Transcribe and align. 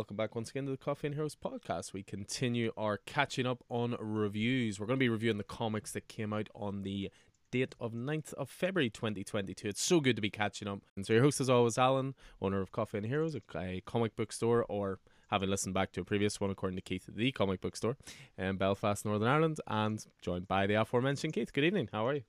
welcome 0.00 0.16
back 0.16 0.34
once 0.34 0.48
again 0.48 0.64
to 0.64 0.70
the 0.70 0.78
Coffee 0.78 1.08
and 1.08 1.14
Heroes 1.14 1.36
podcast. 1.36 1.92
We 1.92 2.02
continue 2.02 2.72
our 2.74 2.96
catching 3.04 3.44
up 3.44 3.62
on 3.68 3.98
reviews. 4.00 4.80
We're 4.80 4.86
going 4.86 4.98
to 4.98 5.04
be 5.04 5.10
reviewing 5.10 5.36
the 5.36 5.44
comics 5.44 5.92
that 5.92 6.08
came 6.08 6.32
out 6.32 6.48
on 6.54 6.84
the 6.84 7.10
date 7.50 7.74
of 7.78 7.92
9th 7.92 8.32
of 8.32 8.48
February 8.48 8.88
2022. 8.88 9.68
It's 9.68 9.82
so 9.82 10.00
good 10.00 10.16
to 10.16 10.22
be 10.22 10.30
catching 10.30 10.68
up. 10.68 10.78
And 10.96 11.04
so, 11.04 11.12
your 11.12 11.22
host, 11.22 11.38
is 11.38 11.50
always, 11.50 11.76
Alan, 11.76 12.14
owner 12.40 12.62
of 12.62 12.72
Coffee 12.72 12.96
and 12.96 13.06
Heroes, 13.08 13.36
a, 13.54 13.82
comic 13.84 14.16
book 14.16 14.32
store, 14.32 14.64
or 14.70 15.00
having 15.28 15.50
listened 15.50 15.74
back 15.74 15.92
to 15.92 16.00
a 16.00 16.04
previous 16.04 16.40
one, 16.40 16.48
according 16.48 16.76
to 16.76 16.82
Keith, 16.82 17.04
the 17.06 17.30
comic 17.30 17.60
book 17.60 17.76
store 17.76 17.98
in 18.38 18.56
Belfast, 18.56 19.04
Northern 19.04 19.28
Ireland, 19.28 19.58
and 19.66 20.02
joined 20.22 20.48
by 20.48 20.66
the 20.66 20.80
aforementioned 20.80 21.34
Keith. 21.34 21.52
Good 21.52 21.64
evening. 21.64 21.90
How 21.92 22.06
are 22.06 22.14
you? 22.14 22.22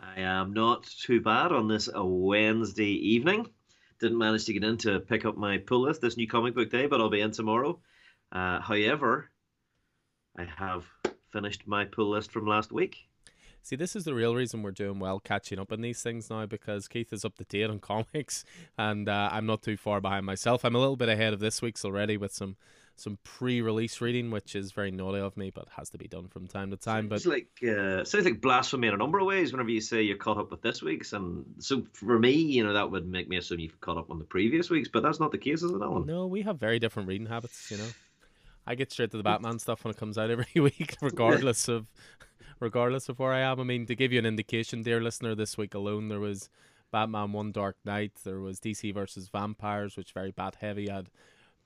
I 0.00 0.20
am 0.20 0.52
not 0.52 0.84
too 0.84 1.20
bad 1.20 1.50
on 1.50 1.66
this 1.66 1.88
Wednesday 1.92 2.84
evening. 2.84 3.48
Didn't 4.00 4.18
manage 4.18 4.44
to 4.46 4.52
get 4.52 4.64
in 4.64 4.76
to 4.78 5.00
pick 5.00 5.24
up 5.24 5.36
my 5.36 5.58
pull 5.58 5.82
list 5.82 6.00
this 6.00 6.16
new 6.16 6.28
comic 6.28 6.54
book 6.54 6.70
day, 6.70 6.86
but 6.86 7.00
I'll 7.00 7.10
be 7.10 7.20
in 7.20 7.30
tomorrow. 7.30 7.78
Uh, 8.30 8.60
however, 8.60 9.30
I 10.36 10.44
have 10.44 10.84
finished 11.32 11.66
my 11.66 11.84
pull 11.84 12.10
list 12.10 12.30
from 12.30 12.46
last 12.46 12.72
week. 12.72 13.08
See, 13.62 13.74
this 13.74 13.96
is 13.96 14.04
the 14.04 14.14
real 14.14 14.34
reason 14.36 14.62
we're 14.62 14.70
doing 14.70 15.00
well 15.00 15.18
catching 15.18 15.58
up 15.58 15.72
on 15.72 15.80
these 15.80 16.00
things 16.00 16.30
now 16.30 16.46
because 16.46 16.86
Keith 16.86 17.12
is 17.12 17.24
up 17.24 17.36
to 17.36 17.44
date 17.44 17.68
on 17.68 17.78
comics 17.80 18.44
and 18.78 19.08
uh, 19.08 19.30
I'm 19.32 19.46
not 19.46 19.62
too 19.62 19.76
far 19.76 20.00
behind 20.00 20.24
myself. 20.24 20.64
I'm 20.64 20.76
a 20.76 20.78
little 20.78 20.96
bit 20.96 21.08
ahead 21.08 21.32
of 21.32 21.40
this 21.40 21.60
week's 21.60 21.84
already 21.84 22.16
with 22.16 22.32
some 22.32 22.56
some 22.96 23.18
pre-release 23.24 24.00
reading, 24.00 24.30
which 24.30 24.54
is 24.54 24.72
very 24.72 24.90
naughty 24.90 25.18
of 25.18 25.36
me, 25.36 25.50
but 25.50 25.68
has 25.76 25.90
to 25.90 25.98
be 25.98 26.08
done 26.08 26.28
from 26.28 26.46
time 26.46 26.70
to 26.70 26.76
time. 26.76 27.08
But 27.08 27.24
like 27.26 27.48
uh, 27.62 28.04
sounds 28.04 28.24
like 28.24 28.40
blasphemy 28.40 28.88
in 28.88 28.94
a 28.94 28.96
number 28.96 29.18
of 29.18 29.26
ways. 29.26 29.52
Whenever 29.52 29.70
you 29.70 29.80
say 29.80 30.02
you're 30.02 30.16
caught 30.16 30.38
up 30.38 30.50
with 30.50 30.62
this 30.62 30.82
week's, 30.82 31.12
and 31.12 31.44
so 31.58 31.84
for 31.92 32.18
me, 32.18 32.32
you 32.32 32.64
know, 32.64 32.72
that 32.72 32.90
would 32.90 33.06
make 33.06 33.28
me 33.28 33.36
assume 33.36 33.60
you've 33.60 33.80
caught 33.80 33.98
up 33.98 34.10
on 34.10 34.18
the 34.18 34.24
previous 34.24 34.70
weeks, 34.70 34.88
but 34.88 35.02
that's 35.02 35.20
not 35.20 35.30
the 35.30 35.38
case, 35.38 35.62
is 35.62 35.70
it, 35.70 35.82
Alan? 35.82 36.06
no, 36.06 36.26
we 36.26 36.42
have 36.42 36.58
very 36.58 36.78
different 36.78 37.08
reading 37.08 37.26
habits. 37.26 37.70
You 37.70 37.76
know, 37.76 37.88
I 38.66 38.74
get 38.74 38.90
straight 38.90 39.10
to 39.10 39.16
the 39.16 39.22
Batman 39.22 39.58
stuff 39.58 39.84
when 39.84 39.92
it 39.92 39.98
comes 39.98 40.16
out 40.16 40.30
every 40.30 40.46
week, 40.60 40.96
regardless 41.02 41.68
of 41.68 41.86
regardless 42.60 43.08
of 43.08 43.18
where 43.18 43.32
I 43.32 43.40
am. 43.40 43.60
I 43.60 43.64
mean, 43.64 43.86
to 43.86 43.94
give 43.94 44.12
you 44.12 44.18
an 44.18 44.26
indication, 44.26 44.82
dear 44.82 45.00
listener, 45.00 45.34
this 45.34 45.58
week 45.58 45.74
alone 45.74 46.08
there 46.08 46.20
was 46.20 46.48
Batman 46.90 47.32
One 47.32 47.52
Dark 47.52 47.76
Knight, 47.84 48.12
there 48.24 48.40
was 48.40 48.58
DC 48.60 48.94
versus 48.94 49.28
Vampires, 49.28 49.96
which 49.96 50.12
very 50.12 50.30
bat 50.30 50.56
heavy. 50.60 50.88
Had 50.88 51.10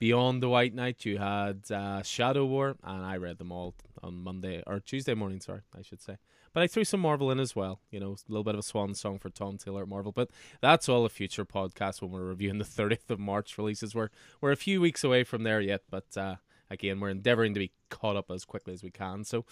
Beyond 0.01 0.41
the 0.41 0.49
White 0.49 0.73
Knight, 0.73 1.05
you 1.05 1.19
had 1.19 1.69
uh, 1.69 2.01
Shadow 2.01 2.43
War, 2.43 2.75
and 2.83 3.05
I 3.05 3.17
read 3.17 3.37
them 3.37 3.51
all 3.51 3.75
on 4.01 4.15
Monday 4.15 4.63
or 4.65 4.79
Tuesday 4.79 5.13
morning. 5.13 5.39
Sorry, 5.39 5.61
I 5.77 5.83
should 5.83 6.01
say. 6.01 6.17
But 6.55 6.63
I 6.63 6.67
threw 6.67 6.83
some 6.83 7.01
Marvel 7.01 7.29
in 7.29 7.39
as 7.39 7.55
well. 7.55 7.81
You 7.91 7.99
know, 7.99 8.13
a 8.13 8.17
little 8.27 8.43
bit 8.43 8.55
of 8.55 8.59
a 8.61 8.63
swan 8.63 8.95
song 8.95 9.19
for 9.19 9.29
Tom 9.29 9.59
Taylor 9.59 9.83
at 9.83 9.87
Marvel. 9.87 10.11
But 10.11 10.31
that's 10.59 10.89
all 10.89 11.05
a 11.05 11.09
future 11.09 11.45
podcast 11.45 12.01
when 12.01 12.09
we're 12.09 12.23
reviewing 12.23 12.57
the 12.57 12.65
30th 12.65 13.11
of 13.11 13.19
March 13.19 13.59
releases. 13.59 13.93
We're 13.93 14.09
we're 14.41 14.51
a 14.51 14.55
few 14.57 14.81
weeks 14.81 15.03
away 15.03 15.23
from 15.23 15.43
there 15.43 15.61
yet, 15.61 15.81
but 15.91 16.17
uh, 16.17 16.37
again, 16.71 16.99
we're 16.99 17.09
endeavoring 17.09 17.53
to 17.53 17.59
be 17.59 17.71
caught 17.91 18.15
up 18.15 18.31
as 18.31 18.43
quickly 18.43 18.73
as 18.73 18.81
we 18.81 18.89
can. 18.89 19.23
So, 19.23 19.45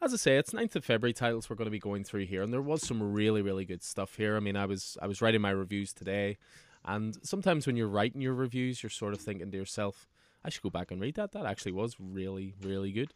as 0.00 0.14
I 0.14 0.16
say, 0.16 0.36
it's 0.36 0.52
9th 0.52 0.76
of 0.76 0.84
February 0.84 1.12
titles 1.12 1.50
we're 1.50 1.56
going 1.56 1.66
to 1.66 1.72
be 1.72 1.80
going 1.80 2.04
through 2.04 2.26
here, 2.26 2.42
and 2.42 2.52
there 2.52 2.62
was 2.62 2.86
some 2.86 3.02
really, 3.02 3.42
really 3.42 3.64
good 3.64 3.82
stuff 3.82 4.14
here. 4.14 4.36
I 4.36 4.40
mean, 4.40 4.54
I 4.54 4.66
was 4.66 4.96
I 5.02 5.08
was 5.08 5.20
writing 5.20 5.40
my 5.40 5.50
reviews 5.50 5.92
today, 5.92 6.38
and 6.88 7.16
sometimes 7.22 7.66
when 7.66 7.76
you're 7.76 7.86
writing 7.86 8.20
your 8.20 8.34
reviews, 8.34 8.82
you're 8.82 8.90
sort 8.90 9.12
of 9.12 9.20
thinking 9.20 9.50
to 9.50 9.56
yourself, 9.56 10.08
I 10.44 10.48
should 10.48 10.62
go 10.62 10.70
back 10.70 10.90
and 10.90 11.00
read 11.00 11.16
that. 11.16 11.32
That 11.32 11.44
actually 11.44 11.72
was 11.72 11.96
really, 12.00 12.54
really 12.62 12.90
good. 12.90 13.12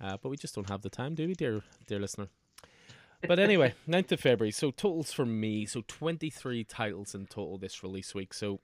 Uh, 0.00 0.16
but 0.20 0.30
we 0.30 0.36
just 0.36 0.54
don't 0.54 0.70
have 0.70 0.82
the 0.82 0.88
time, 0.88 1.14
do 1.14 1.26
we, 1.26 1.34
dear 1.34 1.62
dear 1.86 2.00
listener? 2.00 2.28
But 3.26 3.38
anyway, 3.38 3.74
9th 3.88 4.12
of 4.12 4.20
February. 4.20 4.50
So 4.50 4.70
totals 4.70 5.12
for 5.12 5.26
me. 5.26 5.66
So 5.66 5.82
23 5.86 6.64
titles 6.64 7.14
in 7.14 7.26
total 7.26 7.58
this 7.58 7.82
release 7.82 8.14
week. 8.14 8.32
So 8.32 8.60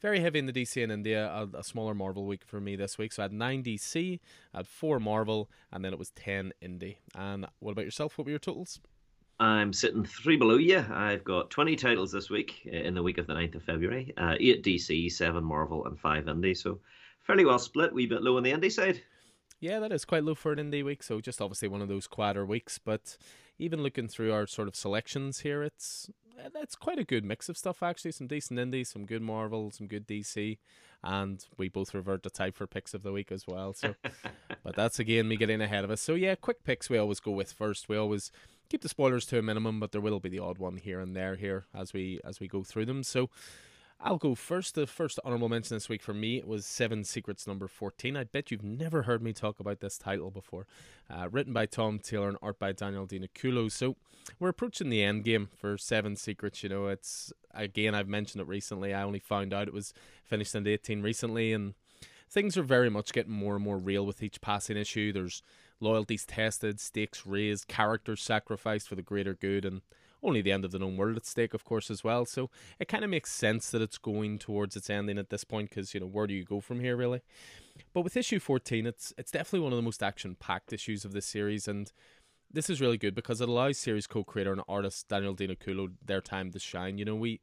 very 0.00 0.20
heavy 0.20 0.40
in 0.40 0.46
the 0.46 0.52
DC 0.52 0.82
and 0.82 1.04
Indie, 1.04 1.14
a, 1.14 1.48
a, 1.56 1.62
smaller 1.62 1.94
Marvel 1.94 2.26
week 2.26 2.42
for 2.44 2.60
me 2.60 2.74
this 2.76 2.98
week. 2.98 3.12
So 3.12 3.22
I 3.22 3.24
had 3.24 3.32
9 3.32 3.62
DC, 3.62 4.20
I 4.52 4.56
had 4.58 4.66
4 4.66 5.00
Marvel, 5.00 5.48
and 5.72 5.84
then 5.84 5.92
it 5.92 5.98
was 5.98 6.10
10 6.10 6.52
Indie. 6.62 6.96
And 7.14 7.46
what 7.60 7.72
about 7.72 7.84
yourself? 7.84 8.18
What 8.18 8.24
were 8.24 8.30
your 8.30 8.38
totals? 8.38 8.80
I'm 9.38 9.72
sitting 9.72 10.04
three 10.04 10.36
below 10.36 10.56
you. 10.56 10.84
I've 10.90 11.24
got 11.24 11.50
20 11.50 11.76
titles 11.76 12.10
this 12.10 12.30
week 12.30 12.66
uh, 12.66 12.76
in 12.76 12.94
the 12.94 13.02
week 13.02 13.18
of 13.18 13.26
the 13.26 13.34
9th 13.34 13.56
of 13.56 13.62
February. 13.64 14.14
Uh, 14.16 14.34
8 14.40 14.64
DC, 14.64 15.12
7 15.12 15.44
Marvel, 15.44 15.86
and 15.86 15.98
5 15.98 16.24
Indie. 16.24 16.56
So 16.56 16.80
fairly 17.22 17.44
well 17.44 17.58
split, 17.58 17.92
wee 17.92 18.06
bit 18.06 18.22
low 18.22 18.36
on 18.36 18.42
the 18.42 18.52
Indie 18.52 18.72
side. 18.72 19.02
Yeah, 19.60 19.78
that 19.80 19.92
is 19.92 20.04
quite 20.04 20.24
low 20.24 20.34
for 20.34 20.52
an 20.52 20.58
indie 20.58 20.84
week. 20.84 21.02
So 21.02 21.20
just 21.20 21.40
obviously 21.40 21.68
one 21.68 21.82
of 21.82 21.88
those 21.88 22.06
quieter 22.06 22.44
weeks. 22.44 22.78
But 22.78 23.16
even 23.58 23.82
looking 23.82 24.08
through 24.08 24.32
our 24.32 24.46
sort 24.46 24.68
of 24.68 24.76
selections 24.76 25.40
here, 25.40 25.62
it's 25.62 26.10
it's 26.54 26.74
quite 26.74 26.98
a 26.98 27.04
good 27.04 27.24
mix 27.24 27.48
of 27.48 27.56
stuff 27.56 27.82
actually. 27.82 28.12
Some 28.12 28.26
decent 28.26 28.58
indie, 28.58 28.86
some 28.86 29.06
good 29.06 29.22
Marvel, 29.22 29.70
some 29.70 29.86
good 29.86 30.06
DC, 30.06 30.58
and 31.02 31.44
we 31.56 31.68
both 31.68 31.94
revert 31.94 32.22
to 32.24 32.30
type 32.30 32.56
for 32.56 32.66
picks 32.66 32.92
of 32.92 33.02
the 33.02 33.12
week 33.12 33.32
as 33.32 33.46
well. 33.46 33.72
So, 33.72 33.94
but 34.62 34.76
that's 34.76 34.98
again 34.98 35.28
me 35.28 35.36
getting 35.36 35.62
ahead 35.62 35.84
of 35.84 35.90
us. 35.90 36.02
So 36.02 36.14
yeah, 36.14 36.34
quick 36.34 36.62
picks 36.62 36.90
we 36.90 36.98
always 36.98 37.20
go 37.20 37.30
with 37.30 37.52
first. 37.52 37.88
We 37.88 37.96
always 37.96 38.30
keep 38.68 38.82
the 38.82 38.88
spoilers 38.88 39.26
to 39.26 39.38
a 39.38 39.42
minimum, 39.42 39.80
but 39.80 39.92
there 39.92 40.00
will 40.00 40.20
be 40.20 40.28
the 40.28 40.38
odd 40.38 40.58
one 40.58 40.76
here 40.76 41.00
and 41.00 41.14
there 41.14 41.36
here 41.36 41.66
as 41.74 41.92
we 41.92 42.20
as 42.24 42.40
we 42.40 42.48
go 42.48 42.62
through 42.62 42.86
them. 42.86 43.02
So 43.02 43.30
I'll 44.00 44.18
go 44.18 44.34
first. 44.34 44.74
The 44.74 44.86
first 44.86 45.18
honorable 45.24 45.48
mention 45.48 45.74
this 45.76 45.88
week 45.88 46.02
for 46.02 46.12
me 46.12 46.42
was 46.44 46.66
Seven 46.66 47.02
Secrets 47.04 47.46
number 47.46 47.66
14. 47.66 48.16
I 48.16 48.24
bet 48.24 48.50
you've 48.50 48.62
never 48.62 49.02
heard 49.02 49.22
me 49.22 49.32
talk 49.32 49.58
about 49.58 49.80
this 49.80 49.96
title 49.96 50.30
before. 50.30 50.66
Uh, 51.08 51.28
written 51.30 51.52
by 51.52 51.66
Tom 51.66 51.98
Taylor 51.98 52.28
and 52.28 52.38
art 52.42 52.58
by 52.58 52.72
Daniel 52.72 53.06
DiNicuolo. 53.06 53.72
So 53.72 53.96
we're 54.38 54.50
approaching 54.50 54.90
the 54.90 55.02
end 55.02 55.24
game 55.24 55.48
for 55.56 55.78
Seven 55.78 56.14
Secrets. 56.16 56.62
You 56.62 56.68
know, 56.68 56.88
it's, 56.88 57.32
again, 57.54 57.94
I've 57.94 58.08
mentioned 58.08 58.42
it 58.42 58.48
recently. 58.48 58.92
I 58.92 59.02
only 59.02 59.18
found 59.18 59.54
out 59.54 59.68
it 59.68 59.74
was 59.74 59.94
finished 60.24 60.54
in 60.54 60.66
18 60.66 61.02
recently, 61.02 61.52
and 61.52 61.74
things 62.28 62.56
are 62.56 62.62
very 62.62 62.90
much 62.90 63.12
getting 63.12 63.32
more 63.32 63.54
and 63.54 63.64
more 63.64 63.78
real 63.78 64.04
with 64.06 64.22
each 64.22 64.40
passing 64.40 64.76
issue. 64.76 65.12
There's 65.12 65.42
loyalties 65.80 66.24
tested, 66.24 66.80
stakes 66.80 67.26
raised, 67.26 67.68
characters 67.68 68.22
sacrificed 68.22 68.88
for 68.88 68.94
the 68.94 69.02
greater 69.02 69.34
good, 69.34 69.64
and 69.64 69.82
only 70.22 70.40
the 70.40 70.50
end 70.50 70.64
of 70.64 70.72
the 70.72 70.78
known 70.78 70.96
world 70.96 71.16
at 71.16 71.26
stake, 71.26 71.54
of 71.54 71.64
course, 71.64 71.90
as 71.90 72.02
well. 72.02 72.24
So 72.24 72.50
it 72.80 72.88
kind 72.88 73.04
of 73.04 73.10
makes 73.10 73.30
sense 73.30 73.70
that 73.70 73.82
it's 73.82 73.98
going 73.98 74.38
towards 74.38 74.74
its 74.74 74.90
ending 74.90 75.18
at 75.18 75.30
this 75.30 75.44
point 75.44 75.70
because 75.70 75.94
you 75.94 76.00
know 76.00 76.06
where 76.06 76.26
do 76.26 76.34
you 76.34 76.44
go 76.44 76.60
from 76.60 76.80
here, 76.80 76.96
really? 76.96 77.20
But 77.92 78.00
with 78.02 78.16
issue 78.16 78.40
fourteen, 78.40 78.86
it's 78.86 79.12
it's 79.18 79.30
definitely 79.30 79.60
one 79.60 79.72
of 79.72 79.76
the 79.76 79.82
most 79.82 80.02
action-packed 80.02 80.72
issues 80.72 81.04
of 81.04 81.12
this 81.12 81.26
series, 81.26 81.68
and 81.68 81.92
this 82.50 82.70
is 82.70 82.80
really 82.80 82.96
good 82.96 83.14
because 83.14 83.40
it 83.40 83.48
allows 83.48 83.76
series 83.76 84.06
co-creator 84.06 84.52
and 84.52 84.62
artist 84.66 85.08
Daniel 85.08 85.34
DiNicuolo 85.34 85.92
their 86.04 86.22
time 86.22 86.50
to 86.52 86.58
shine. 86.58 86.96
You 86.96 87.04
know, 87.04 87.14
we 87.14 87.40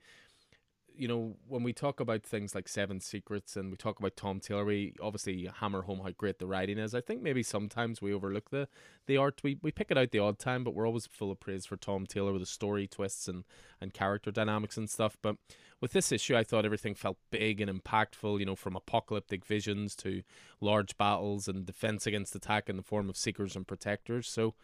you 0.95 1.07
know, 1.07 1.35
when 1.47 1.63
we 1.63 1.73
talk 1.73 1.99
about 1.99 2.23
things 2.23 2.53
like 2.53 2.67
Seven 2.67 2.99
Secrets 2.99 3.55
and 3.55 3.71
we 3.71 3.77
talk 3.77 3.99
about 3.99 4.15
Tom 4.15 4.39
Taylor, 4.39 4.65
we 4.65 4.93
obviously 5.01 5.49
hammer 5.59 5.83
home 5.83 6.01
how 6.03 6.11
great 6.11 6.39
the 6.39 6.45
writing 6.45 6.77
is. 6.77 6.93
I 6.93 7.01
think 7.01 7.21
maybe 7.21 7.43
sometimes 7.43 8.01
we 8.01 8.13
overlook 8.13 8.49
the 8.49 8.67
the 9.07 9.17
art. 9.17 9.41
We 9.43 9.57
we 9.61 9.71
pick 9.71 9.91
it 9.91 9.97
out 9.97 10.11
the 10.11 10.19
odd 10.19 10.39
time, 10.39 10.63
but 10.63 10.73
we're 10.73 10.87
always 10.87 11.07
full 11.07 11.31
of 11.31 11.39
praise 11.39 11.65
for 11.65 11.77
Tom 11.77 12.05
Taylor 12.05 12.31
with 12.31 12.41
the 12.41 12.47
story 12.47 12.87
twists 12.87 13.27
and 13.27 13.43
and 13.81 13.93
character 13.93 14.31
dynamics 14.31 14.77
and 14.77 14.89
stuff. 14.89 15.17
But 15.21 15.37
with 15.81 15.93
this 15.93 16.11
issue, 16.11 16.35
I 16.35 16.43
thought 16.43 16.65
everything 16.65 16.95
felt 16.95 17.17
big 17.31 17.59
and 17.59 17.71
impactful. 17.71 18.39
You 18.39 18.45
know, 18.45 18.55
from 18.55 18.75
apocalyptic 18.75 19.45
visions 19.45 19.95
to 19.97 20.23
large 20.61 20.97
battles 20.97 21.47
and 21.47 21.65
defense 21.65 22.05
against 22.07 22.35
attack 22.35 22.69
in 22.69 22.77
the 22.77 22.83
form 22.83 23.09
of 23.09 23.17
seekers 23.17 23.55
and 23.55 23.67
protectors. 23.67 24.27
So. 24.27 24.55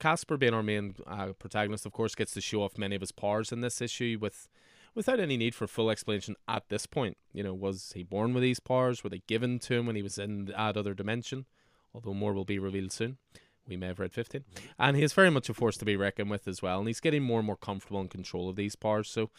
Caspar, 0.00 0.38
being 0.38 0.54
our 0.54 0.62
main 0.62 0.94
uh, 1.06 1.34
protagonist, 1.38 1.84
of 1.84 1.92
course, 1.92 2.14
gets 2.14 2.32
to 2.32 2.40
show 2.40 2.62
off 2.62 2.78
many 2.78 2.96
of 2.96 3.02
his 3.02 3.12
powers 3.12 3.52
in 3.52 3.60
this 3.60 3.82
issue 3.82 4.16
with 4.18 4.48
without 4.94 5.20
any 5.20 5.36
need 5.36 5.54
for 5.54 5.66
full 5.66 5.90
explanation 5.90 6.36
at 6.48 6.68
this 6.68 6.86
point. 6.86 7.16
You 7.32 7.42
know, 7.42 7.54
was 7.54 7.92
he 7.94 8.02
born 8.02 8.34
with 8.34 8.42
these 8.42 8.60
powers? 8.60 9.02
Were 9.02 9.10
they 9.10 9.22
given 9.26 9.58
to 9.60 9.74
him 9.74 9.86
when 9.86 9.96
he 9.96 10.02
was 10.02 10.18
in 10.18 10.46
that 10.46 10.76
other 10.76 10.94
dimension? 10.94 11.46
Although 11.94 12.14
more 12.14 12.32
will 12.32 12.44
be 12.44 12.58
revealed 12.58 12.92
soon. 12.92 13.18
We 13.66 13.76
may 13.76 13.86
have 13.86 14.00
read 14.00 14.12
15. 14.12 14.40
Mm-hmm. 14.40 14.66
And 14.78 14.96
he 14.96 15.02
is 15.02 15.12
very 15.12 15.30
much 15.30 15.48
a 15.48 15.54
force 15.54 15.76
to 15.78 15.84
be 15.84 15.96
reckoned 15.96 16.30
with 16.30 16.46
as 16.46 16.60
well. 16.60 16.78
And 16.78 16.88
he's 16.88 17.00
getting 17.00 17.22
more 17.22 17.38
and 17.38 17.46
more 17.46 17.56
comfortable 17.56 18.00
in 18.00 18.08
control 18.08 18.48
of 18.48 18.56
these 18.56 18.76
powers. 18.76 19.08
So, 19.08 19.30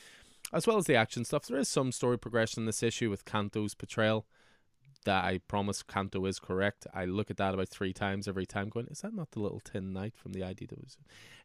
as 0.53 0.67
well 0.67 0.77
as 0.77 0.85
the 0.85 0.95
action 0.95 1.25
stuff, 1.25 1.47
there 1.47 1.57
is 1.57 1.67
some 1.67 1.91
story 1.91 2.17
progression 2.17 2.61
in 2.61 2.65
this 2.65 2.83
issue 2.83 3.09
with 3.09 3.25
Canto's 3.25 3.73
portrayal 3.73 4.25
that 5.05 5.23
I 5.23 5.39
promise 5.47 5.81
Canto 5.81 6.25
is 6.25 6.39
correct. 6.39 6.85
I 6.93 7.05
look 7.05 7.31
at 7.31 7.37
that 7.37 7.53
about 7.53 7.69
three 7.69 7.93
times 7.93 8.27
every 8.27 8.45
time, 8.45 8.69
going, 8.69 8.87
"Is 8.87 9.01
that 9.01 9.13
not 9.13 9.31
the 9.31 9.39
little 9.39 9.59
tin 9.59 9.93
knight 9.93 10.15
from 10.17 10.33
the 10.33 10.43
ID?" 10.43 10.65
That 10.67 10.83
was 10.83 10.97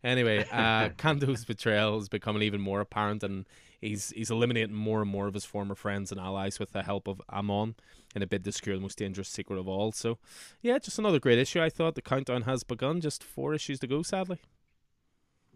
anyway. 0.02 0.46
Uh, 0.50 0.88
Canto's 0.98 1.44
betrayal 1.44 1.98
is 1.98 2.08
becoming 2.08 2.42
even 2.42 2.60
more 2.60 2.80
apparent, 2.80 3.22
and 3.22 3.46
he's 3.80 4.10
he's 4.10 4.30
eliminating 4.30 4.74
more 4.74 5.02
and 5.02 5.10
more 5.10 5.26
of 5.26 5.34
his 5.34 5.44
former 5.44 5.74
friends 5.74 6.10
and 6.10 6.20
allies 6.20 6.58
with 6.58 6.72
the 6.72 6.82
help 6.82 7.08
of 7.08 7.20
Amon 7.30 7.76
in 8.14 8.22
a 8.22 8.26
bid 8.26 8.44
to 8.44 8.52
secure 8.52 8.76
the 8.76 8.82
most 8.82 8.98
dangerous 8.98 9.28
secret 9.28 9.58
of 9.58 9.68
all. 9.68 9.92
So, 9.92 10.18
yeah, 10.62 10.78
just 10.78 10.98
another 10.98 11.20
great 11.20 11.38
issue. 11.38 11.62
I 11.62 11.70
thought 11.70 11.94
the 11.94 12.02
countdown 12.02 12.42
has 12.42 12.64
begun. 12.64 13.00
Just 13.00 13.22
four 13.22 13.54
issues 13.54 13.78
to 13.80 13.86
go, 13.86 14.02
sadly. 14.02 14.38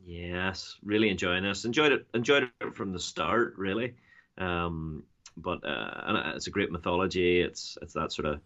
Yes, 0.05 0.77
really 0.83 1.09
enjoying 1.09 1.45
this. 1.45 1.65
Enjoyed 1.65 1.93
it. 1.93 2.07
Enjoyed 2.15 2.51
it 2.61 2.75
from 2.75 2.93
the 2.93 3.01
start. 3.01 3.55
Really. 3.57 3.95
Um, 4.37 5.05
but 5.37 5.65
uh, 5.65 6.03
and 6.05 6.37
it's 6.37 6.47
a 6.47 6.51
great 6.51 6.71
mythology. 6.71 7.41
It's 7.41 7.79
it's 7.83 7.95
that 7.95 8.13
sort 8.13 8.27
of 8.27 8.41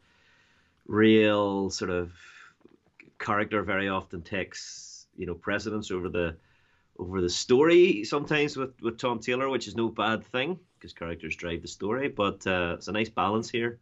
real 0.87 1.71
sort 1.71 1.91
of 1.91 2.13
character 3.19 3.63
very 3.63 3.89
often 3.89 4.23
takes 4.23 5.07
you 5.17 5.27
know 5.27 5.35
precedence 5.35 5.91
over 5.91 6.09
the 6.09 6.37
over 6.99 7.21
the 7.21 7.31
story 7.31 8.05
sometimes 8.05 8.57
with 8.57 8.81
with 8.83 8.99
Tom 8.99 9.19
Taylor, 9.19 9.49
which 9.49 9.69
is 9.69 9.77
no 9.77 9.89
bad 9.89 10.25
thing 10.25 10.59
because 10.79 10.93
characters 10.93 11.37
drive 11.37 11.63
the 11.63 11.69
story. 11.69 12.09
But 12.09 12.47
uh, 12.47 12.75
it's 12.77 12.89
a 12.89 12.93
nice 12.93 13.09
balance 13.09 13.51
here. 13.51 13.79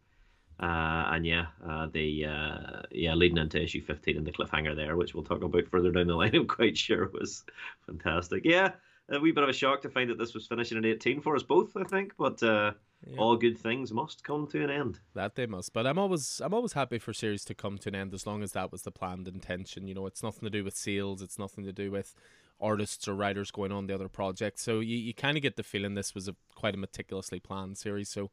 Uh, 0.59 1.11
and 1.11 1.25
yeah, 1.25 1.47
uh, 1.67 1.87
the 1.93 2.25
uh, 2.25 2.81
yeah 2.91 3.13
leading 3.13 3.37
into 3.37 3.61
issue 3.61 3.81
fifteen 3.81 4.17
and 4.17 4.25
the 4.25 4.31
cliffhanger 4.31 4.75
there, 4.75 4.95
which 4.95 5.13
we'll 5.13 5.23
talk 5.23 5.43
about 5.43 5.67
further 5.67 5.91
down 5.91 6.07
the 6.07 6.15
line. 6.15 6.31
I'm 6.35 6.47
quite 6.47 6.77
sure 6.77 7.09
was 7.13 7.43
fantastic. 7.85 8.43
Yeah, 8.43 8.71
a 9.09 9.19
wee 9.19 9.31
bit 9.31 9.43
of 9.43 9.49
a 9.49 9.53
shock 9.53 9.83
to 9.83 9.89
find 9.89 10.09
that 10.09 10.17
this 10.17 10.33
was 10.33 10.47
finishing 10.47 10.77
at 10.79 10.85
eighteen 10.85 11.21
for 11.21 11.35
us 11.35 11.43
both. 11.43 11.77
I 11.77 11.83
think, 11.83 12.13
but 12.17 12.41
uh, 12.41 12.71
yeah. 13.05 13.17
all 13.17 13.35
good 13.35 13.57
things 13.57 13.91
must 13.91 14.23
come 14.23 14.47
to 14.47 14.63
an 14.63 14.69
end. 14.69 14.99
That 15.13 15.35
they 15.35 15.45
must. 15.45 15.73
But 15.73 15.85
I'm 15.85 15.99
always 15.99 16.41
I'm 16.43 16.53
always 16.53 16.73
happy 16.73 16.99
for 16.99 17.13
series 17.13 17.45
to 17.45 17.53
come 17.53 17.77
to 17.79 17.89
an 17.89 17.95
end 17.95 18.13
as 18.13 18.25
long 18.25 18.43
as 18.43 18.53
that 18.53 18.71
was 18.71 18.83
the 18.83 18.91
planned 18.91 19.27
intention. 19.27 19.87
You 19.87 19.95
know, 19.95 20.05
it's 20.05 20.23
nothing 20.23 20.43
to 20.43 20.49
do 20.49 20.63
with 20.63 20.75
sales. 20.75 21.21
It's 21.21 21.39
nothing 21.39 21.63
to 21.65 21.73
do 21.73 21.91
with 21.91 22.15
artists 22.59 23.07
or 23.07 23.13
writers 23.13 23.51
going 23.51 23.71
on 23.71 23.87
the 23.87 23.93
other 23.93 24.09
project. 24.09 24.59
So 24.59 24.79
you, 24.79 24.97
you 24.97 25.13
kind 25.13 25.37
of 25.37 25.43
get 25.43 25.55
the 25.55 25.63
feeling 25.63 25.93
this 25.93 26.15
was 26.15 26.27
a 26.27 26.35
quite 26.55 26.73
a 26.73 26.77
meticulously 26.77 27.39
planned 27.39 27.77
series. 27.77 28.09
So 28.09 28.31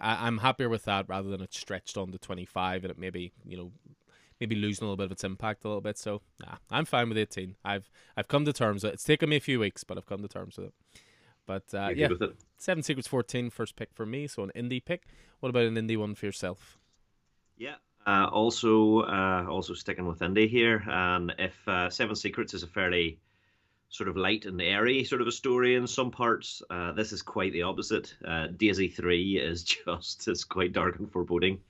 I, 0.00 0.26
I'm 0.26 0.38
happier 0.38 0.68
with 0.68 0.84
that 0.84 1.08
rather 1.08 1.28
than 1.28 1.42
it 1.42 1.54
stretched 1.54 1.96
on 1.96 2.12
to 2.12 2.18
25 2.18 2.84
and 2.84 2.90
it 2.90 2.98
maybe 2.98 3.32
you 3.44 3.56
know 3.56 3.72
maybe 4.40 4.54
losing 4.54 4.84
a 4.84 4.86
little 4.86 4.96
bit 4.96 5.06
of 5.06 5.12
its 5.12 5.24
impact 5.24 5.64
a 5.64 5.68
little 5.68 5.80
bit. 5.80 5.98
So 5.98 6.22
nah, 6.40 6.56
I'm 6.70 6.84
fine 6.84 7.08
with 7.08 7.18
18. 7.18 7.56
I've 7.64 7.90
I've 8.16 8.28
come 8.28 8.44
to 8.44 8.52
terms 8.52 8.82
with 8.82 8.92
it. 8.92 8.94
It's 8.94 9.04
taken 9.04 9.28
me 9.28 9.36
a 9.36 9.40
few 9.40 9.60
weeks, 9.60 9.84
but 9.84 9.98
I've 9.98 10.06
come 10.06 10.22
to 10.22 10.28
terms 10.28 10.56
with 10.56 10.68
it. 10.68 10.74
But 11.48 11.64
uh, 11.72 11.88
yeah, 11.96 12.08
Seven 12.58 12.82
Secrets 12.82 13.08
14, 13.08 13.48
first 13.48 13.74
pick 13.74 13.94
for 13.94 14.04
me. 14.04 14.26
So 14.26 14.42
an 14.42 14.52
indie 14.54 14.84
pick. 14.84 15.06
What 15.40 15.48
about 15.48 15.64
an 15.64 15.76
indie 15.76 15.96
one 15.96 16.14
for 16.14 16.26
yourself? 16.26 16.78
Yeah. 17.56 17.76
Uh, 18.06 18.28
also, 18.30 19.00
uh, 19.00 19.46
also 19.48 19.72
sticking 19.72 20.06
with 20.06 20.18
indie 20.18 20.48
here, 20.48 20.84
and 20.86 21.34
if 21.38 21.56
uh, 21.66 21.88
Seven 21.88 22.16
Secrets 22.16 22.52
is 22.52 22.62
a 22.62 22.66
fairly 22.66 23.18
sort 23.88 24.08
of 24.08 24.16
light 24.18 24.44
and 24.44 24.60
airy 24.60 25.02
sort 25.04 25.22
of 25.22 25.26
a 25.26 25.32
story 25.32 25.74
in 25.74 25.86
some 25.86 26.10
parts. 26.10 26.62
Uh, 26.68 26.92
this 26.92 27.12
is 27.12 27.22
quite 27.22 27.54
the 27.54 27.62
opposite. 27.62 28.14
Uh, 28.26 28.48
Daisy 28.48 28.88
3 28.88 29.38
is 29.38 29.62
just, 29.86 30.28
it's 30.28 30.44
quite 30.44 30.74
dark 30.74 30.98
and 30.98 31.10
foreboding. 31.10 31.60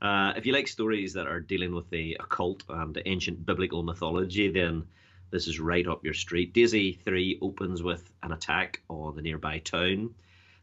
Uh, 0.00 0.32
if 0.36 0.46
you 0.46 0.54
like 0.54 0.68
stories 0.68 1.12
that 1.12 1.26
are 1.26 1.40
dealing 1.40 1.74
with 1.74 1.88
the 1.90 2.16
occult 2.20 2.64
and 2.70 3.00
ancient 3.04 3.44
biblical 3.44 3.82
mythology, 3.82 4.50
then 4.50 4.84
this 5.30 5.48
is 5.48 5.60
right 5.60 5.86
up 5.86 6.04
your 6.04 6.14
street. 6.14 6.52
Daisy 6.52 6.92
3 7.04 7.38
opens 7.42 7.82
with 7.82 8.10
an 8.22 8.32
attack 8.32 8.82
on 8.88 9.16
the 9.16 9.22
nearby 9.22 9.58
town. 9.58 10.14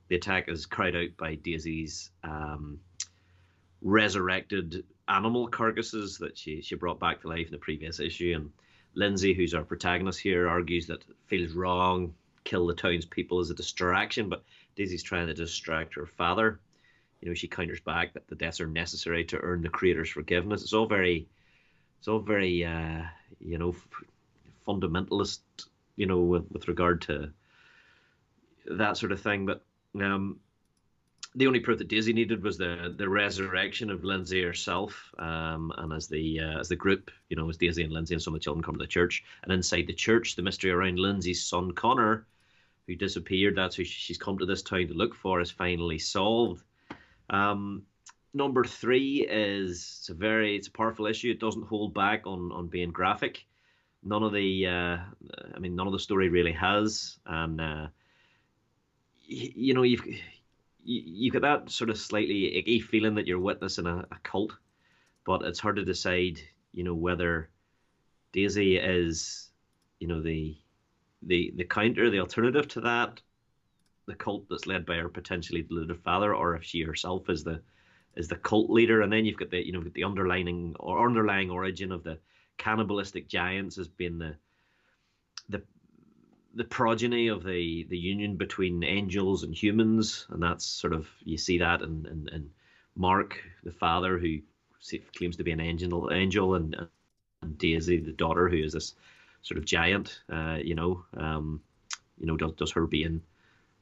The 0.07 0.15
attack 0.15 0.47
is 0.47 0.65
carried 0.65 0.95
out 0.95 1.17
by 1.17 1.35
Daisy's 1.35 2.11
um, 2.23 2.79
resurrected 3.81 4.85
animal 5.07 5.47
carcasses 5.47 6.17
that 6.19 6.37
she, 6.37 6.61
she 6.61 6.75
brought 6.75 6.99
back 6.99 7.21
to 7.21 7.27
life 7.27 7.47
in 7.47 7.51
the 7.51 7.57
previous 7.57 7.99
issue. 7.99 8.33
And 8.35 8.51
Lindsay, 8.95 9.33
who's 9.33 9.53
our 9.53 9.63
protagonist 9.63 10.19
here, 10.19 10.47
argues 10.47 10.87
that 10.87 11.01
it 11.01 11.15
feels 11.27 11.53
wrong, 11.53 12.13
kill 12.43 12.67
the 12.67 12.73
townspeople 12.73 13.39
as 13.39 13.49
a 13.49 13.55
distraction, 13.55 14.29
but 14.29 14.43
Daisy's 14.75 15.03
trying 15.03 15.27
to 15.27 15.33
distract 15.33 15.95
her 15.95 16.05
father. 16.05 16.59
You 17.21 17.29
know, 17.29 17.35
she 17.35 17.47
counters 17.47 17.79
back 17.79 18.13
that 18.13 18.27
the 18.27 18.35
deaths 18.35 18.61
are 18.61 18.67
necessary 18.67 19.25
to 19.25 19.39
earn 19.39 19.61
the 19.61 19.69
creator's 19.69 20.09
forgiveness. 20.09 20.63
It's 20.63 20.73
all 20.73 20.87
very, 20.87 21.27
it's 21.99 22.07
all 22.07 22.19
very, 22.19 22.65
uh, 22.65 23.03
you 23.39 23.57
know, 23.57 23.75
fundamentalist, 24.67 25.39
you 25.95 26.05
know, 26.05 26.19
with, 26.19 26.51
with 26.51 26.67
regard 26.67 27.01
to 27.03 27.31
that 28.65 28.97
sort 28.97 29.11
of 29.11 29.21
thing. 29.21 29.45
But 29.45 29.63
um, 29.95 30.39
the 31.35 31.47
only 31.47 31.59
proof 31.59 31.79
that 31.79 31.87
Daisy 31.87 32.13
needed 32.13 32.43
was 32.43 32.57
the 32.57 32.93
the 32.95 33.09
resurrection 33.09 33.89
of 33.89 34.03
Lindsay 34.03 34.43
herself, 34.43 35.13
um, 35.17 35.71
and 35.77 35.91
as 35.93 36.07
the 36.07 36.39
uh, 36.39 36.59
as 36.59 36.69
the 36.69 36.75
group, 36.75 37.11
you 37.29 37.35
know, 37.35 37.49
as 37.49 37.57
Daisy 37.57 37.83
and 37.83 37.91
Lindsay 37.93 38.15
and 38.15 38.21
some 38.21 38.33
of 38.33 38.39
the 38.39 38.43
children 38.43 38.63
come 38.63 38.75
to 38.75 38.79
the 38.79 38.87
church, 38.87 39.23
and 39.43 39.51
inside 39.51 39.87
the 39.87 39.93
church, 39.93 40.35
the 40.35 40.41
mystery 40.41 40.71
around 40.71 40.99
Lindsay's 40.99 41.45
son 41.45 41.71
Connor, 41.71 42.27
who 42.87 42.95
disappeared, 42.95 43.55
that's 43.55 43.75
who 43.75 43.83
she's 43.83 44.17
come 44.17 44.37
to 44.37 44.45
this 44.45 44.61
town 44.61 44.87
to 44.87 44.93
look 44.93 45.15
for, 45.15 45.41
is 45.41 45.51
finally 45.51 45.97
solved. 45.97 46.63
Um, 47.29 47.83
number 48.33 48.63
three 48.63 49.25
is 49.29 49.97
it's 49.99 50.09
a 50.09 50.13
very 50.13 50.55
it's 50.55 50.67
a 50.67 50.71
powerful 50.71 51.07
issue. 51.07 51.31
It 51.31 51.39
doesn't 51.39 51.67
hold 51.67 51.93
back 51.93 52.27
on 52.27 52.51
on 52.51 52.67
being 52.67 52.91
graphic. 52.91 53.45
None 54.05 54.23
of 54.23 54.33
the 54.33 54.67
uh, 54.67 54.97
I 55.55 55.59
mean, 55.59 55.75
none 55.75 55.87
of 55.87 55.93
the 55.93 55.99
story 55.99 56.29
really 56.29 56.51
has, 56.51 57.17
and 57.25 57.61
uh, 57.61 57.87
you 59.25 59.73
know 59.73 59.83
you've 59.83 60.05
you, 60.05 61.01
you 61.05 61.31
get 61.31 61.41
that 61.43 61.69
sort 61.69 61.89
of 61.89 61.97
slightly 61.97 62.55
icky 62.57 62.79
feeling 62.79 63.15
that 63.15 63.27
you're 63.27 63.39
witnessing 63.39 63.85
a, 63.85 63.99
a 64.11 64.17
cult, 64.23 64.53
but 65.25 65.41
it's 65.43 65.59
hard 65.59 65.77
to 65.77 65.85
decide, 65.85 66.39
you 66.73 66.83
know, 66.83 66.93
whether 66.93 67.49
Daisy 68.33 68.77
is, 68.77 69.49
you 69.99 70.07
know, 70.07 70.21
the 70.21 70.57
the 71.21 71.53
the 71.55 71.63
counter, 71.63 72.09
the 72.09 72.19
alternative 72.19 72.67
to 72.69 72.81
that, 72.81 73.21
the 74.05 74.15
cult 74.15 74.45
that's 74.49 74.67
led 74.67 74.85
by 74.85 74.97
her 74.97 75.09
potentially 75.09 75.61
deluded 75.61 75.97
father, 76.01 76.35
or 76.35 76.55
if 76.55 76.63
she 76.63 76.81
herself 76.81 77.29
is 77.29 77.43
the 77.43 77.61
is 78.15 78.27
the 78.27 78.35
cult 78.35 78.69
leader, 78.69 79.01
and 79.01 79.11
then 79.11 79.25
you've 79.25 79.37
got 79.37 79.49
the 79.49 79.65
you 79.65 79.71
know 79.71 79.83
the 79.93 80.03
underlining 80.03 80.75
or 80.79 81.05
underlying 81.05 81.49
origin 81.49 81.91
of 81.91 82.03
the 82.03 82.17
cannibalistic 82.57 83.27
giants 83.27 83.75
has 83.75 83.87
been 83.87 84.17
the 84.19 84.35
the 85.49 85.61
the 86.55 86.63
progeny 86.63 87.27
of 87.27 87.43
the 87.43 87.85
the 87.89 87.97
union 87.97 88.35
between 88.37 88.83
angels 88.83 89.43
and 89.43 89.55
humans, 89.55 90.27
and 90.29 90.41
that's 90.41 90.65
sort 90.65 90.93
of 90.93 91.07
you 91.23 91.37
see 91.37 91.59
that 91.59 91.81
in 91.81 92.05
in, 92.05 92.29
in 92.33 92.49
Mark, 92.95 93.41
the 93.63 93.71
father 93.71 94.17
who 94.17 94.39
claims 95.15 95.37
to 95.37 95.43
be 95.43 95.51
an 95.51 95.59
angel, 95.59 96.11
angel, 96.11 96.55
and, 96.55 96.75
and 97.41 97.57
Daisy, 97.57 97.97
the 97.97 98.11
daughter, 98.11 98.49
who 98.49 98.57
is 98.57 98.73
this 98.73 98.93
sort 99.41 99.57
of 99.57 99.65
giant. 99.65 100.21
Uh, 100.31 100.57
you 100.61 100.75
know, 100.75 101.03
um, 101.17 101.61
you 102.19 102.25
know, 102.25 102.37
does, 102.37 102.53
does 102.53 102.71
her 102.71 102.85
being 102.85 103.21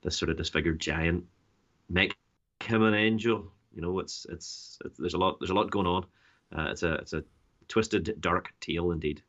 this 0.02 0.18
sort 0.18 0.30
of 0.30 0.38
disfigured 0.38 0.80
giant 0.80 1.26
make 1.90 2.16
him 2.64 2.84
an 2.84 2.94
angel? 2.94 3.52
You 3.74 3.82
know, 3.82 4.00
it's 4.00 4.26
it's, 4.30 4.80
it's 4.86 4.98
there's 4.98 5.14
a 5.14 5.18
lot 5.18 5.40
there's 5.40 5.52
a 5.52 5.56
lot 5.56 5.72
going 5.72 5.88
on. 5.88 6.06
Uh, 6.56 6.70
it's 6.72 6.84
a 6.84 6.94
it's 6.96 7.14
a 7.14 7.24
twisted, 7.72 8.16
dark 8.20 8.54
tale 8.60 8.92
indeed. 8.92 9.24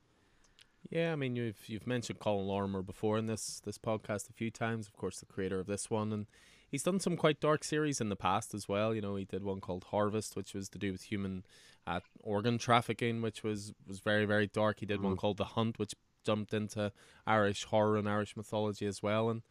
Yeah, 0.91 1.13
I 1.13 1.17
mean 1.17 1.37
you've 1.37 1.69
you've 1.69 1.87
mentioned 1.87 2.19
Colin 2.19 2.47
Lorimer 2.47 2.83
before 2.83 3.17
in 3.17 3.27
this 3.27 3.63
this 3.65 3.79
podcast 3.79 4.29
a 4.29 4.33
few 4.33 4.51
times. 4.51 4.89
Of 4.89 4.97
course, 4.97 5.21
the 5.21 5.27
creator 5.27 5.61
of 5.61 5.67
this 5.67 5.89
one, 5.89 6.13
and 6.13 6.27
he's 6.69 6.83
done 6.83 6.99
some 6.99 7.17
quite 7.17 7.41
dark 7.41 7.63
series 7.63 8.01
in 8.01 8.09
the 8.09 8.17
past 8.17 8.53
as 8.53 8.69
well. 8.69 8.95
You 8.95 9.01
know, 9.01 9.15
he 9.15 9.25
did 9.25 9.45
one 9.45 9.61
called 9.61 9.85
Harvest, 9.85 10.37
which 10.37 10.53
was 10.55 10.69
to 10.71 10.79
do 10.79 10.93
with 10.93 11.05
human 11.05 11.45
uh, 11.87 12.01
organ 12.21 12.59
trafficking, 12.59 13.23
which 13.23 13.45
was 13.45 13.73
was 13.87 14.01
very 14.01 14.27
very 14.27 14.49
dark. 14.49 14.81
He 14.81 14.87
did 14.87 14.99
mm-hmm. 14.99 15.07
one 15.07 15.17
called 15.17 15.39
The 15.39 15.45
Hunt, 15.45 15.79
which 15.79 15.95
jumped 16.25 16.53
into 16.53 16.93
Irish 17.27 17.65
horror 17.65 17.97
and 17.97 18.09
Irish 18.09 18.37
mythology 18.37 18.87
as 18.87 19.03
well. 19.03 19.31
And 19.31 19.43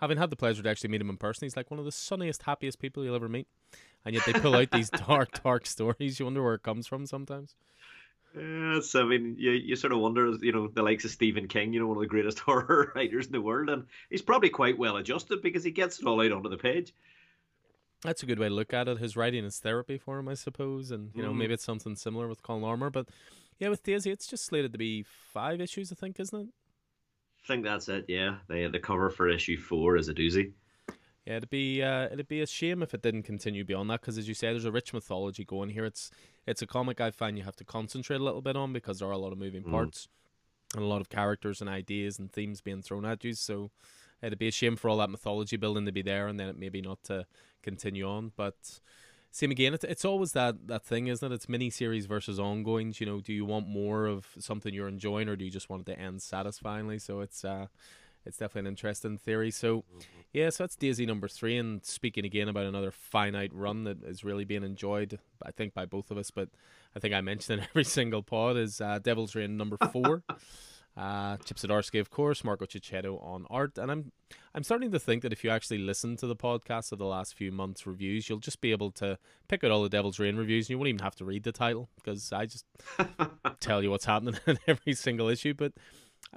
having 0.00 0.18
had 0.18 0.30
the 0.30 0.36
pleasure 0.36 0.62
to 0.62 0.68
actually 0.68 0.90
meet 0.90 1.02
him 1.02 1.10
in 1.10 1.18
person, 1.18 1.44
he's 1.44 1.56
like 1.56 1.70
one 1.70 1.78
of 1.78 1.84
the 1.84 1.92
sunniest, 1.92 2.44
happiest 2.44 2.78
people 2.78 3.04
you'll 3.04 3.14
ever 3.14 3.28
meet. 3.28 3.48
And 4.04 4.14
yet 4.14 4.24
they 4.24 4.32
pull 4.32 4.56
out 4.56 4.70
these 4.70 4.90
dark, 5.06 5.42
dark 5.42 5.66
stories. 5.66 6.18
You 6.18 6.24
wonder 6.24 6.42
where 6.42 6.54
it 6.54 6.62
comes 6.62 6.86
from 6.86 7.06
sometimes. 7.06 7.54
Yes, 8.36 8.94
I 8.94 9.02
mean, 9.02 9.34
you, 9.38 9.50
you 9.50 9.74
sort 9.74 9.92
of 9.92 9.98
wonder, 9.98 10.32
you 10.40 10.52
know, 10.52 10.68
the 10.68 10.82
likes 10.82 11.04
of 11.04 11.10
Stephen 11.10 11.48
King, 11.48 11.72
you 11.72 11.80
know, 11.80 11.86
one 11.86 11.96
of 11.96 12.02
the 12.02 12.06
greatest 12.06 12.38
horror 12.40 12.92
writers 12.94 13.26
in 13.26 13.32
the 13.32 13.40
world, 13.40 13.70
and 13.70 13.86
he's 14.08 14.22
probably 14.22 14.50
quite 14.50 14.78
well 14.78 14.96
adjusted 14.96 15.42
because 15.42 15.64
he 15.64 15.70
gets 15.70 15.98
it 15.98 16.06
all 16.06 16.20
out 16.20 16.32
onto 16.32 16.48
the 16.48 16.56
page. 16.56 16.94
That's 18.02 18.22
a 18.22 18.26
good 18.26 18.38
way 18.38 18.48
to 18.48 18.54
look 18.54 18.72
at 18.72 18.88
it. 18.88 18.98
His 18.98 19.16
writing 19.16 19.44
is 19.44 19.58
therapy 19.58 19.98
for 19.98 20.18
him, 20.18 20.28
I 20.28 20.34
suppose, 20.34 20.90
and 20.90 21.10
you 21.14 21.22
know, 21.22 21.32
mm. 21.32 21.36
maybe 21.36 21.54
it's 21.54 21.64
something 21.64 21.96
similar 21.96 22.28
with 22.28 22.42
Colin 22.42 22.62
Lorimer. 22.62 22.88
But 22.88 23.08
yeah, 23.58 23.68
with 23.68 23.82
Daisy, 23.82 24.10
it's 24.10 24.26
just 24.26 24.46
slated 24.46 24.72
to 24.72 24.78
be 24.78 25.04
five 25.34 25.60
issues, 25.60 25.92
I 25.92 25.96
think, 25.96 26.18
isn't 26.18 26.40
it? 26.40 26.48
I 27.44 27.46
think 27.46 27.64
that's 27.64 27.88
it. 27.88 28.06
Yeah, 28.08 28.36
the 28.48 28.68
the 28.68 28.78
cover 28.78 29.10
for 29.10 29.28
issue 29.28 29.58
four 29.58 29.96
is 29.96 30.08
a 30.08 30.14
doozy. 30.14 30.52
Yeah, 31.26 31.36
it'd 31.36 31.50
be 31.50 31.82
uh, 31.82 32.06
it'd 32.06 32.28
be 32.28 32.40
a 32.40 32.46
shame 32.46 32.82
if 32.82 32.94
it 32.94 33.02
didn't 33.02 33.24
continue 33.24 33.64
beyond 33.64 33.90
that 33.90 34.00
because, 34.00 34.16
as 34.16 34.26
you 34.26 34.34
say, 34.34 34.48
there's 34.48 34.64
a 34.64 34.72
rich 34.72 34.94
mythology 34.94 35.44
going 35.44 35.70
here. 35.70 35.84
It's 35.84 36.10
it's 36.46 36.62
a 36.62 36.66
comic 36.66 37.00
I 37.00 37.10
find 37.10 37.36
you 37.36 37.44
have 37.44 37.56
to 37.56 37.64
concentrate 37.64 38.20
a 38.20 38.24
little 38.24 38.40
bit 38.40 38.56
on 38.56 38.72
because 38.72 38.98
there 38.98 39.08
are 39.08 39.12
a 39.12 39.18
lot 39.18 39.32
of 39.32 39.38
moving 39.38 39.62
mm. 39.62 39.70
parts 39.70 40.08
and 40.74 40.82
a 40.82 40.86
lot 40.86 41.00
of 41.00 41.08
characters 41.08 41.60
and 41.60 41.68
ideas 41.68 42.18
and 42.18 42.32
themes 42.32 42.60
being 42.60 42.82
thrown 42.82 43.04
at 43.04 43.22
you. 43.24 43.34
So 43.34 43.70
it'd 44.22 44.38
be 44.38 44.48
a 44.48 44.52
shame 44.52 44.76
for 44.76 44.88
all 44.88 44.96
that 44.98 45.10
mythology 45.10 45.56
building 45.56 45.86
to 45.86 45.92
be 45.92 46.02
there 46.02 46.26
and 46.26 46.38
then 46.38 46.48
it 46.48 46.58
maybe 46.58 46.80
not 46.80 47.02
to 47.04 47.26
continue 47.62 48.08
on. 48.08 48.32
But 48.36 48.80
same 49.30 49.50
again, 49.50 49.74
it's 49.74 49.84
it's 49.84 50.04
always 50.04 50.32
that 50.32 50.66
that 50.68 50.84
thing, 50.84 51.06
isn't 51.08 51.30
it? 51.30 51.34
It's 51.34 51.48
mini 51.48 51.70
series 51.70 52.06
versus 52.06 52.40
ongoings. 52.40 53.00
You 53.00 53.06
know, 53.06 53.20
do 53.20 53.32
you 53.32 53.44
want 53.44 53.68
more 53.68 54.06
of 54.06 54.26
something 54.38 54.72
you're 54.72 54.88
enjoying 54.88 55.28
or 55.28 55.36
do 55.36 55.44
you 55.44 55.50
just 55.50 55.68
want 55.68 55.86
it 55.86 55.92
to 55.92 56.00
end 56.00 56.22
satisfyingly? 56.22 56.98
So 56.98 57.20
it's 57.20 57.44
uh 57.44 57.66
it's 58.24 58.36
definitely 58.36 58.60
an 58.60 58.72
interesting 58.72 59.18
theory. 59.18 59.50
So, 59.50 59.84
yeah, 60.32 60.50
so 60.50 60.64
that's 60.64 60.76
Daisy 60.76 61.06
number 61.06 61.28
three. 61.28 61.56
And 61.56 61.84
speaking 61.84 62.24
again 62.24 62.48
about 62.48 62.66
another 62.66 62.90
finite 62.90 63.52
run 63.54 63.84
that 63.84 64.02
is 64.04 64.24
really 64.24 64.44
being 64.44 64.64
enjoyed, 64.64 65.18
I 65.44 65.50
think, 65.50 65.74
by 65.74 65.86
both 65.86 66.10
of 66.10 66.18
us, 66.18 66.30
but 66.30 66.48
I 66.94 67.00
think 67.00 67.14
I 67.14 67.20
mentioned 67.20 67.60
in 67.60 67.66
every 67.70 67.84
single 67.84 68.22
pod 68.22 68.56
is 68.56 68.80
uh, 68.80 68.98
Devil's 68.98 69.34
Reign 69.34 69.56
number 69.56 69.76
four. 69.90 70.22
uh, 70.96 71.36
Chip 71.38 71.56
Zdarsky, 71.56 72.00
of 72.00 72.10
course, 72.10 72.44
Marco 72.44 72.66
Checchetto 72.66 73.22
on 73.24 73.46
art, 73.48 73.78
and 73.78 73.90
I'm 73.90 74.12
I'm 74.54 74.62
starting 74.62 74.90
to 74.90 74.98
think 74.98 75.22
that 75.22 75.32
if 75.32 75.44
you 75.44 75.50
actually 75.50 75.78
listen 75.78 76.16
to 76.16 76.26
the 76.26 76.36
podcast 76.36 76.92
of 76.92 76.98
the 76.98 77.06
last 77.06 77.34
few 77.34 77.52
months' 77.52 77.86
reviews, 77.86 78.28
you'll 78.28 78.38
just 78.38 78.60
be 78.60 78.72
able 78.72 78.90
to 78.92 79.18
pick 79.48 79.62
out 79.62 79.70
all 79.70 79.82
the 79.82 79.88
Devil's 79.88 80.18
Reign 80.18 80.36
reviews, 80.36 80.66
and 80.66 80.70
you 80.70 80.78
won't 80.78 80.88
even 80.88 81.02
have 81.02 81.14
to 81.16 81.24
read 81.24 81.44
the 81.44 81.52
title 81.52 81.88
because 81.96 82.32
I 82.32 82.46
just 82.46 82.64
tell 83.60 83.82
you 83.82 83.90
what's 83.90 84.04
happening 84.04 84.34
in 84.46 84.58
every 84.66 84.94
single 84.94 85.28
issue. 85.28 85.54
But 85.54 85.72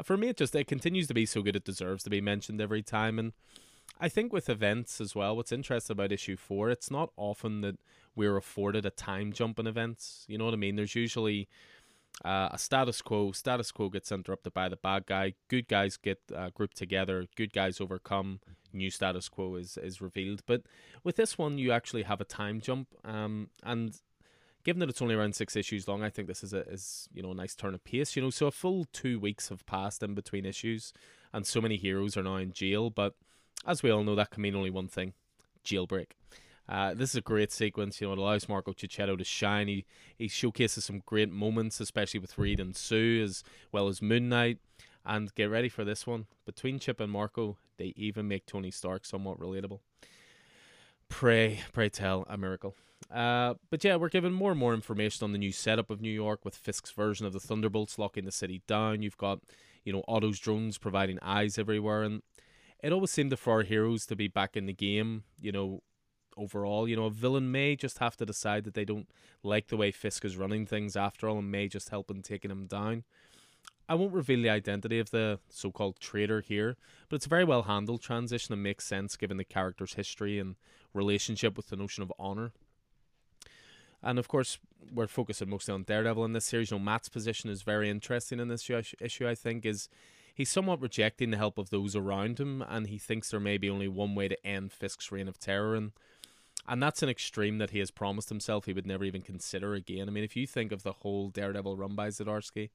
for 0.04 0.18
me, 0.18 0.30
it 0.30 0.38
just 0.38 0.56
it 0.56 0.68
continues 0.68 1.08
to 1.08 1.13
be 1.13 1.25
so 1.25 1.42
good. 1.42 1.56
It 1.56 1.66
deserves 1.66 2.04
to 2.04 2.10
be 2.10 2.22
mentioned 2.22 2.62
every 2.62 2.82
time, 2.82 3.20
and 3.20 3.34
I 4.00 4.10
think 4.10 4.34
with 4.34 4.50
events 4.50 5.00
as 5.00 5.16
well, 5.16 5.36
what's 5.36 5.52
interesting 5.52 5.94
about 5.94 6.12
issue 6.12 6.36
four, 6.36 6.70
it's 6.70 6.90
not 6.90 7.12
often 7.16 7.62
that 7.62 7.78
we're 8.16 8.38
afforded 8.38 8.86
a 8.86 8.90
time 8.90 9.34
jump 9.34 9.60
in 9.60 9.68
events. 9.68 10.25
You 10.28 10.38
know 10.38 10.46
what 10.46 10.54
I 10.54 10.58
mean? 10.58 10.75
There's 10.75 10.96
usually 10.96 11.48
uh, 12.24 12.50
a 12.52 12.58
status 12.58 13.02
quo. 13.02 13.32
Status 13.32 13.72
quo 13.72 13.90
gets 13.90 14.12
interrupted 14.12 14.54
by 14.54 14.70
the 14.70 14.75
bad 14.75 15.06
guy. 15.06 15.34
Good 15.48 15.68
guys 15.68 15.98
get 15.98 16.20
uh, 16.36 16.50
grouped 16.54 16.78
together. 16.78 17.28
Good 17.36 17.54
guys 17.54 17.80
overcome. 17.80 18.40
New 18.72 18.90
status 18.90 19.30
quo 19.30 19.56
is 19.56 19.78
is 19.78 20.02
revealed. 20.02 20.42
But 20.46 20.63
with 21.04 21.16
this 21.16 21.38
one, 21.38 21.58
you 21.58 21.72
actually 21.72 22.04
have 22.04 22.22
a 22.22 22.25
time 22.25 22.62
jump. 22.62 22.88
Um, 23.04 23.50
and 23.63 24.00
given 24.63 24.79
that 24.79 24.89
it's 24.89 25.01
only 25.01 25.15
around 25.15 25.36
six 25.36 25.55
issues 25.55 25.88
long, 25.88 26.03
I 26.03 26.10
think 26.10 26.27
this 26.27 26.43
is 26.43 26.53
a 26.53 26.62
is 26.70 27.08
you 27.13 27.22
know 27.22 27.32
a 27.32 27.36
nice 27.36 27.55
turn 27.55 27.74
of 27.74 27.84
pace. 27.84 28.15
You 28.15 28.22
know, 28.22 28.29
so 28.29 28.48
a 28.48 28.51
full 28.51 28.86
two 28.91 29.20
weeks 29.20 29.50
have 29.50 29.65
passed 29.65 30.03
in 30.03 30.13
between 30.13 30.46
issues, 30.46 30.93
and 31.32 31.46
so 31.46 31.62
many 31.62 31.77
heroes 31.77 32.17
are 32.17 32.24
now 32.24 32.38
in 32.38 32.51
jail. 32.51 32.89
But 32.89 33.15
as 33.65 33.84
we 33.84 33.91
all 33.91 34.03
know, 34.03 34.15
that 34.15 34.32
can 34.32 34.41
mean 34.41 34.55
only 34.55 34.70
one 34.70 34.88
thing: 34.88 35.13
jailbreak. 35.63 36.12
Uh, 36.67 36.93
this 36.93 37.10
is 37.10 37.17
a 37.17 37.22
great 37.22 37.51
sequence. 37.51 38.00
You 38.00 38.08
know, 38.08 38.13
it 38.13 38.20
allows 38.20 38.48
Marco 38.48 38.72
Checchetto 38.72 39.17
to 39.17 39.24
shine. 39.24 39.67
He, 39.67 39.86
he 40.17 40.29
showcases 40.29 40.86
some 40.86 41.01
great 41.05 41.29
moments, 41.29 41.82
especially 41.82 42.22
with 42.22 42.38
Reed 42.38 42.60
and 42.60 42.75
Sue, 42.75 43.22
as 43.22 43.43
well 43.72 43.89
as 43.89 44.01
Moon 44.01 44.29
Knight. 44.29 44.60
And 45.05 45.36
get 45.36 45.50
ready 45.50 45.67
for 45.67 45.84
this 45.84 46.08
one. 46.08 46.27
Between 46.46 46.79
Chip 46.79 47.01
and 47.01 47.12
Marco, 47.12 47.58
they 47.77 47.93
even 47.98 48.29
make 48.29 48.46
Tony 48.46 48.72
Stark 48.72 49.05
somewhat 49.05 49.39
relatable. 49.39 49.79
Pray, 51.10 51.60
pray 51.74 51.89
tell, 51.89 52.25
a 52.29 52.38
miracle. 52.38 52.75
Uh, 53.12 53.55
but 53.69 53.83
yeah, 53.83 53.95
we're 53.95 54.10
given 54.10 54.33
more 54.33 54.51
and 54.51 54.60
more 54.60 54.74
information 54.74 55.24
on 55.24 55.31
the 55.31 55.38
new 55.38 55.51
setup 55.51 55.89
of 55.89 56.01
New 56.01 56.12
York 56.12 56.43
with 56.45 56.55
Fisk's 56.55 56.91
version 56.91 57.25
of 57.25 57.33
the 57.33 57.39
Thunderbolts 57.39 58.00
locking 58.00 58.25
the 58.25 58.31
city 58.31 58.62
down. 58.67 59.01
You've 59.01 59.17
got, 59.17 59.39
you 59.83 59.93
know, 59.93 60.03
Otto's 60.07 60.39
drones 60.39 60.77
providing 60.77 61.19
eyes 61.22 61.57
everywhere. 61.57 62.03
And 62.03 62.22
it 62.81 62.91
always 62.91 63.12
seemed 63.12 63.38
for 63.39 63.53
our 63.53 63.63
heroes 63.63 64.05
to 64.07 64.15
be 64.15 64.27
back 64.27 64.57
in 64.57 64.65
the 64.65 64.74
game, 64.74 65.24
you 65.39 65.51
know, 65.51 65.81
overall. 66.38 66.88
You 66.88 66.95
know, 66.95 67.05
a 67.05 67.12
villain 67.12 67.51
may 67.51 67.75
just 67.75 68.00
have 68.00 68.17
to 68.17 68.25
decide 68.25 68.63
that 68.65 68.74
they 68.74 68.86
don't 68.86 69.07
like 69.43 69.67
the 69.67 69.77
way 69.77 69.91
Fisk 69.91 70.25
is 70.25 70.38
running 70.38 70.65
things 70.65 70.95
after 70.95 71.29
all 71.29 71.39
and 71.39 71.51
may 71.51 71.67
just 71.67 71.89
help 71.89 72.12
in 72.12 72.22
taking 72.22 72.51
him 72.51 72.67
down. 72.67 73.03
I 73.88 73.95
won't 73.95 74.13
reveal 74.13 74.41
the 74.41 74.50
identity 74.50 75.00
of 75.00 75.12
the 75.12 75.39
so 75.50 75.72
called 75.72 76.00
traitor 76.00 76.41
here, 76.41 76.77
but 77.10 77.17
it's 77.17 77.25
a 77.25 77.29
very 77.29 77.43
well 77.43 77.63
handled 77.63 78.01
transition 78.01 78.53
and 78.53 78.63
makes 78.63 78.86
sense 78.86 79.17
given 79.17 79.38
the 79.38 79.43
character's 79.43 79.95
history 79.95 80.39
and 80.39 80.55
relationship 80.93 81.57
with 81.57 81.67
the 81.67 81.75
notion 81.75 82.01
of 82.01 82.12
honour. 82.17 82.53
And 84.03 84.19
of 84.19 84.27
course, 84.27 84.57
we're 84.93 85.07
focusing 85.07 85.50
mostly 85.50 85.74
on 85.74 85.83
Daredevil 85.83 86.25
in 86.25 86.33
this 86.33 86.45
series. 86.45 86.72
You 86.72 86.77
know, 86.77 86.83
Matt's 86.83 87.10
position 87.10 87.50
is 87.50 87.62
very 87.62 87.89
interesting 87.89 88.39
in 88.39 88.50
this 88.50 88.69
issue, 88.69 89.27
I 89.27 89.36
think, 89.36 89.65
is 89.65 89.88
he's 90.33 90.50
somewhat 90.50 90.81
rejecting 90.81 91.31
the 91.31 91.38
help 91.38 91.57
of 91.57 91.69
those 91.69 91.95
around 91.95 92.39
him, 92.39 92.62
and 92.67 92.88
he 92.88 92.98
thinks 92.98 93.31
there 93.31 93.39
may 93.39 93.57
be 93.57 93.69
only 93.69 93.88
one 93.88 94.13
way 94.13 94.27
to 94.27 94.45
end 94.45 94.72
Fisk's 94.72 95.12
reign 95.12 95.27
of 95.27 95.39
terror, 95.39 95.75
and 95.75 95.91
and 96.67 96.81
that's 96.81 97.03
an 97.03 97.10
extreme 97.10 97.57
that 97.57 97.72
he 97.72 97.79
has 97.79 97.91
promised 97.91 98.29
himself 98.29 98.65
he 98.65 98.74
would 98.74 98.88
never 98.88 99.03
even 99.03 99.22
consider 99.22 99.74
again. 99.74 100.07
I 100.07 100.12
mean, 100.12 100.24
if 100.24 100.38
you 100.38 100.48
think 100.48 100.72
of 100.72 100.83
the 100.83 100.93
whole 100.93 101.29
Daredevil 101.29 101.75
run 101.75 101.93
by 101.93 102.07
Zdarsky 102.07 102.69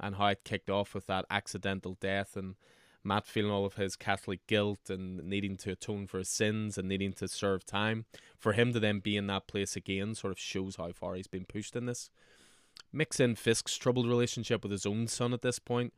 and 0.00 0.16
how 0.16 0.26
it 0.26 0.42
kicked 0.44 0.68
off 0.68 0.94
with 0.94 1.06
that 1.06 1.26
accidental 1.30 1.96
death 2.00 2.36
and 2.36 2.56
Matt 3.02 3.26
feeling 3.26 3.50
all 3.50 3.64
of 3.64 3.74
his 3.74 3.96
Catholic 3.96 4.46
guilt 4.46 4.90
and 4.90 5.22
needing 5.24 5.56
to 5.58 5.72
atone 5.72 6.06
for 6.06 6.18
his 6.18 6.28
sins 6.28 6.76
and 6.76 6.88
needing 6.88 7.12
to 7.14 7.28
serve 7.28 7.64
time, 7.64 8.04
for 8.38 8.52
him 8.52 8.72
to 8.72 8.80
then 8.80 9.00
be 9.00 9.16
in 9.16 9.26
that 9.28 9.46
place 9.46 9.76
again 9.76 10.14
sort 10.14 10.32
of 10.32 10.38
shows 10.38 10.76
how 10.76 10.92
far 10.92 11.14
he's 11.14 11.26
been 11.26 11.46
pushed 11.46 11.74
in 11.76 11.86
this. 11.86 12.10
Mix 12.92 13.20
in 13.20 13.36
Fisk's 13.36 13.76
troubled 13.76 14.06
relationship 14.06 14.62
with 14.62 14.72
his 14.72 14.86
own 14.86 15.06
son 15.06 15.32
at 15.32 15.42
this 15.42 15.58
point, 15.58 15.92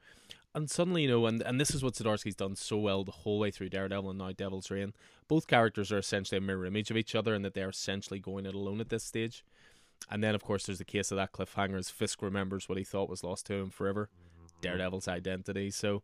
and 0.55 0.71
suddenly, 0.71 1.03
you 1.03 1.09
know, 1.09 1.27
and, 1.27 1.41
and 1.43 1.61
this 1.61 1.75
is 1.75 1.83
what 1.83 1.95
Zdarsky's 1.95 2.35
done 2.35 2.57
so 2.57 2.77
well 2.77 3.05
the 3.05 3.11
whole 3.13 3.39
way 3.39 3.51
through 3.51 3.71
Daredevil 3.71 4.11
and 4.11 4.19
now 4.19 4.33
Devil's 4.33 4.71
Reign. 4.71 4.93
Both 5.27 5.47
characters 5.47 5.91
are 5.91 5.99
essentially 5.99 6.39
a 6.39 6.43
mirror 6.43 6.67
image 6.67 6.91
of 6.91 6.97
each 6.97 7.15
other, 7.15 7.35
and 7.35 7.45
that 7.45 7.55
they're 7.55 7.71
essentially 7.71 8.21
going 8.21 8.45
it 8.45 8.55
alone 8.55 8.81
at 8.81 8.91
this 8.91 9.05
stage. 9.05 9.45
And 10.11 10.23
then, 10.23 10.35
of 10.35 10.43
course, 10.43 10.67
there's 10.67 10.79
the 10.79 10.85
case 10.85 11.11
of 11.11 11.17
that 11.17 11.33
cliffhanger 11.33 11.79
as 11.79 11.89
Fisk 11.89 12.21
remembers 12.21 12.69
what 12.69 12.77
he 12.77 12.85
thought 12.85 13.09
was 13.09 13.25
lost 13.25 13.47
to 13.47 13.55
him 13.55 13.71
forever 13.71 14.11
Mm-hmm. 14.63 14.69
Daredevil's 14.69 15.09
identity. 15.09 15.71
So, 15.71 16.03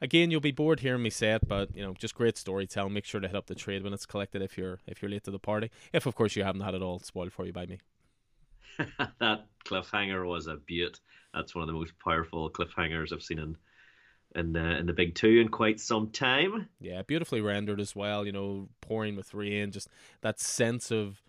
again, 0.00 0.30
you'll 0.30 0.40
be 0.40 0.52
bored 0.52 0.80
hearing 0.80 1.02
me 1.02 1.10
say 1.10 1.32
it, 1.32 1.48
but 1.48 1.74
you 1.74 1.82
know, 1.82 1.94
just 1.94 2.14
great 2.14 2.36
storytelling. 2.36 2.92
Make 2.92 3.04
sure 3.04 3.20
to 3.20 3.28
hit 3.28 3.36
up 3.36 3.46
the 3.46 3.54
trade 3.54 3.82
when 3.82 3.92
it's 3.92 4.06
collected 4.06 4.42
if 4.42 4.58
you're 4.58 4.80
if 4.86 5.02
you're 5.02 5.10
late 5.10 5.24
to 5.24 5.30
the 5.30 5.38
party. 5.38 5.70
If, 5.92 6.06
of 6.06 6.14
course, 6.14 6.36
you 6.36 6.44
haven't 6.44 6.62
had 6.62 6.74
it 6.74 6.82
all 6.82 6.98
spoiled 7.00 7.32
for 7.32 7.46
you 7.46 7.52
by 7.52 7.66
me. 7.66 7.78
that 9.20 9.46
cliffhanger 9.64 10.26
was 10.26 10.46
a 10.46 10.56
beaut. 10.56 11.00
That's 11.34 11.54
one 11.54 11.62
of 11.62 11.66
the 11.68 11.74
most 11.74 11.92
powerful 12.02 12.50
cliffhangers 12.50 13.12
I've 13.12 13.22
seen 13.22 13.38
in 13.38 13.56
in 14.34 14.52
the 14.52 14.78
in 14.78 14.86
the 14.86 14.92
big 14.92 15.14
two 15.14 15.40
in 15.40 15.48
quite 15.48 15.80
some 15.80 16.10
time. 16.10 16.68
Yeah, 16.80 17.02
beautifully 17.02 17.40
rendered 17.40 17.80
as 17.80 17.94
well. 17.96 18.24
You 18.24 18.32
know, 18.32 18.68
pouring 18.80 19.16
with 19.16 19.34
rain, 19.34 19.72
just 19.72 19.88
that 20.22 20.40
sense 20.40 20.90
of, 20.90 21.22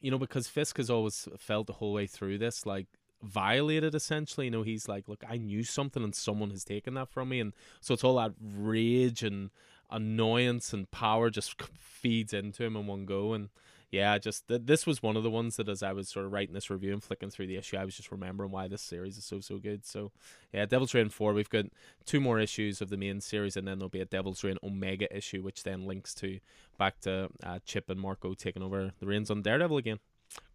you 0.00 0.10
know, 0.10 0.18
because 0.18 0.48
Fisk 0.48 0.76
has 0.76 0.90
always 0.90 1.28
felt 1.38 1.66
the 1.66 1.74
whole 1.74 1.92
way 1.92 2.06
through 2.06 2.38
this 2.38 2.66
like 2.66 2.86
violated 3.24 3.94
essentially. 3.94 4.46
You 4.46 4.52
know, 4.52 4.62
he's 4.62 4.88
like, 4.88 5.08
look, 5.08 5.24
I 5.28 5.36
knew 5.36 5.64
something 5.64 6.02
and 6.02 6.14
someone 6.14 6.50
has 6.50 6.64
taken 6.64 6.94
that 6.94 7.08
from 7.08 7.30
me, 7.30 7.40
and 7.40 7.52
so 7.80 7.94
it's 7.94 8.04
all 8.04 8.16
that 8.16 8.32
rage 8.40 9.22
and 9.22 9.50
annoyance 9.90 10.72
and 10.72 10.90
power 10.90 11.30
just 11.30 11.60
feeds 11.78 12.32
into 12.32 12.64
him 12.64 12.76
in 12.76 12.86
one 12.86 13.04
go 13.04 13.32
and 13.32 13.48
yeah, 13.94 14.18
just 14.18 14.48
th- 14.48 14.62
this 14.64 14.86
was 14.86 15.04
one 15.04 15.16
of 15.16 15.22
the 15.22 15.30
ones 15.30 15.54
that 15.54 15.68
as 15.68 15.80
I 15.80 15.92
was 15.92 16.08
sort 16.08 16.26
of 16.26 16.32
writing 16.32 16.52
this 16.52 16.68
review 16.68 16.92
and 16.92 17.02
flicking 17.02 17.30
through 17.30 17.46
the 17.46 17.56
issue, 17.56 17.76
I 17.76 17.84
was 17.84 17.94
just 17.94 18.10
remembering 18.10 18.50
why 18.50 18.66
this 18.66 18.82
series 18.82 19.16
is 19.16 19.24
so 19.24 19.38
so 19.38 19.58
good. 19.58 19.86
So 19.86 20.10
yeah, 20.52 20.66
Devil's 20.66 20.94
Reign 20.94 21.10
four. 21.10 21.32
We've 21.32 21.48
got 21.48 21.66
two 22.04 22.20
more 22.20 22.40
issues 22.40 22.80
of 22.80 22.90
the 22.90 22.96
main 22.96 23.20
series, 23.20 23.56
and 23.56 23.68
then 23.68 23.78
there'll 23.78 23.90
be 23.90 24.00
a 24.00 24.04
Devil's 24.04 24.42
Reign 24.42 24.58
Omega 24.64 25.14
issue, 25.16 25.42
which 25.42 25.62
then 25.62 25.86
links 25.86 26.12
to 26.16 26.40
back 26.76 26.98
to 27.02 27.28
uh, 27.44 27.60
Chip 27.64 27.88
and 27.88 28.00
Marco 28.00 28.34
taking 28.34 28.64
over 28.64 28.92
the 28.98 29.06
reins 29.06 29.30
on 29.30 29.42
Daredevil 29.42 29.76
again. 29.76 30.00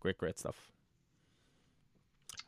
Great, 0.02 0.18
great 0.18 0.38
stuff. 0.38 0.70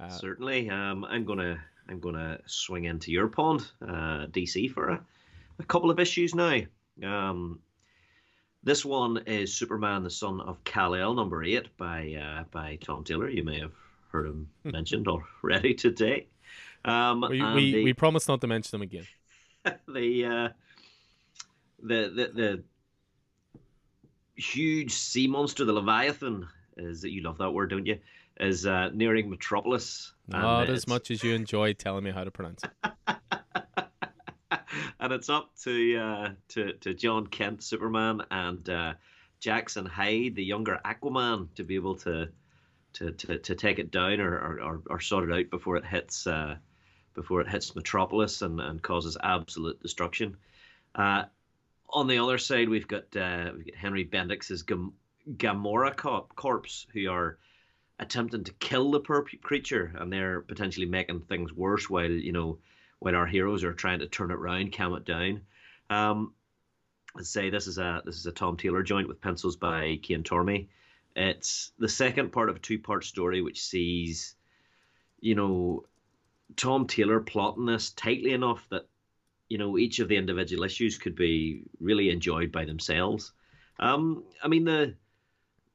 Uh, 0.02 0.10
Certainly, 0.10 0.70
um, 0.70 1.06
I'm 1.06 1.26
gonna 1.26 1.64
I'm 1.88 2.00
gonna 2.00 2.40
swing 2.48 2.86
into 2.86 3.12
your 3.12 3.28
pond, 3.28 3.62
uh, 3.82 4.26
DC, 4.32 4.72
for 4.72 4.90
a, 4.90 5.06
a 5.60 5.64
couple 5.64 5.92
of 5.92 6.00
issues 6.00 6.34
now. 6.34 6.62
Um, 7.04 7.60
this 8.64 8.84
one 8.84 9.18
is 9.28 9.54
Superman, 9.54 10.04
the 10.04 10.10
Son 10.10 10.42
of 10.42 10.64
Kal-El, 10.64 11.14
number 11.14 11.44
eight 11.44 11.76
by 11.78 12.14
uh, 12.14 12.44
by 12.52 12.78
Tom 12.82 13.04
Taylor. 13.04 13.30
You 13.30 13.44
may 13.44 13.60
have 13.60 13.74
heard 14.12 14.28
him 14.28 14.50
mentioned 14.64 15.08
already 15.08 15.76
today. 15.76 16.28
Um, 16.84 17.24
we 17.30 17.42
we, 17.54 17.72
the, 17.72 17.84
we 17.84 17.94
promise 17.94 18.28
not 18.28 18.42
to 18.42 18.48
mention 18.48 18.72
them 18.72 18.82
again. 18.82 19.08
the, 19.88 20.26
uh, 20.26 20.50
the 21.84 22.10
the 22.10 22.32
the 22.34 22.64
huge 24.36 24.94
sea 24.94 25.28
monster, 25.28 25.64
the 25.64 25.74
Leviathan, 25.74 26.48
is 26.78 27.02
that 27.02 27.12
you 27.12 27.22
love 27.22 27.38
that 27.38 27.52
word, 27.52 27.70
don't 27.70 27.86
you? 27.86 28.00
Is 28.42 28.66
uh, 28.66 28.90
nearing 28.92 29.30
Metropolis. 29.30 30.14
Not 30.28 30.70
as 30.70 30.88
much 30.88 31.12
as 31.12 31.24
you 31.24 31.34
enjoy 31.36 31.74
telling 31.74 32.04
me 32.04 32.10
how 32.12 32.24
to 32.24 32.32
pronounce 32.32 32.64
it. 32.64 32.72
and 35.00 35.14
it's 35.14 35.30
up 35.30 35.52
to 35.64 35.98
uh, 35.98 36.30
to 36.50 36.74
to 36.74 36.94
Jon 36.96 37.28
Kent, 37.28 37.64
Superman, 37.64 38.22
and 38.32 38.68
uh, 38.68 38.94
Jackson 39.40 39.86
Hyde, 39.86 40.36
the 40.36 40.44
younger 40.44 40.80
Aquaman, 40.84 41.54
to 41.56 41.64
be 41.64 41.76
able 41.76 41.96
to 41.98 42.30
to 42.94 43.12
to, 43.12 43.38
to 43.38 43.56
take 43.56 43.80
it 43.80 43.92
down 43.92 44.20
or, 44.20 44.36
or, 44.38 44.82
or 44.90 45.00
sort 45.00 45.30
it 45.30 45.36
out 45.36 45.50
before 45.50 45.78
it 45.78 45.86
hits 45.86 46.26
uh, 46.28 46.56
before 47.14 47.42
it 47.42 47.50
hits 47.50 47.76
Metropolis 47.76 48.42
and, 48.42 48.60
and 48.60 48.82
causes 48.82 49.18
absolute 49.22 49.82
destruction. 49.82 50.38
Uh, 50.96 51.24
on 51.90 52.08
the 52.08 52.20
other 52.20 52.38
side, 52.38 52.70
we've 52.70 52.88
got 52.88 53.16
uh, 53.16 53.52
we've 53.56 53.66
got 53.66 53.76
Henry 53.76 54.06
Bendix's 54.06 54.64
Gam- 54.64 54.94
Gamorra 55.30 55.96
corpse, 56.36 56.88
who 56.94 57.10
are 57.10 57.38
attempting 58.02 58.44
to 58.44 58.54
kill 58.54 58.92
the 58.92 59.00
poor 59.00 59.24
creature, 59.42 59.94
and 59.96 60.12
they're 60.12 60.42
potentially 60.42 60.88
making 60.88 61.22
things 61.22 61.54
worse 61.54 61.90
while 61.90 62.10
you 62.10 62.34
know 62.34 62.58
when 63.00 63.16
our 63.16 63.28
heroes 63.28 63.64
are 63.64 63.74
trying 63.74 64.00
to 64.00 64.08
turn 64.08 64.32
it 64.32 64.36
around, 64.36 64.76
calm 64.76 64.94
it 64.96 65.06
down. 65.06 65.42
Um, 65.90 66.34
let's 67.16 67.30
say 67.30 67.50
this 67.50 67.68
is 67.68 67.78
a 67.78 68.02
this 68.04 68.18
is 68.18 68.26
a 68.26 68.32
Tom 68.32 68.58
Taylor 68.58 68.84
joint 68.84 69.08
with 69.08 69.22
pencils 69.22 69.56
by 69.56 70.00
Cian 70.04 70.24
Tormey. 70.24 70.68
It's 71.16 71.72
the 71.78 71.90
second 71.90 72.32
part 72.32 72.50
of 72.50 72.56
a 72.56 72.60
two-part 72.60 73.04
story, 73.04 73.42
which 73.42 73.62
sees, 73.62 74.36
you 75.20 75.36
know, 75.36 75.86
Tom 76.56 76.88
Taylor 76.88 77.20
plotting 77.20 77.66
this 77.66 77.90
tightly 77.90 78.32
enough 78.32 78.66
that, 78.70 78.88
you 79.50 79.58
know, 79.58 79.78
each 79.78 80.00
of 80.00 80.08
the 80.08 80.16
individual 80.16 80.64
issues 80.64 80.98
could 80.98 81.16
be 81.16 81.64
really 81.82 82.10
enjoyed 82.10 82.52
by 82.52 82.64
themselves. 82.66 83.34
Um, 83.80 84.24
I 84.44 84.48
mean 84.48 84.64
the 84.64 84.96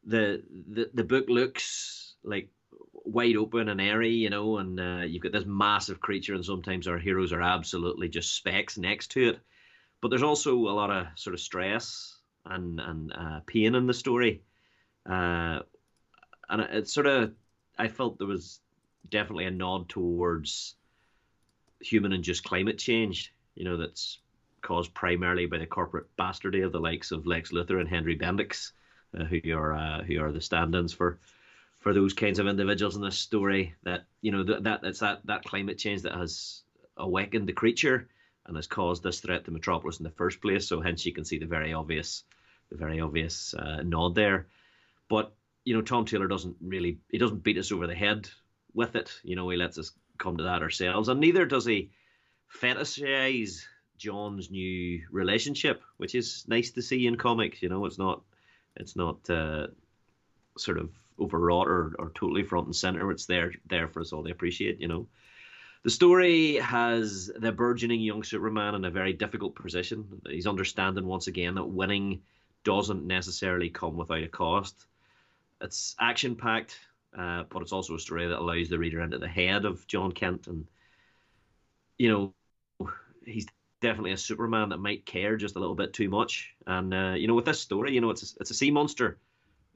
the 0.05 0.43
the 0.71 0.91
the 0.95 1.05
book 1.05 1.27
looks 1.29 2.06
like 2.27 2.49
wide 2.93 3.37
open 3.37 3.69
and 3.69 3.81
airy, 3.81 4.11
you 4.11 4.31
know, 4.31 4.59
and 4.59 4.79
uh, 4.81 5.05
you've 5.07 5.23
got 5.23 5.33
this 5.33 5.47
massive 5.47 6.01
creature, 6.01 6.35
and 6.35 6.45
sometimes 6.45 6.89
our 6.89 6.99
heroes 6.99 7.33
are 7.33 7.43
absolutely 7.43 8.09
just 8.09 8.35
specks 8.35 8.77
next 8.77 9.13
to 9.13 9.31
it. 9.31 9.39
But 10.01 10.09
there's 10.09 10.23
also 10.23 10.55
a 10.57 10.77
lot 10.77 10.91
of 10.91 11.07
sort 11.15 11.35
of 11.35 11.41
stress 11.41 12.17
and 12.45 12.81
and 12.81 13.13
uh, 13.13 13.41
pain 13.47 13.75
in 13.75 13.87
the 13.87 13.95
story, 13.95 14.43
uh, 15.09 15.61
and 16.49 16.61
it's 16.61 16.93
sort 16.93 17.07
of 17.07 17.33
I 17.79 17.89
felt 17.89 18.19
there 18.19 18.27
was 18.27 18.61
definitely 19.09 19.47
a 19.47 19.51
nod 19.51 19.89
towards 19.89 20.75
human 21.81 22.13
and 22.13 22.25
just 22.25 22.45
climate 22.45 22.79
change. 22.79 23.33
You 23.55 23.65
know, 23.65 23.77
that's 23.77 24.19
caused 24.63 24.93
primarily 24.95 25.47
by 25.47 25.59
the 25.59 25.67
corporate 25.67 26.07
bastardy 26.19 26.65
of 26.65 26.73
the 26.73 26.81
likes 26.81 27.13
of 27.13 27.27
Lex 27.27 27.53
Luthor 27.53 27.81
and 27.81 27.89
Henry 27.89 28.19
Bendix, 28.19 28.73
uh, 29.19 29.25
who 29.25 29.41
are 29.57 29.73
uh, 29.73 30.03
who 30.03 30.21
are 30.21 30.33
the 30.33 30.41
stand-ins 30.41 30.93
for 30.93 31.19
for 31.87 31.95
those 31.95 32.15
kinds 32.15 32.41
of 32.41 32.49
individuals 32.49 32.97
in 32.97 33.03
this 33.03 33.17
story. 33.17 33.73
That 33.85 34.07
you 34.21 34.33
know 34.33 34.43
that 34.43 34.65
that 34.65 34.99
that 34.99 35.21
that 35.25 35.45
climate 35.45 35.79
change 35.79 36.03
that 36.03 36.17
has 36.17 36.65
awakened 36.97 37.47
the 37.47 37.53
creature 37.53 38.09
and 38.45 38.57
has 38.57 38.67
caused 38.67 39.05
this 39.05 39.21
threat 39.21 39.45
to 39.45 39.53
Metropolis 39.53 39.99
in 39.99 40.03
the 40.03 40.11
first 40.11 40.41
place. 40.41 40.67
So 40.67 40.81
hence 40.81 41.07
you 41.07 41.13
can 41.13 41.25
see 41.25 41.39
the 41.39 41.47
very 41.47 41.73
obvious 41.73 42.25
the 42.71 42.77
very 42.77 42.99
obvious 43.01 43.55
uh, 43.55 43.83
nod 43.85 44.17
there. 44.17 44.49
But 45.09 45.33
you 45.63 45.77
know 45.77 45.81
Tom 45.81 46.07
Taylor 46.07 46.27
doesn't 46.27 46.57
really 46.61 46.99
he 47.09 47.19
doesn't 47.19 47.45
beat 47.45 47.57
us 47.57 47.71
over 47.71 47.87
the 47.87 47.95
head 47.95 48.29
with 48.75 48.97
it. 48.97 49.21
You 49.23 49.37
know 49.37 49.49
he 49.49 49.57
lets 49.57 49.79
us 49.79 49.93
come 50.19 50.39
to 50.39 50.43
that 50.43 50.63
ourselves, 50.63 51.09
and 51.09 51.21
neither 51.21 51.47
does 51.47 51.67
he 51.67 51.93
fetishize 52.53 53.65
Jon's 53.97 54.51
new 54.51 55.03
relationship, 55.13 55.83
which 55.99 56.17
is 56.17 56.47
nice 56.49 56.73
to 56.73 56.83
see 56.83 57.07
in 57.07 57.15
comics. 57.15 57.63
You 57.63 57.69
know, 57.69 57.85
it's 57.87 57.97
not 57.97 58.23
it's 58.75 58.97
not 58.97 59.31
uh, 59.31 59.69
sort 60.59 60.79
of 60.79 60.91
overwrought 61.21 61.69
or, 61.69 61.95
or 61.99 62.13
totally 62.15 62.43
front 62.43 62.67
and 62.67 62.77
center. 62.77 63.11
It's 63.11 63.27
there 63.27 63.53
there 63.67 63.89
for 63.89 64.01
us 64.01 64.13
all 64.13 64.25
to 64.25 64.31
appreciate. 64.31 64.81
You 64.81 64.89
know, 64.89 65.09
the 65.83 65.91
story 65.91 66.57
has 66.57 67.31
the 67.37 67.53
burgeoning 67.53 68.01
young 68.01 68.23
Superman 68.23 68.75
in 68.75 68.85
a 68.85 68.91
very 68.91 69.13
difficult 69.13 69.55
position. 69.55 70.07
He's 70.29 70.47
understanding 70.47 71.07
once 71.07 71.27
again 71.27 71.55
that 71.55 71.65
winning 71.65 72.23
doesn't 72.65 73.07
necessarily 73.07 73.71
come 73.71 73.97
without 73.97 74.23
a 74.23 74.29
cost. 74.29 74.87
It's 75.61 75.95
action 76.01 76.37
packed, 76.37 76.79
uh, 77.17 77.45
but 77.49 77.63
it's 77.63 77.73
also 77.73 77.95
a 77.95 78.01
story 78.01 78.27
that 78.27 78.39
allows 78.39 78.69
the 78.69 78.79
reader 78.79 79.01
into 79.01 79.19
the 79.19 79.29
head 79.29 79.65
of 79.65 79.87
Jon 79.87 80.13
Kent 80.13 80.49
and 80.49 80.67
you 81.99 82.11
know 82.11 82.35
he's 83.25 83.47
definitely 83.81 84.13
a 84.13 84.17
Superman 84.17 84.71
that 84.71 84.79
might 84.79 85.07
care 85.07 85.37
just 85.37 85.57
a 85.57 85.59
little 85.59 85.75
bit 85.75 85.93
too 85.93 86.09
much. 86.09 86.55
And 86.67 86.93
uh, 86.95 87.15
you 87.17 87.29
know, 87.29 87.35
with 87.35 87.45
this 87.45 87.61
story, 87.61 87.95
you 87.95 88.01
know, 88.01 88.11
it's 88.11 88.33
a, 88.35 88.37
it's 88.41 88.51
a 88.51 88.55
sea 88.55 88.71
monster 88.71 89.19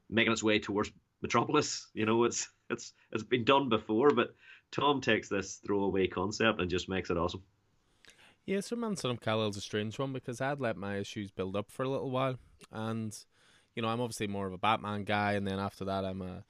making 0.09 0.33
its 0.33 0.43
way 0.43 0.59
towards 0.59 0.91
Metropolis. 1.23 1.89
You 1.95 2.07
know, 2.07 2.25
it's 2.25 2.49
it's 2.69 2.93
it's 3.13 3.23
been 3.23 3.45
done 3.45 3.69
before, 3.69 4.11
but 4.11 4.35
Tom 4.71 5.01
takes 5.01 5.29
this 5.29 5.57
throwaway 5.67 6.07
concept 6.07 6.61
and 6.61 6.71
just 6.71 6.89
makes 6.89 7.11
it 7.11 7.17
awesome. 7.17 7.43
Yeah, 8.47 8.61
Superman 8.61 8.97
Son 8.97 9.11
of 9.13 9.21
Kal-El's 9.21 9.57
a 9.57 9.61
strange 9.61 9.99
one 9.99 10.13
because 10.13 10.41
I'd 10.41 10.61
let 10.61 10.77
my 10.77 10.97
issues 10.97 11.31
build 11.31 11.55
up 11.57 11.71
for 11.71 11.85
a 11.85 11.89
little 11.89 12.11
while, 12.11 12.37
and 12.73 13.17
you 13.75 13.83
know, 13.83 13.89
I'm 13.89 14.01
obviously 14.01 14.27
more 14.27 14.47
of 14.47 14.53
a 14.53 14.59
Batman 14.59 15.05
guy, 15.05 15.33
and 15.33 15.47
then 15.47 15.59
after 15.59 15.85
that, 15.85 16.05
I'm 16.05 16.23
a 16.23 16.45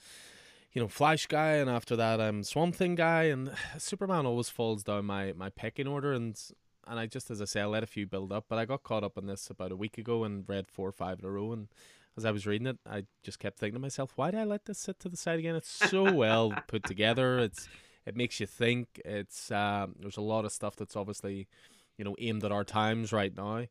you 0.72 0.80
know, 0.80 0.88
Flash 0.88 1.26
guy, 1.26 1.54
and 1.54 1.68
after 1.68 1.96
that, 1.96 2.20
I'm 2.20 2.44
Swamp 2.44 2.76
Thing 2.76 2.94
guy, 2.94 3.24
and 3.24 3.50
Superman 3.78 4.26
always 4.26 4.48
falls 4.48 4.82
down 4.82 5.06
my 5.06 5.32
my 5.32 5.50
pecking 5.50 5.86
order, 5.86 6.12
and 6.12 6.40
and 6.86 6.98
I 6.98 7.06
just 7.06 7.30
as 7.30 7.42
I 7.42 7.44
say, 7.44 7.60
I 7.60 7.66
let 7.66 7.82
a 7.82 7.86
few 7.86 8.06
build 8.06 8.32
up, 8.32 8.46
but 8.48 8.58
I 8.58 8.64
got 8.64 8.82
caught 8.82 9.04
up 9.04 9.18
in 9.18 9.26
this 9.26 9.50
about 9.50 9.72
a 9.72 9.76
week 9.76 9.98
ago 9.98 10.24
and 10.24 10.48
read 10.48 10.70
four 10.70 10.88
or 10.88 10.92
five 10.92 11.18
in 11.18 11.24
a 11.24 11.30
row, 11.30 11.52
and 11.52 11.68
as 12.16 12.24
I 12.24 12.30
was 12.30 12.46
reading 12.46 12.66
it, 12.66 12.78
I 12.88 13.04
just 13.22 13.38
kept 13.38 13.58
thinking 13.58 13.74
to 13.74 13.80
myself, 13.80 14.12
why 14.16 14.30
did 14.30 14.40
I 14.40 14.44
let 14.44 14.64
this 14.64 14.78
sit 14.78 14.98
to 15.00 15.08
the 15.08 15.16
side 15.16 15.38
again? 15.38 15.56
It's 15.56 15.70
so 15.70 16.12
well 16.12 16.52
put 16.66 16.84
together. 16.84 17.38
It's 17.38 17.68
it 18.06 18.16
makes 18.16 18.40
you 18.40 18.46
think. 18.46 19.00
It's 19.04 19.50
um, 19.50 19.96
there's 19.98 20.16
a 20.16 20.22
lot 20.22 20.44
of 20.44 20.52
stuff 20.52 20.76
that's 20.76 20.96
obviously, 20.96 21.48
you 21.96 22.04
know, 22.04 22.16
aimed 22.18 22.44
at 22.44 22.52
our 22.52 22.64
times 22.64 23.12
right 23.12 23.34
now, 23.36 23.66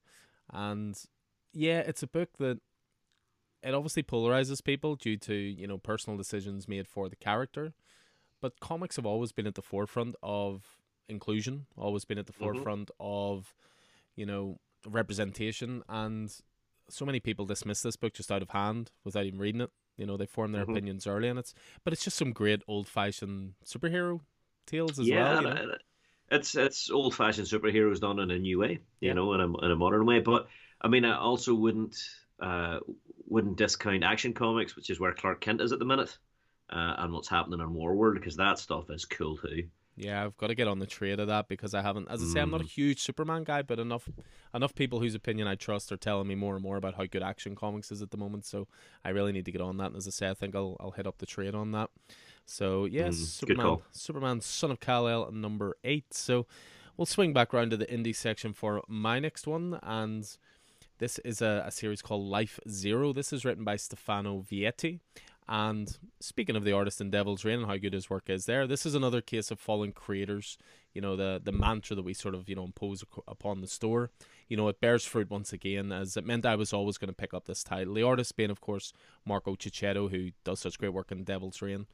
and 0.51 0.97
yeah, 1.53 1.79
it's 1.79 2.03
a 2.03 2.07
book 2.07 2.29
that 2.39 2.59
it 3.61 3.73
obviously 3.73 4.03
polarizes 4.03 4.63
people 4.63 4.95
due 4.95 5.17
to 5.17 5.33
you 5.33 5.67
know 5.67 5.77
personal 5.77 6.17
decisions 6.17 6.67
made 6.67 6.87
for 6.87 7.09
the 7.09 7.15
character, 7.15 7.73
but 8.41 8.59
comics 8.59 8.95
have 8.95 9.05
always 9.05 9.31
been 9.31 9.47
at 9.47 9.55
the 9.55 9.61
forefront 9.61 10.15
of 10.23 10.79
inclusion, 11.09 11.65
always 11.77 12.05
been 12.05 12.17
at 12.17 12.27
the 12.27 12.33
mm-hmm. 12.33 12.43
forefront 12.43 12.91
of, 12.99 13.53
you 14.15 14.25
know, 14.25 14.59
representation. 14.87 15.83
And 15.89 16.33
so 16.89 17.05
many 17.05 17.19
people 17.19 17.45
dismiss 17.45 17.81
this 17.81 17.95
book 17.95 18.13
just 18.13 18.31
out 18.31 18.41
of 18.41 18.49
hand 18.49 18.91
without 19.03 19.25
even 19.25 19.39
reading 19.39 19.61
it. 19.61 19.71
You 19.97 20.05
know, 20.05 20.17
they 20.17 20.25
form 20.25 20.51
their 20.51 20.63
mm-hmm. 20.63 20.71
opinions 20.71 21.07
early, 21.07 21.27
and 21.27 21.39
it's 21.39 21.53
but 21.83 21.93
it's 21.93 22.03
just 22.03 22.17
some 22.17 22.31
great 22.31 22.61
old 22.67 22.87
fashioned 22.87 23.53
superhero 23.65 24.21
tales 24.65 24.99
as 24.99 25.07
yeah, 25.07 25.33
well. 25.33 25.43
You 25.43 25.49
know? 25.49 25.75
It's 26.31 26.55
it's 26.55 26.89
old 26.89 27.15
fashioned 27.15 27.47
superheroes 27.47 27.99
done 27.99 28.19
in 28.19 28.31
a 28.31 28.39
new 28.39 28.59
way, 28.59 28.79
you 28.99 29.09
yeah. 29.09 29.13
know, 29.13 29.33
in 29.33 29.41
a 29.41 29.57
in 29.65 29.71
a 29.71 29.75
modern 29.75 30.05
way. 30.05 30.19
But 30.19 30.47
I 30.81 30.87
mean, 30.87 31.05
I 31.05 31.17
also 31.17 31.53
wouldn't 31.53 31.97
uh, 32.39 32.79
wouldn't 33.27 33.57
discount 33.57 34.03
Action 34.03 34.33
Comics, 34.33 34.75
which 34.75 34.89
is 34.89 34.99
where 34.99 35.13
Clark 35.13 35.41
Kent 35.41 35.61
is 35.61 35.71
at 35.71 35.79
the 35.79 35.85
minute, 35.85 36.17
uh, 36.69 36.95
and 36.99 37.13
what's 37.13 37.29
happening 37.29 37.59
in 37.59 37.73
War 37.73 37.93
World 37.95 38.15
because 38.15 38.37
that 38.37 38.59
stuff 38.59 38.89
is 38.89 39.05
cool 39.05 39.37
too. 39.37 39.67
Yeah, 39.99 40.23
I've 40.23 40.37
got 40.37 40.47
to 40.47 40.55
get 40.55 40.69
on 40.69 40.79
the 40.79 40.85
trade 40.85 41.19
of 41.19 41.27
that 41.27 41.49
because 41.49 41.73
I 41.73 41.81
haven't. 41.81 42.09
As 42.09 42.23
I 42.23 42.25
say, 42.25 42.39
I'm 42.39 42.49
not 42.49 42.61
a 42.61 42.63
mm. 42.63 42.69
huge 42.69 43.01
Superman 43.01 43.43
guy, 43.43 43.61
but 43.61 43.79
enough 43.79 44.07
enough 44.55 44.73
people 44.73 45.01
whose 45.01 45.13
opinion 45.13 45.45
I 45.45 45.55
trust 45.55 45.91
are 45.91 45.97
telling 45.97 46.25
me 46.25 46.35
more 46.35 46.53
and 46.53 46.63
more 46.63 46.77
about 46.77 46.95
how 46.95 47.05
good 47.05 47.21
Action 47.21 47.53
Comics 47.53 47.91
is 47.91 48.01
at 48.01 48.11
the 48.11 48.17
moment. 48.17 48.45
So 48.45 48.69
I 49.03 49.09
really 49.09 49.33
need 49.33 49.43
to 49.43 49.51
get 49.51 49.59
on 49.59 49.75
that. 49.77 49.87
And 49.87 49.97
as 49.97 50.07
I 50.07 50.11
say, 50.11 50.29
I 50.29 50.33
think 50.33 50.55
I'll 50.55 50.77
I'll 50.79 50.91
hit 50.91 51.05
up 51.05 51.17
the 51.17 51.25
trade 51.25 51.53
on 51.53 51.73
that. 51.73 51.89
So 52.45 52.85
yes, 52.85 53.15
mm, 53.15 53.25
Superman, 53.25 53.77
Superman, 53.91 54.41
Son 54.41 54.71
of 54.71 54.79
Kal 54.79 55.05
El, 55.09 55.31
number 55.33 55.75
eight. 55.83 56.13
So 56.13 56.47
we'll 56.95 57.05
swing 57.05 57.33
back 57.33 57.53
around 57.53 57.71
to 57.71 57.77
the 57.77 57.85
indie 57.85 58.15
section 58.15 58.53
for 58.53 58.81
my 58.87 59.19
next 59.19 59.47
one, 59.47 59.79
and 59.83 60.25
this 60.99 61.19
is 61.19 61.41
a, 61.41 61.63
a 61.65 61.71
series 61.71 62.01
called 62.01 62.25
Life 62.25 62.57
Zero. 62.69 63.11
This 63.11 63.33
is 63.33 63.43
written 63.43 63.65
by 63.65 63.75
Stefano 63.75 64.45
Vietti, 64.49 65.01
and 65.51 65.97
speaking 66.19 66.55
of 66.55 66.63
the 66.63 66.73
artist 66.73 67.01
in 67.01 67.09
Devil's 67.09 67.43
Reign 67.43 67.57
and 67.61 67.65
how 67.65 67.77
good 67.77 67.93
his 67.93 68.07
work 68.07 68.29
is 68.29 68.45
there, 68.45 68.67
this 68.67 68.85
is 68.85 68.93
another 68.93 69.19
case 69.19 69.49
of 69.49 69.59
fallen 69.59 69.91
creators. 69.91 70.59
You 70.93 71.01
know, 71.01 71.15
the 71.15 71.41
the 71.43 71.51
mantra 71.51 71.95
that 71.95 72.05
we 72.05 72.13
sort 72.13 72.35
of, 72.35 72.47
you 72.47 72.55
know, 72.55 72.65
impose 72.65 73.03
upon 73.27 73.61
the 73.61 73.67
store. 73.67 74.11
You 74.47 74.57
know, 74.57 74.67
it 74.67 74.79
bears 74.79 75.05
fruit 75.05 75.31
once 75.31 75.51
again, 75.51 75.91
as 75.91 76.15
it 76.15 76.25
meant 76.25 76.45
I 76.45 76.55
was 76.55 76.71
always 76.71 76.99
going 76.99 77.09
to 77.09 77.15
pick 77.15 77.33
up 77.33 77.45
this 77.45 77.63
title. 77.63 77.95
The 77.95 78.03
artist 78.03 78.35
being, 78.35 78.51
of 78.51 78.61
course, 78.61 78.93
Marco 79.25 79.55
Checchetto, 79.55 80.09
who 80.09 80.29
does 80.43 80.59
such 80.59 80.77
great 80.77 80.93
work 80.93 81.11
in 81.11 81.23
Devil's 81.23 81.63
Reign. 81.63 81.87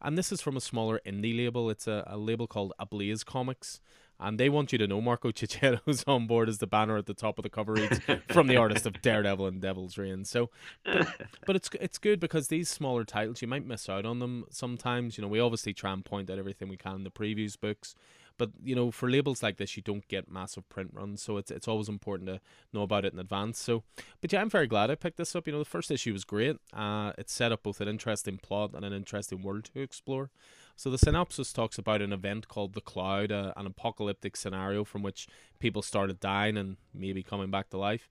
And 0.00 0.16
this 0.16 0.30
is 0.30 0.40
from 0.40 0.56
a 0.56 0.60
smaller 0.60 1.00
indie 1.04 1.36
label. 1.36 1.70
It's 1.70 1.88
a, 1.88 2.04
a 2.06 2.16
label 2.16 2.46
called 2.46 2.74
Ablaze 2.78 3.24
Comics 3.24 3.80
and 4.20 4.38
they 4.38 4.48
want 4.48 4.72
you 4.72 4.78
to 4.78 4.86
know 4.86 5.00
Marco 5.00 5.30
Checchetto's 5.30 6.04
on 6.06 6.26
board 6.26 6.48
as 6.48 6.58
the 6.58 6.66
banner 6.66 6.96
at 6.96 7.06
the 7.06 7.14
top 7.14 7.38
of 7.38 7.42
the 7.42 7.50
cover 7.50 7.72
reads 7.72 8.00
from 8.28 8.46
the 8.46 8.56
artist 8.56 8.86
of 8.86 9.00
Daredevil 9.02 9.46
and 9.46 9.60
Devil's 9.60 9.98
Reign. 9.98 10.24
So, 10.24 10.50
but, 10.84 11.08
but, 11.46 11.56
it's 11.56 11.70
it's 11.80 11.98
good 11.98 12.20
because 12.20 12.48
these 12.48 12.68
smaller 12.68 13.04
titles 13.04 13.42
you 13.42 13.48
might 13.48 13.66
miss 13.66 13.88
out 13.88 14.04
on 14.04 14.20
them 14.20 14.44
sometimes. 14.50 15.18
You 15.18 15.22
know, 15.22 15.28
we 15.28 15.40
obviously 15.40 15.72
try 15.72 15.92
and 15.92 16.04
point 16.04 16.30
out 16.30 16.38
everything 16.38 16.68
we 16.68 16.76
can 16.76 16.96
in 16.96 17.04
the 17.04 17.10
previews 17.10 17.58
books, 17.58 17.94
but 18.36 18.50
you 18.62 18.74
know, 18.74 18.90
for 18.90 19.10
labels 19.10 19.42
like 19.42 19.56
this, 19.56 19.76
you 19.76 19.82
don't 19.82 20.06
get 20.08 20.30
massive 20.30 20.68
print 20.68 20.90
runs, 20.92 21.22
so 21.22 21.36
it's 21.36 21.50
it's 21.50 21.68
always 21.68 21.88
important 21.88 22.28
to 22.28 22.40
know 22.72 22.82
about 22.82 23.04
it 23.04 23.12
in 23.12 23.18
advance. 23.18 23.58
So, 23.58 23.84
but 24.20 24.32
yeah, 24.32 24.40
I'm 24.40 24.50
very 24.50 24.66
glad 24.66 24.90
I 24.90 24.94
picked 24.96 25.18
this 25.18 25.36
up. 25.36 25.46
You 25.46 25.52
know, 25.52 25.58
the 25.58 25.64
first 25.64 25.90
issue 25.90 26.12
was 26.12 26.24
great. 26.24 26.56
Uh, 26.72 27.12
it 27.18 27.30
set 27.30 27.52
up 27.52 27.62
both 27.62 27.80
an 27.80 27.88
interesting 27.88 28.38
plot 28.38 28.70
and 28.74 28.84
an 28.84 28.92
interesting 28.92 29.42
world 29.42 29.64
to 29.74 29.80
explore. 29.80 30.30
So 30.76 30.90
the 30.90 30.98
synopsis 30.98 31.52
talks 31.52 31.78
about 31.78 32.02
an 32.02 32.12
event 32.12 32.48
called 32.48 32.74
the 32.74 32.80
Cloud, 32.80 33.30
uh, 33.30 33.52
an 33.56 33.66
apocalyptic 33.66 34.36
scenario 34.36 34.84
from 34.84 35.02
which 35.02 35.28
people 35.58 35.82
started 35.82 36.20
dying 36.20 36.56
and 36.56 36.76
maybe 36.92 37.22
coming 37.22 37.50
back 37.50 37.70
to 37.70 37.78
life. 37.78 38.08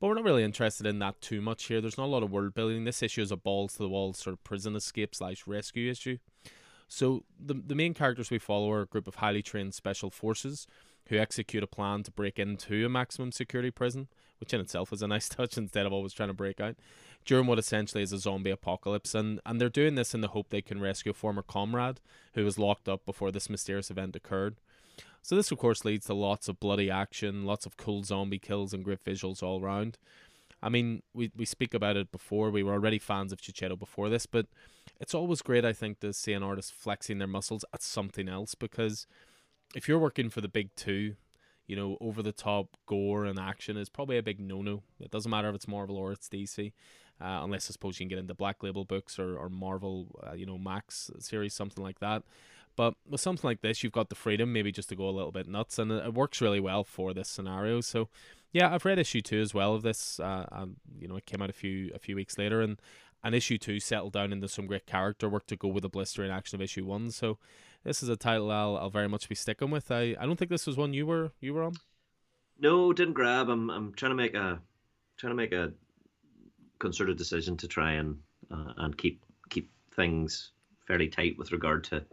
But 0.00 0.08
we're 0.08 0.14
not 0.14 0.24
really 0.24 0.44
interested 0.44 0.86
in 0.86 0.98
that 1.00 1.20
too 1.20 1.40
much 1.40 1.64
here. 1.64 1.80
There's 1.80 1.98
not 1.98 2.06
a 2.06 2.14
lot 2.14 2.22
of 2.22 2.30
world 2.30 2.54
building. 2.54 2.84
This 2.84 3.02
issue 3.02 3.22
is 3.22 3.30
a 3.30 3.36
balls 3.36 3.74
to 3.74 3.78
the 3.78 3.88
wall 3.88 4.12
sort 4.12 4.34
of 4.34 4.44
prison 4.44 4.76
escape 4.76 5.14
slash 5.14 5.46
rescue 5.46 5.90
issue. 5.90 6.18
So 6.88 7.24
the 7.38 7.54
the 7.54 7.74
main 7.74 7.94
characters 7.94 8.30
we 8.30 8.38
follow 8.38 8.70
are 8.72 8.82
a 8.82 8.86
group 8.86 9.08
of 9.08 9.16
highly 9.16 9.42
trained 9.42 9.74
special 9.74 10.10
forces 10.10 10.66
who 11.08 11.18
execute 11.18 11.62
a 11.62 11.68
plan 11.68 12.02
to 12.04 12.10
break 12.10 12.38
into 12.38 12.84
a 12.84 12.88
maximum 12.88 13.32
security 13.32 13.70
prison, 13.70 14.08
which 14.40 14.52
in 14.52 14.60
itself 14.60 14.92
is 14.92 15.02
a 15.02 15.08
nice 15.08 15.28
touch 15.36 15.56
instead 15.56 15.86
of 15.86 15.92
always 15.92 16.12
trying 16.12 16.28
to 16.28 16.34
break 16.34 16.60
out 16.60 16.76
during 17.26 17.46
what 17.46 17.58
essentially 17.58 18.02
is 18.02 18.12
a 18.12 18.18
zombie 18.18 18.50
apocalypse. 18.50 19.14
And, 19.14 19.40
and 19.44 19.60
they're 19.60 19.68
doing 19.68 19.96
this 19.96 20.14
in 20.14 20.20
the 20.22 20.28
hope 20.28 20.48
they 20.48 20.62
can 20.62 20.80
rescue 20.80 21.10
a 21.10 21.14
former 21.14 21.42
comrade 21.42 22.00
who 22.34 22.44
was 22.44 22.58
locked 22.58 22.88
up 22.88 23.04
before 23.04 23.30
this 23.30 23.50
mysterious 23.50 23.90
event 23.90 24.16
occurred. 24.16 24.56
So, 25.20 25.34
this, 25.34 25.50
of 25.50 25.58
course, 25.58 25.84
leads 25.84 26.06
to 26.06 26.14
lots 26.14 26.48
of 26.48 26.60
bloody 26.60 26.88
action, 26.88 27.44
lots 27.44 27.66
of 27.66 27.76
cool 27.76 28.04
zombie 28.04 28.38
kills, 28.38 28.72
and 28.72 28.84
great 28.84 29.04
visuals 29.04 29.42
all 29.42 29.60
around. 29.60 29.98
I 30.62 30.68
mean, 30.68 31.02
we, 31.12 31.32
we 31.36 31.44
speak 31.44 31.74
about 31.74 31.96
it 31.96 32.12
before. 32.12 32.50
We 32.50 32.62
were 32.62 32.72
already 32.72 33.00
fans 33.00 33.32
of 33.32 33.40
Checchetto 33.40 33.76
before 33.76 34.08
this, 34.08 34.26
but 34.26 34.46
it's 35.00 35.14
always 35.14 35.42
great, 35.42 35.64
I 35.64 35.72
think, 35.72 35.98
to 36.00 36.12
see 36.12 36.32
an 36.32 36.44
artist 36.44 36.72
flexing 36.72 37.18
their 37.18 37.26
muscles 37.26 37.64
at 37.74 37.82
something 37.82 38.28
else 38.28 38.54
because 38.54 39.06
if 39.74 39.88
you're 39.88 39.98
working 39.98 40.30
for 40.30 40.40
the 40.40 40.48
big 40.48 40.74
two, 40.76 41.16
you 41.66 41.74
know, 41.74 41.98
over 42.00 42.22
the 42.22 42.32
top 42.32 42.76
gore 42.86 43.24
and 43.24 43.38
action 43.38 43.76
is 43.76 43.88
probably 43.88 44.16
a 44.16 44.22
big 44.22 44.40
no 44.40 44.62
no. 44.62 44.84
It 45.00 45.10
doesn't 45.10 45.30
matter 45.30 45.48
if 45.48 45.56
it's 45.56 45.68
Marvel 45.68 45.96
or 45.96 46.12
it's 46.12 46.28
DC 46.28 46.72
uh, 47.20 47.40
unless 47.42 47.70
I 47.70 47.72
suppose 47.72 47.98
you 47.98 48.04
can 48.04 48.08
get 48.08 48.18
into 48.18 48.34
Black 48.34 48.62
Label 48.62 48.84
books 48.84 49.18
or, 49.18 49.36
or 49.36 49.48
Marvel, 49.48 50.20
uh, 50.26 50.34
you 50.34 50.46
know, 50.46 50.58
Max 50.58 51.10
series, 51.18 51.54
something 51.54 51.82
like 51.82 52.00
that. 52.00 52.22
But 52.76 52.94
with 53.08 53.22
something 53.22 53.48
like 53.48 53.62
this, 53.62 53.82
you've 53.82 53.92
got 53.92 54.10
the 54.10 54.14
freedom 54.14 54.52
maybe 54.52 54.70
just 54.70 54.90
to 54.90 54.96
go 54.96 55.08
a 55.08 55.10
little 55.10 55.32
bit 55.32 55.48
nuts, 55.48 55.78
and 55.78 55.90
it, 55.90 56.12
works 56.12 56.42
really 56.42 56.60
well 56.60 56.84
for 56.84 57.14
this 57.14 57.28
scenario. 57.28 57.80
So, 57.80 58.10
yeah, 58.52 58.72
I've 58.72 58.84
read 58.84 58.98
issue 58.98 59.22
two 59.22 59.40
as 59.40 59.54
well 59.54 59.74
of 59.74 59.82
this. 59.82 60.20
Uh, 60.20 60.44
and 60.52 60.76
you 60.98 61.08
know, 61.08 61.16
it 61.16 61.24
came 61.24 61.40
out 61.40 61.48
a 61.48 61.54
few 61.54 61.90
a 61.94 61.98
few 61.98 62.14
weeks 62.14 62.36
later, 62.36 62.60
and 62.60 62.78
and 63.24 63.34
issue 63.34 63.56
two 63.56 63.80
settled 63.80 64.12
down 64.12 64.30
into 64.30 64.46
some 64.46 64.66
great 64.66 64.86
character 64.86 65.28
work 65.28 65.46
to 65.46 65.56
go 65.56 65.68
with 65.68 65.82
the 65.82 65.88
blistering 65.88 66.30
action 66.30 66.56
of 66.56 66.62
issue 66.62 66.84
one. 66.84 67.10
So, 67.10 67.38
this 67.82 68.02
is 68.02 68.10
a 68.10 68.16
title 68.16 68.50
I'll 68.50 68.76
I'll 68.76 68.90
very 68.90 69.08
much 69.08 69.26
be 69.26 69.34
sticking 69.34 69.70
with. 69.70 69.90
I, 69.90 70.14
I 70.20 70.26
don't 70.26 70.36
think 70.36 70.50
this 70.50 70.66
was 70.66 70.76
one 70.76 70.92
you 70.92 71.06
were 71.06 71.32
you 71.40 71.54
were 71.54 71.62
on. 71.62 71.76
No, 72.58 72.92
didn't 72.92 73.14
grab. 73.14 73.48
I'm 73.48 73.70
I'm 73.70 73.94
trying 73.94 74.10
to 74.10 74.16
make 74.16 74.34
a 74.34 74.60
trying 75.16 75.30
to 75.30 75.34
make 75.34 75.52
a 75.52 75.72
concerted 76.78 77.16
decision 77.16 77.56
to 77.58 77.68
try 77.68 77.92
and 77.92 78.18
uh, 78.50 78.72
and 78.78 78.96
keep 78.96 79.22
keep 79.48 79.70
things 79.94 80.52
fairly 80.86 81.08
tight 81.08 81.36
with 81.38 81.52
regard 81.52 81.84
to 81.84 82.04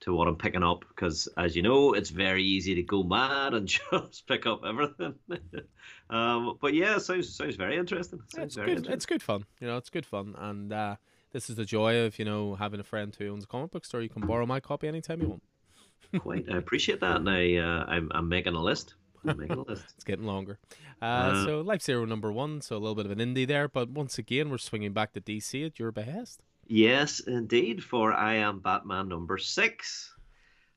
to 0.00 0.14
what 0.14 0.28
I'm 0.28 0.36
picking 0.36 0.62
up 0.62 0.84
because, 0.88 1.28
as 1.36 1.54
you 1.54 1.62
know, 1.62 1.92
it's 1.92 2.10
very 2.10 2.42
easy 2.42 2.74
to 2.74 2.82
go 2.82 3.02
mad 3.02 3.54
and 3.54 3.68
just 3.92 4.26
pick 4.26 4.46
up 4.46 4.62
everything. 4.66 5.14
um, 6.10 6.58
but 6.60 6.74
yeah, 6.74 6.98
sounds 6.98 7.34
sounds 7.34 7.56
very 7.56 7.76
interesting. 7.76 8.20
Sounds 8.28 8.46
it's 8.46 8.54
very 8.56 8.68
good. 8.68 8.78
interesting. 8.78 8.94
It's 8.94 9.06
good 9.06 9.22
fun. 9.22 9.44
You 9.60 9.68
know, 9.68 9.76
it's 9.76 9.90
good 9.90 10.06
fun, 10.06 10.34
and 10.38 10.72
uh, 10.72 10.96
this 11.32 11.50
is 11.50 11.56
the 11.56 11.64
joy 11.64 12.04
of 12.04 12.18
you 12.18 12.24
know 12.24 12.54
having 12.54 12.80
a 12.80 12.84
friend 12.84 13.14
who 13.16 13.28
owns 13.28 13.44
a 13.44 13.46
comic 13.46 13.70
book 13.70 13.84
store. 13.84 14.00
You 14.00 14.08
can 14.08 14.26
borrow 14.26 14.46
my 14.46 14.60
copy 14.60 14.88
anytime 14.88 15.20
you 15.20 15.28
want. 15.28 15.42
Quite, 16.18 16.46
I 16.50 16.56
appreciate 16.56 17.00
that, 17.00 17.16
and 17.16 17.28
I 17.28 17.56
uh, 17.56 17.84
I'm 17.86 18.10
I'm 18.12 18.28
making 18.28 18.54
a 18.54 18.62
list. 18.62 18.94
A 19.24 19.32
list. 19.34 19.84
It's 19.94 20.04
getting 20.04 20.24
longer. 20.26 20.58
Uh, 21.02 21.04
Uh, 21.04 21.44
so 21.44 21.60
Life 21.60 21.82
Zero 21.82 22.04
number 22.04 22.30
one, 22.32 22.60
so 22.60 22.76
a 22.76 22.78
little 22.78 22.94
bit 22.94 23.06
of 23.06 23.12
an 23.12 23.18
indie 23.18 23.46
there, 23.46 23.68
but 23.68 23.90
once 23.90 24.18
again 24.18 24.50
we're 24.50 24.58
swinging 24.58 24.92
back 24.92 25.12
to 25.12 25.20
DC 25.20 25.64
at 25.66 25.78
your 25.78 25.92
behest. 25.92 26.40
Yes, 26.66 27.20
indeed. 27.20 27.82
For 27.82 28.12
I 28.12 28.34
am 28.36 28.60
Batman 28.60 29.08
number 29.08 29.38
six, 29.38 30.14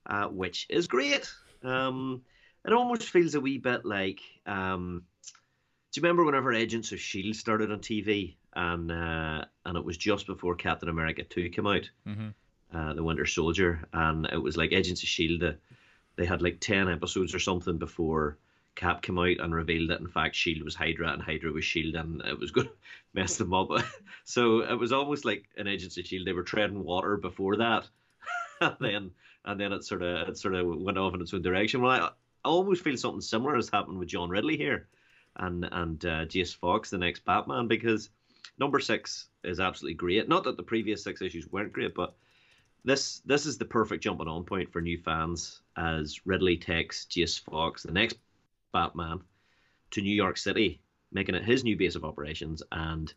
uh, 0.08 0.26
which 0.28 0.66
is 0.70 0.88
great. 0.88 1.32
Um, 1.64 2.22
it 2.66 2.74
almost 2.74 3.10
feels 3.10 3.36
a 3.36 3.40
wee 3.42 3.58
bit 3.60 3.86
like. 3.86 4.20
Um, 4.46 5.04
do 5.92 6.00
you 6.00 6.04
remember 6.04 6.24
whenever 6.26 6.52
Agents 6.54 6.92
of 6.92 7.00
Shield 7.00 7.36
started 7.36 7.72
on 7.72 7.80
TV, 7.80 8.36
and 8.56 8.92
uh, 8.92 9.46
and 9.66 9.78
it 9.78 9.86
was 9.86 9.98
just 9.98 10.26
before 10.28 10.56
Captain 10.56 10.90
America 10.90 11.24
two 11.24 11.50
came 11.50 11.68
out, 11.68 11.90
Mm-hmm. 12.08 12.30
uh, 12.78 12.94
the 12.96 13.04
Winter 13.04 13.26
Soldier, 13.28 13.88
and 13.94 14.26
it 14.34 14.42
was 14.42 14.58
like 14.58 14.72
Agents 14.74 15.04
of 15.04 15.10
Shield. 15.10 15.44
Uh, 15.44 15.52
they 16.16 16.26
had 16.26 16.42
like 16.42 16.60
ten 16.60 16.90
episodes 16.90 17.34
or 17.34 17.40
something 17.40 17.78
before 17.78 18.38
Cap 18.76 19.02
came 19.04 19.20
out 19.20 19.40
and 19.40 19.54
revealed 19.54 19.90
that 19.90 20.00
in 20.00 20.08
fact 20.08 20.36
Shield 20.36 20.64
was 20.64 20.76
Hydra 20.76 21.12
and 21.12 21.22
Hydra 21.22 21.52
was 21.52 21.66
Shield, 21.66 21.96
and 21.96 22.22
it 22.22 22.40
was 22.40 22.52
going 22.52 22.68
to 22.68 22.74
mess 23.14 23.38
them 23.38 23.54
up. 23.54 23.70
so 24.24 24.62
it 24.62 24.78
was 24.78 24.92
almost 24.92 25.26
like 25.26 25.46
an 25.58 25.68
Agents 25.68 25.98
of 25.98 26.06
Shield. 26.06 26.26
They 26.26 26.34
were 26.34 26.44
treading 26.44 26.84
water 26.84 27.18
before 27.18 27.58
that, 27.58 27.88
and 28.62 28.76
then 28.80 29.12
and 29.46 29.60
then 29.60 29.74
it 29.74 29.84
sort 29.84 30.02
of 30.02 30.30
it 30.30 30.38
sort 30.38 30.56
of 30.56 30.66
went 30.82 30.98
off 30.98 31.14
in 31.14 31.22
its 31.22 31.34
own 31.34 31.42
direction. 31.42 31.82
Well, 31.82 31.92
I, 31.92 32.06
I 32.08 32.50
almost 32.50 32.84
feel 32.84 32.98
something 32.98 33.22
similar 33.22 33.56
has 33.56 33.70
happened 33.70 34.00
with 34.00 34.10
John 34.10 34.30
Ridley 34.30 34.58
here, 34.58 34.88
and 35.36 35.68
and 35.72 36.04
uh, 36.06 36.26
Jace 36.26 36.56
Fox, 36.56 36.90
the 36.90 36.98
next 36.98 37.26
Batman, 37.26 37.68
because 37.68 38.10
number 38.58 38.80
six 38.80 39.28
is 39.44 39.60
absolutely 39.60 39.96
great. 39.96 40.28
Not 40.28 40.44
that 40.46 40.58
the 40.58 40.64
previous 40.64 41.04
six 41.04 41.22
issues 41.22 41.52
weren't 41.52 41.74
great, 41.74 41.94
but 41.94 42.16
this 42.86 43.22
this 43.26 43.46
is 43.46 43.58
the 43.58 43.66
perfect 43.66 44.04
jumping 44.04 44.28
on 44.28 44.44
point 44.44 44.72
for 44.72 44.82
new 44.82 44.98
fans 44.98 45.62
as 45.78 46.26
Ridley 46.26 46.58
takes 46.58 47.06
Jace 47.06 47.40
Fox, 47.40 47.84
the 47.84 47.92
next 47.92 48.18
Batman, 48.72 49.22
to 49.92 50.02
New 50.02 50.16
York 50.16 50.38
City, 50.38 50.82
making 51.12 51.36
it 51.36 51.46
his 51.46 51.64
new 51.64 51.78
base 51.78 51.96
of 51.96 52.04
operations 52.04 52.62
and 52.72 53.14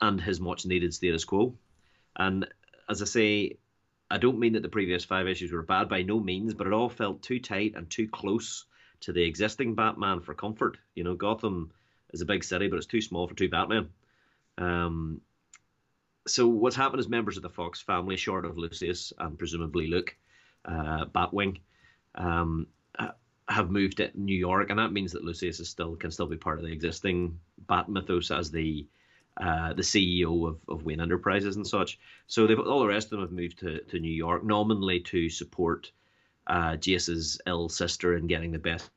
and 0.00 0.20
his 0.20 0.40
much 0.40 0.66
needed 0.66 0.92
status 0.92 1.24
quo. 1.24 1.54
And 2.16 2.46
as 2.88 3.02
I 3.02 3.04
say, 3.04 3.58
I 4.10 4.18
don't 4.18 4.40
mean 4.40 4.54
that 4.54 4.62
the 4.62 4.68
previous 4.68 5.04
five 5.04 5.28
issues 5.28 5.52
were 5.52 5.62
bad 5.62 5.88
by 5.88 6.02
no 6.02 6.18
means, 6.18 6.54
but 6.54 6.66
it 6.66 6.72
all 6.72 6.88
felt 6.88 7.22
too 7.22 7.38
tight 7.38 7.74
and 7.76 7.88
too 7.88 8.08
close 8.08 8.64
to 9.00 9.12
the 9.12 9.22
existing 9.22 9.74
Batman 9.74 10.20
for 10.20 10.34
comfort. 10.34 10.78
You 10.94 11.04
know, 11.04 11.14
Gotham 11.14 11.70
is 12.12 12.20
a 12.20 12.26
big 12.26 12.42
city, 12.44 12.68
but 12.68 12.76
it's 12.76 12.86
too 12.86 13.00
small 13.00 13.28
for 13.28 13.34
two 13.34 13.48
Batman. 13.48 13.90
Um, 14.58 15.20
so 16.26 16.46
what's 16.46 16.76
happened 16.76 17.00
is 17.00 17.08
members 17.08 17.36
of 17.36 17.42
the 17.42 17.48
Fox 17.48 17.80
family, 17.80 18.16
short 18.16 18.44
of 18.44 18.56
Lucius 18.56 19.12
and 19.18 19.38
presumably 19.38 19.86
Luke, 19.86 20.16
uh, 20.64 21.06
Batwing, 21.06 21.60
um, 22.14 22.66
have 23.48 23.70
moved 23.70 23.98
to 23.98 24.10
New 24.14 24.36
York, 24.36 24.70
and 24.70 24.78
that 24.78 24.92
means 24.92 25.12
that 25.12 25.24
Lucius 25.24 25.60
is 25.60 25.68
still 25.68 25.96
can 25.96 26.10
still 26.10 26.26
be 26.26 26.36
part 26.36 26.58
of 26.58 26.64
the 26.64 26.72
existing 26.72 27.38
Bat 27.68 27.88
mythos 27.88 28.30
as 28.30 28.50
the 28.50 28.86
uh, 29.38 29.72
the 29.72 29.82
CEO 29.82 30.46
of, 30.46 30.58
of 30.68 30.84
Wayne 30.84 31.00
Enterprises 31.00 31.56
and 31.56 31.66
such. 31.66 31.98
So 32.26 32.46
they've 32.46 32.58
all 32.58 32.80
the 32.80 32.86
rest 32.86 33.06
of 33.06 33.10
them 33.10 33.20
have 33.20 33.32
moved 33.32 33.58
to, 33.60 33.80
to 33.80 33.98
New 33.98 34.12
York, 34.12 34.44
nominally 34.44 35.00
to 35.00 35.28
support 35.28 35.90
uh, 36.46 36.76
Jace's 36.76 37.40
ill 37.46 37.68
sister 37.68 38.16
in 38.16 38.26
getting 38.26 38.52
the 38.52 38.58
best 38.58 38.90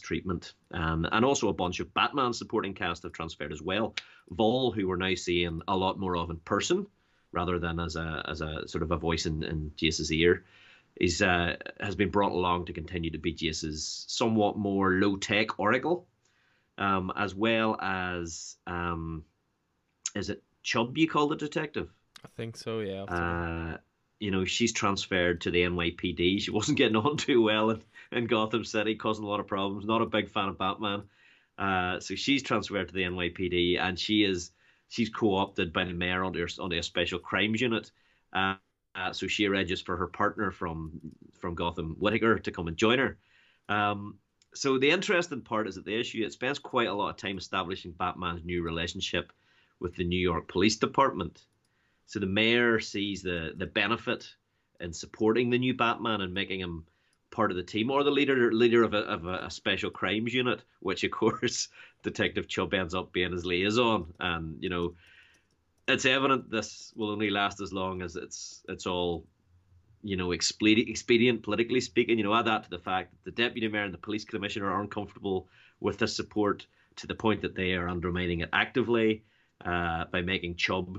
treatment. 0.00 0.54
Um, 0.72 1.06
and 1.10 1.24
also 1.24 1.48
a 1.48 1.54
bunch 1.54 1.80
of 1.80 1.92
Batman 1.94 2.32
supporting 2.32 2.74
cast 2.74 3.02
have 3.02 3.12
transferred 3.12 3.52
as 3.52 3.62
well. 3.62 3.94
Vol, 4.30 4.72
who 4.72 4.88
we're 4.88 4.96
now 4.96 5.14
seeing 5.14 5.62
a 5.68 5.76
lot 5.76 5.98
more 5.98 6.16
of 6.16 6.30
in 6.30 6.38
person, 6.38 6.86
rather 7.32 7.58
than 7.58 7.80
as 7.80 7.96
a 7.96 8.24
as 8.28 8.40
a 8.40 8.66
sort 8.68 8.82
of 8.82 8.90
a 8.90 8.96
voice 8.96 9.26
in, 9.26 9.42
in 9.42 9.72
Jace's 9.76 10.12
ear, 10.12 10.44
is 10.96 11.22
uh, 11.22 11.56
has 11.80 11.94
been 11.94 12.10
brought 12.10 12.32
along 12.32 12.66
to 12.66 12.72
continue 12.72 13.10
to 13.10 13.18
be 13.18 13.32
Jace's 13.32 14.04
somewhat 14.08 14.56
more 14.56 14.92
low 14.92 15.16
tech 15.16 15.58
Oracle, 15.58 16.06
um, 16.78 17.12
as 17.16 17.34
well 17.34 17.76
as 17.80 18.56
um, 18.66 19.24
is 20.14 20.30
it 20.30 20.42
Chubb 20.62 20.96
you 20.98 21.08
call 21.08 21.28
the 21.28 21.36
detective? 21.36 21.90
I 22.24 22.28
think 22.36 22.56
so. 22.56 22.80
Yeah. 22.80 23.04
Uh, 23.04 23.76
you 24.18 24.30
know, 24.30 24.44
she's 24.44 24.72
transferred 24.72 25.42
to 25.42 25.50
the 25.50 25.62
NYPD. 25.62 26.40
She 26.40 26.50
wasn't 26.50 26.78
getting 26.78 26.96
on 26.96 27.16
too 27.16 27.42
well 27.42 27.70
in, 27.70 27.82
in 28.12 28.26
Gotham 28.26 28.64
City, 28.64 28.94
causing 28.94 29.24
a 29.24 29.28
lot 29.28 29.40
of 29.40 29.46
problems. 29.46 29.84
Not 29.84 30.02
a 30.02 30.06
big 30.06 30.28
fan 30.30 30.48
of 30.48 30.58
Batman. 30.58 31.02
Uh, 31.58 32.00
so 32.00 32.14
she's 32.14 32.42
transferred 32.42 32.88
to 32.88 32.94
the 32.94 33.02
NYPD, 33.02 33.80
and 33.80 33.98
she 33.98 34.24
is 34.24 34.52
she's 34.88 35.08
co-opted 35.08 35.72
by 35.72 35.84
the 35.84 35.92
mayor 35.92 36.24
onto, 36.24 36.46
onto 36.60 36.76
a 36.76 36.82
special 36.82 37.18
crimes 37.18 37.60
unit. 37.60 37.90
Uh, 38.32 38.54
uh, 38.94 39.12
so 39.12 39.26
she 39.26 39.46
arranges 39.46 39.80
for 39.80 39.96
her 39.96 40.06
partner 40.06 40.50
from 40.50 40.92
from 41.38 41.54
Gotham, 41.54 41.96
Whitaker, 41.98 42.38
to 42.38 42.50
come 42.50 42.68
and 42.68 42.76
join 42.76 42.98
her. 42.98 43.18
Um, 43.68 44.18
so 44.54 44.78
the 44.78 44.90
interesting 44.90 45.42
part 45.42 45.68
is 45.68 45.74
that 45.74 45.84
the 45.84 45.98
issue 45.98 46.24
it 46.24 46.32
spends 46.32 46.58
quite 46.58 46.88
a 46.88 46.94
lot 46.94 47.10
of 47.10 47.16
time 47.16 47.36
establishing 47.36 47.92
Batman's 47.92 48.44
new 48.44 48.62
relationship 48.62 49.32
with 49.80 49.94
the 49.96 50.04
New 50.04 50.18
York 50.18 50.48
Police 50.48 50.76
Department. 50.76 51.44
So 52.06 52.20
the 52.20 52.26
mayor 52.26 52.80
sees 52.80 53.22
the 53.22 53.52
the 53.56 53.66
benefit 53.66 54.28
in 54.80 54.92
supporting 54.92 55.50
the 55.50 55.58
new 55.58 55.74
Batman 55.74 56.20
and 56.20 56.32
making 56.32 56.60
him 56.60 56.84
part 57.36 57.50
of 57.50 57.56
the 57.58 57.62
team 57.62 57.90
or 57.90 58.02
the 58.02 58.10
leader 58.10 58.50
leader 58.50 58.82
of 58.82 58.94
a 58.94 59.00
of 59.00 59.26
a, 59.26 59.50
special 59.50 59.90
crimes 59.90 60.32
unit, 60.32 60.62
which 60.80 61.04
of 61.04 61.10
course 61.20 61.68
Detective 62.02 62.48
Chubb 62.48 62.72
ends 62.72 62.94
up 62.94 63.12
being 63.12 63.32
his 63.32 63.44
liaison. 63.44 64.12
And 64.18 64.56
you 64.60 64.70
know, 64.70 64.94
it's 65.86 66.06
evident 66.06 66.50
this 66.50 66.92
will 66.96 67.10
only 67.10 67.28
last 67.28 67.60
as 67.60 67.74
long 67.74 68.00
as 68.00 68.16
it's 68.16 68.64
it's 68.68 68.86
all 68.86 69.26
you 70.02 70.16
know 70.16 70.32
expedient, 70.32 70.88
expedient 70.88 71.42
politically 71.42 71.82
speaking. 71.82 72.16
You 72.16 72.24
know, 72.24 72.34
add 72.34 72.46
that 72.46 72.64
to 72.64 72.70
the 72.70 72.78
fact 72.78 73.12
that 73.12 73.24
the 73.24 73.42
deputy 73.42 73.68
mayor 73.68 73.84
and 73.84 73.94
the 73.94 73.98
police 73.98 74.24
commissioner 74.24 74.70
are 74.70 74.80
uncomfortable 74.80 75.46
with 75.80 75.98
this 75.98 76.16
support 76.16 76.66
to 76.96 77.06
the 77.06 77.14
point 77.14 77.42
that 77.42 77.54
they 77.54 77.74
are 77.74 77.90
undermining 77.90 78.40
it 78.40 78.48
actively 78.54 79.22
uh, 79.66 80.06
by 80.10 80.22
making 80.22 80.56
Chubb, 80.56 80.98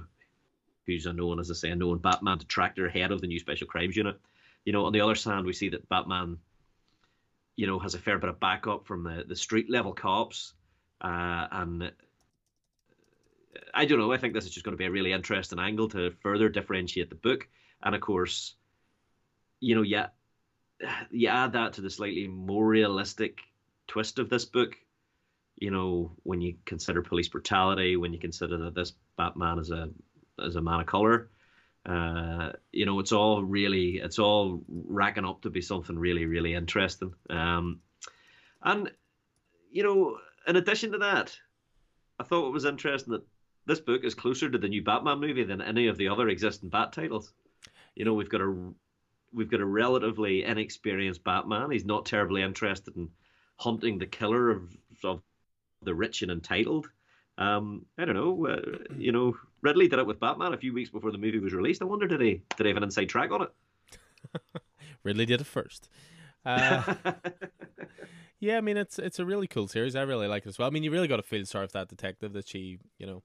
who's 0.86 1.08
a 1.08 1.13
known, 1.13 1.39
as 1.39 1.50
I 1.50 1.56
say, 1.56 1.71
a 1.71 1.76
known 1.76 1.97
Batman 1.97 2.38
detractor, 2.38 2.88
head 2.88 3.12
of 3.12 3.21
the 3.21 3.28
new 3.28 3.39
special 3.39 3.65
crimes 3.65 3.97
unit. 3.97 4.19
You 4.67 4.73
know, 4.73 4.84
on 4.84 4.91
the 4.91 4.99
other 4.99 5.15
side, 5.15 5.45
we 5.45 5.53
see 5.53 5.69
that 5.69 5.88
Batman, 5.88 6.39
you 7.56 7.67
know, 7.67 7.80
has 7.80 7.95
a 7.95 7.99
fair 7.99 8.17
bit 8.17 8.30
of 8.30 8.41
backup 8.41 8.86
from 8.86 9.01
the, 9.01 9.23
the 9.25 9.34
street 9.34 9.71
level 9.71 9.93
cops, 9.93 10.56
uh, 10.99 11.47
and 11.49 11.89
I 13.73 13.86
don't 13.86 13.97
know. 13.97 14.12
I 14.12 14.17
think 14.17 14.34
this 14.34 14.43
is 14.43 14.51
just 14.51 14.65
going 14.65 14.73
to 14.73 14.77
be 14.77 14.84
a 14.84 14.91
really 14.91 15.13
interesting 15.13 15.58
angle 15.58 15.88
to 15.91 16.12
further 16.21 16.49
differentiate 16.49 17.08
the 17.08 17.15
book, 17.15 17.47
and 17.82 17.95
of 17.95 18.01
course, 18.01 18.56
you 19.62 19.73
know, 19.73 19.84
yeah, 19.84 20.08
you 21.12 21.30
add 21.30 21.53
that 21.53 21.71
to 21.73 21.82
the 21.82 21.89
slightly 21.89 22.27
more 22.27 22.67
realistic 22.67 23.39
twist 23.88 24.19
of 24.19 24.30
this 24.30 24.43
book. 24.43 24.75
You 25.56 25.71
know, 25.71 26.12
when 26.23 26.41
you 26.41 26.56
consider 26.65 27.01
police 27.01 27.30
brutality, 27.30 27.95
when 27.95 28.12
you 28.12 28.19
consider 28.19 28.58
that 28.58 28.75
this 28.75 28.91
Batman 29.17 29.60
is 29.60 29.71
a 29.71 29.89
is 30.39 30.58
a 30.58 30.62
man 30.62 30.82
of 30.82 30.88
color, 30.88 31.30
uh, 31.88 32.52
you 32.71 32.86
know, 32.86 33.00
it's 33.00 33.13
all 33.13 33.43
really 33.43 33.97
it's 33.97 34.19
all 34.19 34.62
racking 34.67 35.26
up 35.26 35.41
to 35.41 35.50
be 35.50 35.62
something 35.62 35.97
really 35.97 36.26
really 36.26 36.54
interesting. 36.54 37.13
Um, 37.30 37.80
and 38.62 38.91
you 39.71 39.84
know, 39.84 40.17
in 40.47 40.58
addition 40.58 40.91
to 40.91 40.97
that, 41.00 41.38
I 42.19 42.23
thought 42.23 42.47
it 42.47 42.54
was 42.54 42.65
interesting 42.65 43.13
that 43.13 43.26
this 43.65 43.80
book 43.80 44.04
is 44.04 44.15
closer 44.15 44.50
to 44.50 44.58
the 44.58 44.69
new 44.69 44.84
Batman 44.84 45.19
movie 45.19 45.43
than 45.43 45.62
any 45.62 45.88
of 45.88 45.97
the 45.97 46.10
other 46.10 46.28
existing 46.30 46.69
Bat 46.69 46.93
titles. 46.93 47.32
You 47.95 48.06
know, 48.06 48.13
we've 48.13 48.30
got 48.30 48.41
a 48.41 48.73
we've 49.34 49.50
got 49.50 49.62
a 49.62 49.65
relatively 49.65 50.43
inexperienced 50.43 51.23
Batman. 51.23 51.71
He's 51.71 51.86
not 51.86 52.06
terribly 52.06 52.41
interested 52.41 52.95
in 52.97 53.10
hunting 53.58 53.97
the 53.97 54.06
killer 54.06 54.50
of, 54.50 54.76
of 55.04 55.21
the 55.84 55.93
rich 55.93 56.21
and 56.21 56.32
entitled. 56.32 56.89
Um, 57.38 57.86
I 57.97 58.06
don't 58.06 58.15
know. 58.15 58.47
Uh, 58.47 58.78
you 58.97 59.12
know, 59.12 59.38
Ridley 59.62 59.88
did 59.88 60.00
it 60.00 60.08
with 60.08 60.20
Batman 60.20 60.54
a 60.54 60.58
few 60.58 60.74
weeks 60.74 60.89
before 60.89 61.12
the 61.12 61.17
movie 61.17 61.39
was 61.39 61.54
released. 61.54 61.82
I 61.82 61.86
wonder 61.86 62.08
did 62.08 62.22
he 62.22 62.41
did 62.56 62.65
he 62.65 62.67
have 62.70 62.78
an 62.78 62.84
inside 62.84 63.06
track 63.10 63.32
on 63.32 63.43
it? 63.43 63.50
Ridley 65.04 65.26
did 65.26 65.41
it 65.41 65.48
first. 65.48 65.89
Uh, 66.46 66.82
yeah, 68.39 68.58
I 68.58 68.62
mean 68.62 68.78
it's 68.78 69.00
it's 69.00 69.20
a 69.20 69.26
really 69.26 69.48
cool 69.48 69.67
series. 69.67 69.96
I 69.96 70.02
really 70.04 70.28
like 70.28 70.46
it 70.46 70.50
as 70.50 70.58
well. 70.60 70.67
I 70.67 70.72
mean, 70.72 70.84
you 70.84 70.91
really 70.91 71.08
got 71.08 71.17
to 71.17 71.24
feel 71.24 71.46
sorry 71.46 71.67
for 71.67 71.74
that 71.74 71.89
detective 71.89 72.34
that 72.34 72.48
she, 72.48 72.80
you 72.98 73.06
know, 73.06 73.24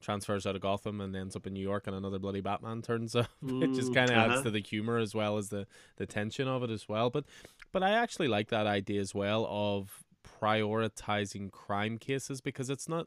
transfers 0.00 0.46
out 0.46 0.56
of 0.56 0.62
Gotham 0.62 1.00
and 1.00 1.14
ends 1.14 1.36
up 1.36 1.46
in 1.46 1.52
New 1.52 1.60
York 1.62 1.86
and 1.86 1.94
another 1.94 2.18
bloody 2.18 2.40
Batman 2.40 2.82
turns 2.82 3.14
up. 3.14 3.28
it 3.60 3.72
just 3.72 3.92
Mm, 3.92 3.94
kind 3.94 4.10
of 4.10 4.16
adds 4.16 4.36
uh-huh. 4.36 4.42
to 4.44 4.50
the 4.50 4.60
humor 4.62 4.98
as 4.98 5.14
well 5.14 5.36
as 5.38 5.48
the 5.50 5.66
the 5.96 6.06
tension 6.06 6.48
of 6.48 6.62
it 6.62 6.70
as 6.70 6.88
well. 6.88 7.10
But 7.10 7.24
but 7.72 7.82
I 7.82 7.90
actually 7.90 8.28
like 8.28 8.48
that 8.48 8.66
idea 8.66 9.00
as 9.00 9.14
well 9.14 9.46
of 9.48 10.02
prioritizing 10.24 11.50
crime 11.50 11.98
cases 11.98 12.40
because 12.40 12.70
it's 12.70 12.88
not 12.88 13.06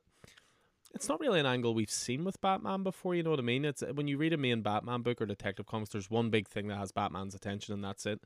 it's 0.93 1.09
not 1.09 1.19
really 1.19 1.39
an 1.39 1.45
angle 1.45 1.73
we've 1.73 1.89
seen 1.89 2.23
with 2.23 2.39
Batman 2.41 2.83
before. 2.83 3.15
You 3.15 3.23
know 3.23 3.31
what 3.31 3.39
I 3.39 3.43
mean? 3.43 3.65
It's 3.65 3.81
when 3.93 4.07
you 4.07 4.17
read 4.17 4.33
a 4.33 4.37
main 4.37 4.61
Batman 4.61 5.01
book 5.01 5.21
or 5.21 5.25
Detective 5.25 5.65
Comics, 5.65 5.91
there's 5.91 6.09
one 6.09 6.29
big 6.29 6.47
thing 6.47 6.67
that 6.67 6.77
has 6.77 6.91
Batman's 6.91 7.33
attention, 7.35 7.73
and 7.73 7.83
that's 7.83 8.05
it. 8.05 8.21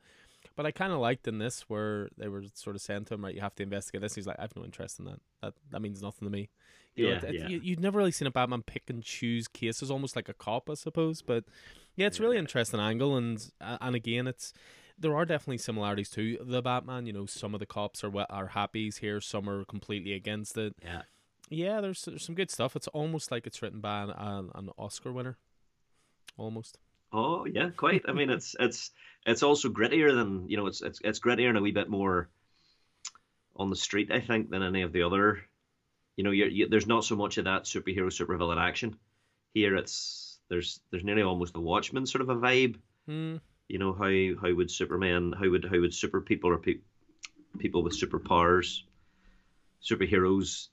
But 0.54 0.66
I 0.66 0.70
kind 0.70 0.92
of 0.92 0.98
liked 1.00 1.26
in 1.26 1.38
this 1.38 1.62
where 1.68 2.08
they 2.16 2.28
were 2.28 2.44
sort 2.54 2.76
of 2.76 2.82
saying 2.82 3.06
to 3.06 3.14
him, 3.14 3.24
right, 3.24 3.34
you 3.34 3.40
have 3.40 3.54
to 3.56 3.62
investigate 3.62 4.02
this. 4.02 4.14
He's 4.14 4.26
like, 4.26 4.38
I 4.38 4.42
have 4.42 4.54
no 4.56 4.64
interest 4.64 4.98
in 4.98 5.04
that. 5.06 5.20
That 5.42 5.54
that 5.70 5.80
means 5.80 6.02
nothing 6.02 6.26
to 6.26 6.32
me. 6.32 6.48
You 6.94 7.04
know, 7.06 7.10
Yeah, 7.12 7.16
it- 7.18 7.24
it- 7.24 7.34
yeah. 7.34 7.48
You, 7.48 7.60
you've 7.62 7.80
never 7.80 7.98
really 7.98 8.12
seen 8.12 8.28
a 8.28 8.30
Batman 8.30 8.62
pick 8.62 8.88
and 8.90 9.02
choose 9.02 9.48
cases, 9.48 9.90
almost 9.90 10.14
like 10.16 10.28
a 10.28 10.34
cop, 10.34 10.68
I 10.70 10.74
suppose. 10.74 11.22
But 11.22 11.44
yeah, 11.96 12.06
it's 12.06 12.20
really 12.20 12.36
interesting 12.38 12.80
angle, 12.80 13.16
and 13.16 13.50
and 13.60 13.94
again, 13.96 14.26
it's 14.26 14.52
there 15.00 15.14
are 15.16 15.24
definitely 15.24 15.58
similarities 15.58 16.10
to 16.10 16.38
the 16.40 16.60
Batman. 16.60 17.06
You 17.06 17.12
know, 17.12 17.26
some 17.26 17.54
of 17.54 17.60
the 17.60 17.66
cops 17.66 18.02
are 18.04 18.12
are 18.30 18.48
happies 18.50 18.98
here, 18.98 19.20
some 19.20 19.48
are 19.48 19.64
completely 19.64 20.12
against 20.12 20.56
it. 20.58 20.74
Yeah. 20.82 21.02
Yeah, 21.50 21.80
there's, 21.80 22.04
there's 22.04 22.24
some 22.24 22.34
good 22.34 22.50
stuff. 22.50 22.76
It's 22.76 22.88
almost 22.88 23.30
like 23.30 23.46
it's 23.46 23.62
written 23.62 23.80
by 23.80 24.02
an, 24.02 24.10
an, 24.10 24.50
an 24.54 24.70
Oscar 24.76 25.12
winner, 25.12 25.38
almost. 26.36 26.78
Oh 27.12 27.46
yeah, 27.46 27.70
quite. 27.70 28.02
I 28.06 28.12
mean, 28.12 28.28
it's 28.30 28.54
it's 28.60 28.90
it's 29.24 29.42
also 29.42 29.70
grittier 29.70 30.14
than 30.14 30.48
you 30.48 30.56
know. 30.58 30.66
It's 30.66 30.82
it's 30.82 31.00
it's 31.02 31.20
grittier 31.20 31.48
and 31.48 31.56
a 31.56 31.62
wee 31.62 31.72
bit 31.72 31.88
more 31.88 32.28
on 33.56 33.70
the 33.70 33.76
street, 33.76 34.12
I 34.12 34.20
think, 34.20 34.50
than 34.50 34.62
any 34.62 34.82
of 34.82 34.92
the 34.92 35.02
other. 35.02 35.40
You 36.16 36.24
know, 36.24 36.30
you're, 36.30 36.48
you, 36.48 36.68
there's 36.68 36.86
not 36.86 37.04
so 37.04 37.16
much 37.16 37.38
of 37.38 37.46
that 37.46 37.64
superhero 37.64 38.08
supervillain 38.08 38.60
action. 38.60 38.96
Here, 39.54 39.74
it's 39.76 40.38
there's 40.48 40.80
there's 40.90 41.04
nearly 41.04 41.22
almost 41.22 41.56
a 41.56 41.60
Watchmen 41.60 42.06
sort 42.06 42.22
of 42.22 42.28
a 42.28 42.36
vibe. 42.36 42.76
Hmm. 43.06 43.36
You 43.68 43.78
know 43.78 43.94
how 43.94 44.46
how 44.46 44.54
would 44.54 44.70
Superman, 44.70 45.32
how 45.32 45.48
would 45.48 45.64
how 45.64 45.80
would 45.80 45.94
super 45.94 46.20
people 46.20 46.50
or 46.50 46.58
pe- 46.58 46.80
people 47.58 47.82
with 47.82 47.98
superpowers, 47.98 48.82
superheroes, 49.82 50.68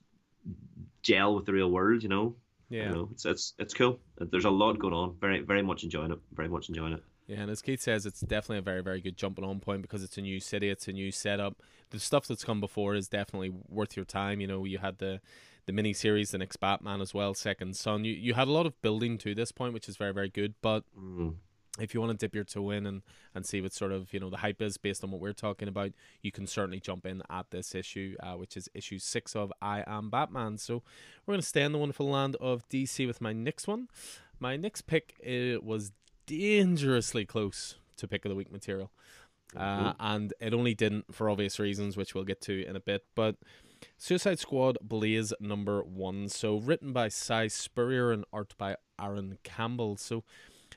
gel 1.02 1.34
with 1.34 1.46
the 1.46 1.52
real 1.52 1.70
world? 1.70 2.02
You 2.02 2.08
know, 2.08 2.36
Yeah. 2.68 2.88
you 2.88 2.94
know, 2.94 3.08
it's 3.12 3.24
it's 3.24 3.54
it's 3.58 3.74
cool. 3.74 4.00
There's 4.18 4.44
a 4.44 4.50
lot 4.50 4.78
going 4.78 4.94
on. 4.94 5.16
Very 5.20 5.40
very 5.40 5.62
much 5.62 5.84
enjoying 5.84 6.12
it. 6.12 6.18
Very 6.32 6.48
much 6.48 6.68
enjoying 6.68 6.94
it. 6.94 7.02
Yeah, 7.28 7.40
and 7.40 7.50
as 7.50 7.60
Keith 7.60 7.80
says, 7.80 8.06
it's 8.06 8.20
definitely 8.20 8.58
a 8.58 8.62
very, 8.62 8.82
very 8.84 9.00
good 9.00 9.16
jumping 9.16 9.44
on 9.44 9.58
point 9.58 9.82
because 9.82 10.04
it's 10.04 10.16
a 10.16 10.20
new 10.22 10.38
city, 10.38 10.68
it's 10.68 10.86
a 10.86 10.92
new 10.92 11.10
setup. 11.10 11.60
The 11.90 11.98
stuff 11.98 12.28
that's 12.28 12.44
come 12.44 12.60
before 12.60 12.94
is 12.94 13.08
definitely 13.08 13.50
worth 13.68 13.96
your 13.96 14.04
time. 14.04 14.40
You 14.40 14.46
know, 14.46 14.64
you 14.64 14.78
had 14.78 14.98
the 14.98 15.20
the 15.66 15.72
mini 15.72 15.92
series, 15.92 16.30
the 16.30 16.38
next 16.38 16.58
Batman 16.58 17.00
as 17.00 17.12
well, 17.12 17.34
Second 17.34 17.74
Son. 17.76 18.04
You 18.04 18.12
you 18.12 18.34
had 18.34 18.46
a 18.46 18.52
lot 18.52 18.64
of 18.66 18.80
building 18.80 19.18
to 19.18 19.34
this 19.34 19.50
point, 19.50 19.74
which 19.74 19.88
is 19.88 19.96
very, 19.96 20.12
very 20.12 20.28
good. 20.28 20.54
But 20.62 20.84
Mm. 20.96 21.34
If 21.78 21.94
you 21.94 22.00
want 22.00 22.12
to 22.12 22.16
dip 22.16 22.34
your 22.34 22.44
toe 22.44 22.70
in 22.70 22.86
and, 22.86 23.02
and 23.34 23.44
see 23.44 23.60
what 23.60 23.72
sort 23.72 23.92
of 23.92 24.12
you 24.12 24.20
know 24.20 24.30
the 24.30 24.38
hype 24.38 24.62
is 24.62 24.76
based 24.76 25.04
on 25.04 25.10
what 25.10 25.20
we're 25.20 25.32
talking 25.32 25.68
about, 25.68 25.92
you 26.22 26.32
can 26.32 26.46
certainly 26.46 26.80
jump 26.80 27.06
in 27.06 27.22
at 27.30 27.50
this 27.50 27.74
issue, 27.74 28.16
uh, 28.20 28.34
which 28.34 28.56
is 28.56 28.68
issue 28.74 28.98
six 28.98 29.36
of 29.36 29.52
I 29.60 29.84
Am 29.86 30.10
Batman. 30.10 30.58
So 30.58 30.82
we're 31.26 31.32
going 31.32 31.42
to 31.42 31.46
stay 31.46 31.62
in 31.62 31.72
the 31.72 31.78
wonderful 31.78 32.08
land 32.08 32.36
of 32.36 32.68
DC 32.68 33.06
with 33.06 33.20
my 33.20 33.32
next 33.32 33.66
one. 33.66 33.88
My 34.38 34.56
next 34.56 34.82
pick 34.82 35.14
uh, 35.26 35.60
was 35.62 35.92
dangerously 36.26 37.24
close 37.24 37.76
to 37.96 38.08
pick 38.08 38.24
of 38.24 38.30
the 38.30 38.34
week 38.34 38.52
material, 38.52 38.90
uh, 39.56 39.94
and 39.98 40.34
it 40.40 40.52
only 40.52 40.74
didn't 40.74 41.14
for 41.14 41.30
obvious 41.30 41.58
reasons, 41.58 41.96
which 41.96 42.14
we'll 42.14 42.24
get 42.24 42.40
to 42.42 42.66
in 42.66 42.76
a 42.76 42.80
bit. 42.80 43.04
But 43.14 43.36
Suicide 43.98 44.38
Squad 44.38 44.78
Blaze 44.82 45.32
number 45.40 45.82
one, 45.82 46.28
so 46.28 46.58
written 46.58 46.92
by 46.92 47.08
Si 47.08 47.48
Spurrier 47.48 48.12
and 48.12 48.24
art 48.32 48.54
by 48.58 48.76
Aaron 49.00 49.38
Campbell. 49.42 49.96
So 49.96 50.24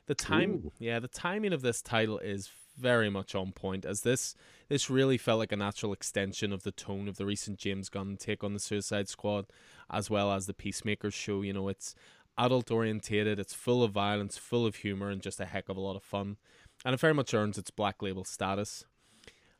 the 0.10 0.15
time, 0.15 0.63
Ooh. 0.65 0.72
yeah, 0.80 1.00
the 1.00 1.08
timing 1.08 1.54
of 1.54 1.62
this 1.62 1.84
title 1.84 2.17
is 2.17 2.50
very 2.76 3.12
much 3.12 3.36
on 3.36 3.52
point, 3.52 3.86
as 3.86 4.02
this 4.02 4.36
this 4.67 4.89
really 4.89 5.19
felt 5.19 5.38
like 5.38 5.52
a 5.52 5.56
natural 5.56 5.93
extension 5.93 6.52
of 6.52 6.63
the 6.63 6.72
tone 6.72 7.08
of 7.08 7.17
the 7.17 7.28
recent 7.28 7.60
James 7.60 7.89
Gunn 7.89 8.17
take 8.17 8.43
on 8.43 8.54
the 8.54 8.60
Suicide 8.60 9.08
Squad, 9.08 9.45
as 9.88 10.10
well 10.10 10.32
as 10.32 10.48
the 10.48 10.54
Peacemakers 10.56 11.13
show. 11.13 11.43
You 11.43 11.54
know, 11.54 11.67
it's 11.67 11.93
adult 12.39 12.72
orientated, 12.72 13.38
it's 13.38 13.54
full 13.54 13.84
of 13.84 13.91
violence, 13.91 14.36
full 14.36 14.65
of 14.65 14.78
humor, 14.78 15.12
and 15.12 15.22
just 15.22 15.39
a 15.39 15.45
heck 15.45 15.69
of 15.69 15.78
a 15.78 15.82
lot 15.82 15.95
of 15.95 16.02
fun, 16.02 16.38
and 16.84 16.95
it 16.95 17.00
very 17.00 17.13
much 17.13 17.36
earns 17.36 17.60
its 17.60 17.69
black 17.69 18.02
label 18.02 18.24
status. 18.24 18.86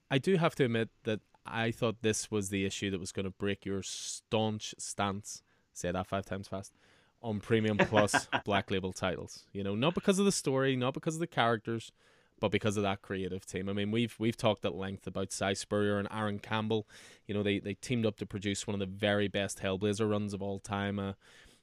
I 0.10 0.18
do 0.18 0.38
have 0.38 0.56
to 0.56 0.66
admit 0.66 0.90
that 1.04 1.20
I 1.46 1.70
thought 1.70 2.02
this 2.02 2.32
was 2.32 2.50
the 2.50 2.66
issue 2.66 2.90
that 2.90 3.00
was 3.00 3.12
going 3.12 3.26
to 3.26 3.30
break 3.30 3.68
your 3.68 3.84
staunch 3.84 4.74
stance. 4.80 5.44
Say 5.74 5.92
that 5.92 6.08
five 6.08 6.26
times 6.26 6.48
fast. 6.48 6.74
On 7.22 7.40
Premium 7.40 7.78
Plus 7.78 8.28
Black 8.46 8.72
Label 8.72 8.94
titles, 8.94 9.46
you 9.52 9.64
know, 9.64 9.76
not 9.76 9.94
because 9.94 10.20
of 10.20 10.26
the 10.26 10.32
story, 10.32 10.76
not 10.76 10.94
because 10.94 11.16
of 11.16 11.20
the 11.20 11.28
characters, 11.28 11.92
but 12.40 12.52
because 12.52 12.78
of 12.78 12.84
that 12.84 13.02
creative 13.02 13.46
team. 13.46 13.68
I 13.68 13.74
mean, 13.74 13.92
we've 13.92 14.16
we've 14.20 14.38
talked 14.38 14.64
at 14.66 14.76
length 14.76 15.06
about 15.06 15.32
Si 15.32 15.56
Spurrier 15.56 16.00
and 16.00 16.08
Aaron 16.12 16.40
Campbell. 16.40 16.88
You 17.28 17.34
know, 17.34 17.44
they 17.44 17.60
they 17.60 17.74
teamed 17.74 18.06
up 18.06 18.18
to 18.18 18.26
produce 18.26 18.66
one 18.66 18.74
of 18.74 18.80
the 18.80 18.86
very 18.86 19.28
best 19.28 19.60
Hellblazer 19.60 20.10
runs 20.10 20.34
of 20.34 20.42
all 20.42 20.60
time. 20.60 21.00
Uh, 21.00 21.14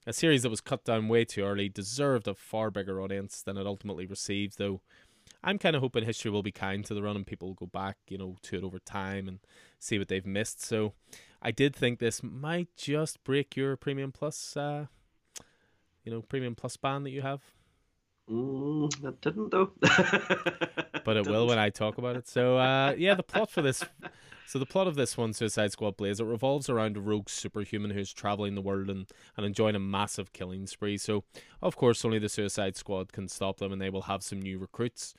a 0.07 0.13
series 0.13 0.43
that 0.43 0.51
was 0.51 0.61
cut 0.61 0.85
down 0.85 1.09
way 1.09 1.25
too 1.25 1.43
early, 1.43 1.69
deserved 1.69 2.29
a 2.29 2.35
far 2.35 2.71
bigger 2.71 3.01
audience 3.01 3.43
than 3.43 3.57
it 3.57 3.67
ultimately 3.67 4.07
received. 4.07 4.57
Though, 4.57 4.81
I'm 5.43 5.59
kind 5.59 5.75
of 5.75 5.83
hoping 5.83 6.05
history 6.05 6.31
will 6.31 6.45
be 6.45 6.53
kind 6.53 6.85
to 6.85 6.95
the 6.95 7.03
run 7.03 7.17
and 7.17 7.27
people 7.27 7.49
will 7.49 7.55
go 7.55 7.67
back, 7.67 7.97
you 8.09 8.17
know, 8.17 8.37
to 8.43 8.57
it 8.57 8.65
over 8.65 8.79
time 8.79 9.27
and 9.27 9.41
see 9.81 9.99
what 9.99 10.09
they've 10.09 10.27
missed. 10.27 10.63
So, 10.63 10.93
I 11.43 11.51
did 11.51 11.75
think 11.75 11.99
this 11.99 12.23
might 12.23 12.69
just 12.77 13.23
break 13.25 13.57
your 13.57 13.77
Premium 13.77 14.13
Plus, 14.13 14.57
uh, 14.57 14.87
you 16.07 16.13
know, 16.13 16.23
Premium 16.23 16.55
Plus 16.55 16.77
ban 16.77 17.03
that 17.03 17.11
you 17.11 17.21
have. 17.21 17.43
Mm, 18.31 19.01
that 19.03 19.21
didn't 19.21 19.51
though. 19.51 19.73
but 21.05 21.17
it 21.17 21.27
will 21.27 21.47
when 21.47 21.59
I 21.59 21.71
talk 21.71 21.99
about 21.99 22.17
it. 22.17 22.27
So 22.29 22.57
uh, 22.57 22.95
yeah, 22.97 23.15
the 23.15 23.23
plot 23.23 23.51
for 23.51 23.61
this. 23.61 23.85
So 24.49 24.61
the 24.61 24.67
plot 24.67 24.87
of 24.87 24.95
this 24.95 25.17
one, 25.17 25.33
Suicide 25.33 25.73
Squad 25.73 25.97
Blaze, 25.97 26.21
it 26.21 26.25
revolves 26.25 26.71
around 26.71 26.97
a 26.97 27.01
rogue 27.01 27.29
superhuman 27.29 27.91
who's 27.91 28.13
traveling 28.13 28.55
the 28.55 28.63
world 28.63 28.89
and, 28.89 29.07
and 29.37 29.45
enjoying 29.45 29.75
a 29.75 29.81
massive 29.81 30.33
killing 30.33 30.69
spree. 30.69 30.99
So 30.99 31.25
of 31.61 31.77
course, 31.77 32.05
only 32.05 32.21
the 32.21 32.29
Suicide 32.29 32.77
Squad 32.77 33.13
can 33.13 33.27
stop 33.27 33.59
them, 33.59 33.73
and 33.73 33.83
they 33.83 33.91
will 33.91 34.03
have 34.03 34.23
some 34.23 34.41
new 34.41 34.59
recruits. 34.59 35.15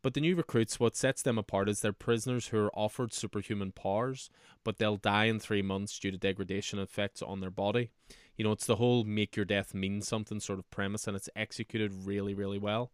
But 0.00 0.14
the 0.14 0.20
new 0.20 0.36
recruits, 0.36 0.80
what 0.80 0.96
sets 0.96 1.22
them 1.22 1.38
apart 1.38 1.68
is 1.68 1.80
they're 1.80 1.92
prisoners 1.92 2.48
who 2.48 2.58
are 2.58 2.74
offered 2.74 3.12
superhuman 3.12 3.72
powers, 3.72 4.30
but 4.64 4.78
they'll 4.78 4.96
die 4.96 5.24
in 5.24 5.38
three 5.38 5.62
months 5.62 5.98
due 5.98 6.10
to 6.10 6.18
degradation 6.18 6.78
effects 6.78 7.20
on 7.20 7.40
their 7.40 7.50
body. 7.50 7.90
You 8.36 8.44
know, 8.44 8.52
it's 8.52 8.66
the 8.66 8.76
whole 8.76 9.04
make 9.04 9.36
your 9.36 9.44
death 9.44 9.74
mean 9.74 10.00
something 10.00 10.40
sort 10.40 10.58
of 10.58 10.70
premise, 10.70 11.06
and 11.06 11.16
it's 11.16 11.28
executed 11.36 12.06
really, 12.06 12.34
really 12.34 12.58
well. 12.58 12.90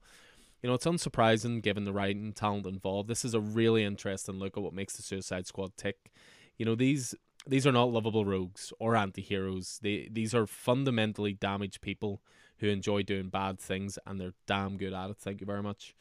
You 0.63 0.69
know, 0.69 0.75
it's 0.75 0.87
unsurprising 0.87 1.63
given 1.63 1.85
the 1.85 1.93
writing 1.93 2.33
talent 2.33 2.67
involved. 2.67 3.09
This 3.09 3.25
is 3.25 3.35
a 3.35 3.41
really 3.41 3.85
interesting 3.85 4.37
look 4.37 4.57
at 4.57 4.63
what 4.63 4.73
makes 4.73 4.97
the 4.97 5.03
Suicide 5.03 5.47
Squad 5.47 5.77
tick. 5.77 6.13
You 6.57 6.67
know, 6.67 6.75
these 6.75 7.15
these 7.47 7.67
are 7.67 7.73
not 7.73 7.93
lovable 7.93 8.25
rogues 8.25 8.73
or 8.81 8.97
anti-heroes. 8.97 9.79
They 9.83 10.09
these 10.11 10.35
are 10.35 10.47
fundamentally 10.47 11.33
damaged 11.33 11.81
people 11.81 12.21
who 12.59 12.69
enjoy 12.69 13.03
doing 13.05 13.29
bad 13.29 13.61
things 13.61 13.99
and 14.05 14.21
they're 14.21 14.35
damn 14.47 14.77
good 14.77 14.93
at 14.93 15.11
it. 15.11 15.17
Thank 15.19 15.41
you 15.41 15.47
very 15.47 15.63
much. 15.63 15.95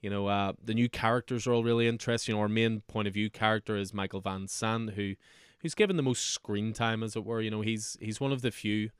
You 0.00 0.10
know, 0.10 0.28
uh, 0.28 0.52
the 0.62 0.74
new 0.74 0.88
characters 0.88 1.46
are 1.46 1.52
all 1.52 1.64
really 1.64 1.88
interesting. 1.88 2.34
Our 2.34 2.48
main 2.48 2.80
point 2.82 3.08
of 3.08 3.14
view 3.14 3.30
character 3.30 3.76
is 3.76 3.92
Michael 3.92 4.20
Van 4.20 4.48
Sant, 4.48 4.90
who 4.90 5.14
who's 5.60 5.74
given 5.74 5.96
the 5.96 6.02
most 6.02 6.26
screen 6.26 6.72
time, 6.72 7.02
as 7.02 7.16
it 7.16 7.24
were. 7.24 7.40
You 7.40 7.50
know, 7.50 7.60
he's 7.60 7.96
he's 8.00 8.20
one 8.20 8.32
of 8.32 8.42
the 8.42 8.50
few, 8.50 8.90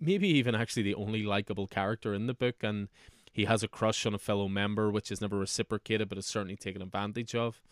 maybe 0.00 0.28
even 0.28 0.54
actually 0.54 0.82
the 0.82 0.94
only 0.94 1.22
likable 1.22 1.66
character 1.66 2.14
in 2.14 2.26
the 2.26 2.34
book, 2.34 2.56
and 2.62 2.88
he 3.32 3.44
has 3.44 3.62
a 3.62 3.68
crush 3.68 4.04
on 4.06 4.14
a 4.14 4.18
fellow 4.18 4.48
member, 4.48 4.90
which 4.90 5.12
is 5.12 5.20
never 5.20 5.38
reciprocated, 5.38 6.08
but 6.08 6.18
is 6.18 6.26
certainly 6.26 6.56
taken 6.56 6.82
advantage 6.82 7.34
of. 7.34 7.62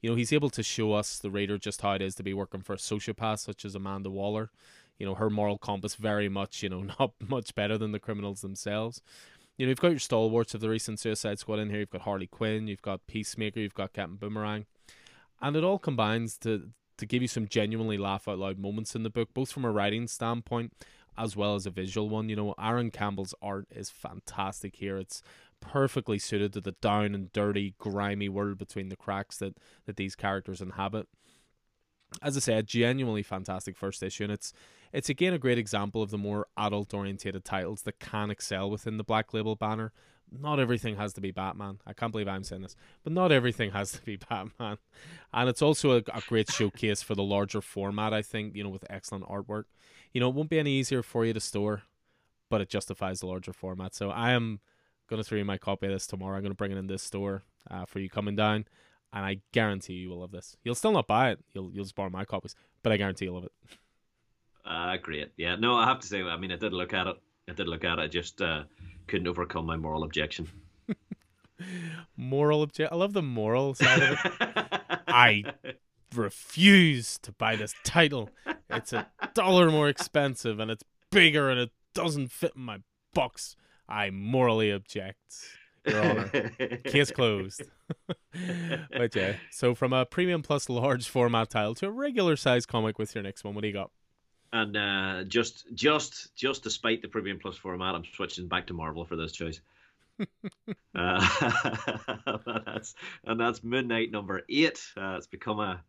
You 0.00 0.10
know, 0.10 0.16
he's 0.16 0.32
able 0.32 0.50
to 0.50 0.62
show 0.62 0.94
us, 0.94 1.18
the 1.18 1.30
reader, 1.30 1.58
just 1.58 1.82
how 1.82 1.92
it 1.92 2.02
is 2.02 2.14
to 2.14 2.22
be 2.22 2.32
working 2.32 2.62
for 2.62 2.72
a 2.72 2.78
sociopath 2.78 3.40
such 3.40 3.64
as 3.64 3.74
Amanda 3.74 4.08
Waller. 4.08 4.50
You 4.98 5.06
know, 5.06 5.14
her 5.14 5.28
moral 5.28 5.58
compass 5.58 5.94
very 5.94 6.28
much, 6.28 6.62
you 6.62 6.70
know, 6.70 6.82
not 6.98 7.12
much 7.26 7.54
better 7.54 7.76
than 7.76 7.92
the 7.92 7.98
criminals 7.98 8.40
themselves. 8.40 9.02
You 9.58 9.66
know, 9.66 9.70
you've 9.70 9.80
got 9.80 9.90
your 9.90 9.98
stalwarts 9.98 10.54
of 10.54 10.62
the 10.62 10.70
recent 10.70 10.98
Suicide 11.00 11.38
Squad 11.38 11.58
in 11.58 11.68
here. 11.68 11.80
You've 11.80 11.90
got 11.90 12.02
Harley 12.02 12.26
Quinn, 12.26 12.66
you've 12.66 12.80
got 12.80 13.06
Peacemaker, 13.06 13.60
you've 13.60 13.74
got 13.74 13.92
Captain 13.92 14.16
Boomerang, 14.16 14.64
and 15.42 15.54
it 15.54 15.64
all 15.64 15.78
combines 15.78 16.38
to 16.38 16.70
to 17.00 17.06
give 17.06 17.22
you 17.22 17.28
some 17.28 17.48
genuinely 17.48 17.98
laugh 17.98 18.28
out 18.28 18.38
loud 18.38 18.58
moments 18.58 18.94
in 18.94 19.02
the 19.02 19.10
book, 19.10 19.34
both 19.34 19.50
from 19.50 19.64
a 19.64 19.70
writing 19.70 20.06
standpoint 20.06 20.72
as 21.18 21.36
well 21.36 21.54
as 21.54 21.66
a 21.66 21.70
visual 21.70 22.08
one. 22.08 22.28
You 22.28 22.36
know, 22.36 22.54
Aaron 22.58 22.90
Campbell's 22.90 23.34
art 23.42 23.66
is 23.70 23.90
fantastic 23.90 24.76
here. 24.76 24.96
It's 24.96 25.22
perfectly 25.60 26.18
suited 26.18 26.52
to 26.54 26.60
the 26.60 26.72
down 26.72 27.14
and 27.14 27.32
dirty, 27.32 27.74
grimy 27.78 28.28
world 28.28 28.58
between 28.58 28.88
the 28.88 28.96
cracks 28.96 29.36
that 29.38 29.56
that 29.86 29.96
these 29.96 30.16
characters 30.16 30.60
inhabit. 30.60 31.08
As 32.22 32.36
I 32.36 32.40
said, 32.40 32.66
genuinely 32.66 33.22
fantastic 33.22 33.76
first 33.76 34.02
issue, 34.02 34.24
and 34.24 34.32
it's 34.32 34.52
it's 34.92 35.08
again 35.08 35.34
a 35.34 35.38
great 35.38 35.58
example 35.58 36.02
of 36.02 36.10
the 36.10 36.18
more 36.18 36.46
adult 36.56 36.92
orientated 36.92 37.44
titles 37.44 37.82
that 37.82 38.00
can 38.00 38.30
excel 38.30 38.70
within 38.70 38.96
the 38.96 39.04
Black 39.04 39.32
Label 39.32 39.54
banner. 39.54 39.92
Not 40.32 40.60
everything 40.60 40.96
has 40.96 41.12
to 41.14 41.20
be 41.20 41.30
Batman. 41.30 41.78
I 41.86 41.92
can't 41.92 42.12
believe 42.12 42.28
I'm 42.28 42.44
saying 42.44 42.62
this, 42.62 42.76
but 43.02 43.12
not 43.12 43.32
everything 43.32 43.72
has 43.72 43.92
to 43.98 44.02
be 44.02 44.16
Batman. 44.16 44.78
And 45.32 45.48
it's 45.48 45.62
also 45.62 45.92
a, 45.92 46.02
a 46.12 46.22
great 46.28 46.50
showcase 46.50 47.02
for 47.02 47.14
the 47.14 47.22
larger 47.22 47.60
format, 47.60 48.12
I 48.14 48.22
think, 48.22 48.54
you 48.54 48.62
know, 48.62 48.70
with 48.70 48.84
excellent 48.90 49.26
artwork. 49.26 49.64
You 50.12 50.20
know, 50.20 50.28
it 50.28 50.34
won't 50.34 50.50
be 50.50 50.58
any 50.58 50.72
easier 50.72 51.02
for 51.02 51.24
you 51.24 51.32
to 51.32 51.40
store, 51.40 51.82
but 52.48 52.60
it 52.60 52.68
justifies 52.68 53.20
the 53.20 53.26
larger 53.26 53.52
format. 53.52 53.94
So 53.94 54.10
I 54.10 54.30
am 54.32 54.60
going 55.08 55.20
to 55.22 55.28
throw 55.28 55.38
you 55.38 55.44
my 55.44 55.58
copy 55.58 55.86
of 55.86 55.92
this 55.92 56.06
tomorrow. 56.06 56.36
I'm 56.36 56.42
going 56.42 56.52
to 56.52 56.56
bring 56.56 56.72
it 56.72 56.78
in 56.78 56.86
this 56.86 57.02
store 57.02 57.42
uh, 57.70 57.84
for 57.84 57.98
you 57.98 58.08
coming 58.08 58.36
down. 58.36 58.66
and 59.12 59.24
I 59.24 59.40
guarantee 59.52 59.94
you 59.94 60.10
will 60.10 60.20
love 60.20 60.30
this. 60.32 60.56
You'll 60.62 60.74
still 60.74 60.92
not 60.92 61.06
buy 61.06 61.30
it. 61.30 61.40
You'll 61.52 61.70
you'll 61.72 61.84
just 61.84 61.94
borrow 61.96 62.10
my 62.10 62.24
copies, 62.24 62.54
but 62.82 62.92
I 62.92 62.96
guarantee 62.96 63.24
you'll 63.26 63.34
love 63.34 63.44
it. 63.44 63.52
Uh, 64.64 64.96
great. 64.98 65.32
Yeah. 65.36 65.56
No, 65.56 65.74
I 65.76 65.86
have 65.86 65.98
to 66.00 66.06
say, 66.06 66.22
I 66.22 66.36
mean, 66.36 66.52
I 66.52 66.56
did 66.56 66.72
look 66.72 66.92
at 66.92 67.06
it. 67.06 67.16
I 67.50 67.52
did 67.52 67.68
look 67.68 67.84
at 67.84 67.98
it. 67.98 68.02
I 68.02 68.06
just 68.06 68.40
uh, 68.40 68.62
couldn't 69.08 69.26
overcome 69.26 69.66
my 69.66 69.76
moral 69.76 70.04
objection. 70.04 70.48
moral 72.16 72.62
object. 72.62 72.92
I 72.92 72.96
love 72.96 73.12
the 73.12 73.22
moral 73.22 73.74
side 73.74 74.02
of 74.02 74.18
it. 74.24 74.80
I 75.08 75.44
refuse 76.14 77.18
to 77.18 77.32
buy 77.32 77.56
this 77.56 77.74
title. 77.84 78.30
It's 78.70 78.92
a 78.92 79.08
dollar 79.34 79.70
more 79.70 79.88
expensive 79.88 80.60
and 80.60 80.70
it's 80.70 80.84
bigger 81.10 81.50
and 81.50 81.58
it 81.58 81.70
doesn't 81.92 82.30
fit 82.30 82.52
in 82.54 82.62
my 82.62 82.78
box. 83.14 83.56
I 83.88 84.10
morally 84.10 84.70
object. 84.70 85.18
Your 85.84 86.04
Honor. 86.04 86.28
Case 86.84 87.10
closed. 87.10 87.62
but 88.92 89.16
yeah, 89.16 89.34
so 89.50 89.74
from 89.74 89.92
a 89.92 90.06
premium 90.06 90.42
plus 90.42 90.68
large 90.68 91.08
format 91.08 91.50
title 91.50 91.74
to 91.76 91.86
a 91.86 91.90
regular 91.90 92.36
size 92.36 92.64
comic 92.64 92.98
with 92.98 93.14
your 93.14 93.24
next 93.24 93.42
one, 93.42 93.54
what 93.54 93.62
do 93.62 93.68
you 93.68 93.74
got? 93.74 93.90
And 94.52 94.76
uh, 94.76 95.24
just, 95.24 95.66
just, 95.74 96.34
just 96.34 96.62
despite 96.64 97.02
the 97.02 97.08
premium 97.08 97.38
plus 97.38 97.56
format, 97.56 97.94
I'm 97.94 98.04
switching 98.04 98.48
back 98.48 98.66
to 98.66 98.74
Marvel 98.74 99.04
for 99.04 99.16
this 99.16 99.32
choice. 99.32 99.60
uh, 100.94 101.28
and 102.26 102.62
that's 102.66 102.94
and 103.24 103.40
that's 103.40 103.64
Moon 103.64 103.88
Knight 103.88 104.10
number 104.10 104.42
eight. 104.48 104.82
Uh, 104.96 105.14
it's 105.16 105.26
become 105.26 105.60
a 105.60 105.82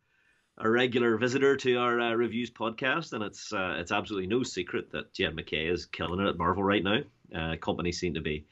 a 0.57 0.69
regular 0.69 1.17
visitor 1.17 1.55
to 1.57 1.75
our 1.77 1.99
uh, 1.99 2.13
reviews 2.13 2.51
podcast, 2.51 3.13
and 3.13 3.23
it's 3.23 3.51
uh, 3.51 3.75
it's 3.79 3.91
absolutely 3.91 4.27
no 4.27 4.43
secret 4.43 4.91
that 4.91 5.13
Jed 5.13 5.35
MacKay 5.35 5.67
is 5.67 5.85
killing 5.85 6.19
it 6.19 6.29
at 6.29 6.37
Marvel 6.37 6.63
right 6.63 6.83
now. 6.83 6.99
Uh, 7.35 7.55
companies 7.57 7.99
seem 7.99 8.13
to 8.13 8.21
be 8.21 8.45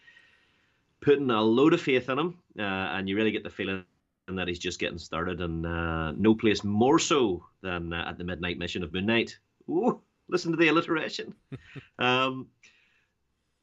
putting 1.02 1.30
a 1.30 1.41
load 1.41 1.74
of 1.74 1.82
faith 1.82 2.10
in 2.10 2.19
him, 2.19 2.38
uh, 2.58 2.62
and 2.62 3.08
you 3.08 3.15
really 3.15 3.32
get 3.32 3.43
the 3.43 3.50
feeling 3.50 3.84
that 4.28 4.48
he's 4.48 4.60
just 4.60 4.80
getting 4.80 4.98
started, 4.98 5.41
and 5.41 5.65
uh, 5.65 6.12
no 6.12 6.36
place 6.36 6.63
more 6.63 7.00
so 7.00 7.45
than 7.62 7.93
uh, 7.93 8.06
at 8.08 8.17
the 8.17 8.24
midnight 8.24 8.58
mission 8.58 8.84
of 8.84 8.93
Moon 8.93 9.06
Knight. 9.06 9.38
Ooh, 9.69 10.01
listen 10.27 10.51
to 10.51 10.58
the 10.58 10.67
alliteration. 10.67 11.36
um, 11.99 12.47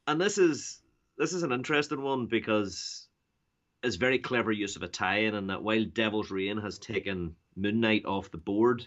and 0.06 0.20
this 0.20 0.38
is 0.38 0.80
this 1.18 1.32
is 1.32 1.42
an 1.42 1.52
interesting 1.52 2.02
one 2.02 2.26
because 2.26 3.06
it's 3.82 3.96
very 3.96 4.18
clever 4.18 4.52
use 4.52 4.76
of 4.76 4.82
a 4.82 4.88
tie-in, 4.88 5.34
and 5.34 5.50
that 5.50 5.62
while 5.62 5.84
Devil's 5.84 6.30
Reign 6.30 6.58
has 6.58 6.78
taken 6.78 7.34
Moon 7.56 7.80
Knight 7.80 8.04
off 8.04 8.30
the 8.30 8.38
board, 8.38 8.86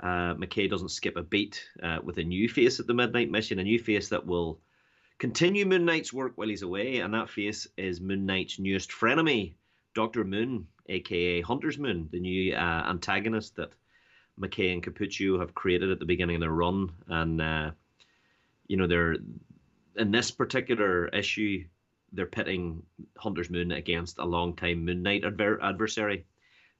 uh, 0.00 0.34
MacKay 0.36 0.68
doesn't 0.68 0.90
skip 0.90 1.16
a 1.16 1.22
beat 1.22 1.64
uh, 1.82 1.98
with 2.02 2.18
a 2.18 2.24
new 2.24 2.48
face 2.48 2.80
at 2.80 2.86
the 2.86 2.94
Midnight 2.94 3.30
Mission, 3.30 3.58
a 3.58 3.64
new 3.64 3.78
face 3.78 4.08
that 4.10 4.26
will 4.26 4.60
continue 5.18 5.64
Moon 5.64 5.84
Knight's 5.84 6.12
work 6.12 6.32
while 6.36 6.48
he's 6.48 6.62
away, 6.62 6.98
and 6.98 7.14
that 7.14 7.30
face 7.30 7.66
is 7.76 8.00
Moon 8.00 8.26
Knight's 8.26 8.58
newest 8.58 8.90
frenemy, 8.90 9.54
Doctor 9.94 10.24
Moon, 10.24 10.66
aka 10.88 11.40
Hunter's 11.40 11.78
Moon, 11.78 12.08
the 12.10 12.20
new 12.20 12.54
uh, 12.54 12.86
antagonist 12.88 13.56
that 13.56 13.72
MacKay 14.36 14.72
and 14.72 14.82
Cappuccio 14.82 15.38
have 15.38 15.54
created 15.54 15.90
at 15.90 15.98
the 15.98 16.04
beginning 16.04 16.36
of 16.36 16.40
their 16.40 16.50
run, 16.50 16.90
and 17.08 17.40
uh, 17.40 17.70
you 18.66 18.76
know 18.76 18.86
they're 18.86 19.16
in 19.96 20.10
this 20.10 20.30
particular 20.30 21.08
issue 21.08 21.64
they're 22.12 22.26
pitting 22.26 22.82
Hunter's 23.16 23.50
Moon 23.50 23.72
against 23.72 24.18
a 24.18 24.24
long-time 24.24 24.84
Moon 24.84 25.02
Knight 25.02 25.24
adver- 25.24 25.62
adversary, 25.62 26.26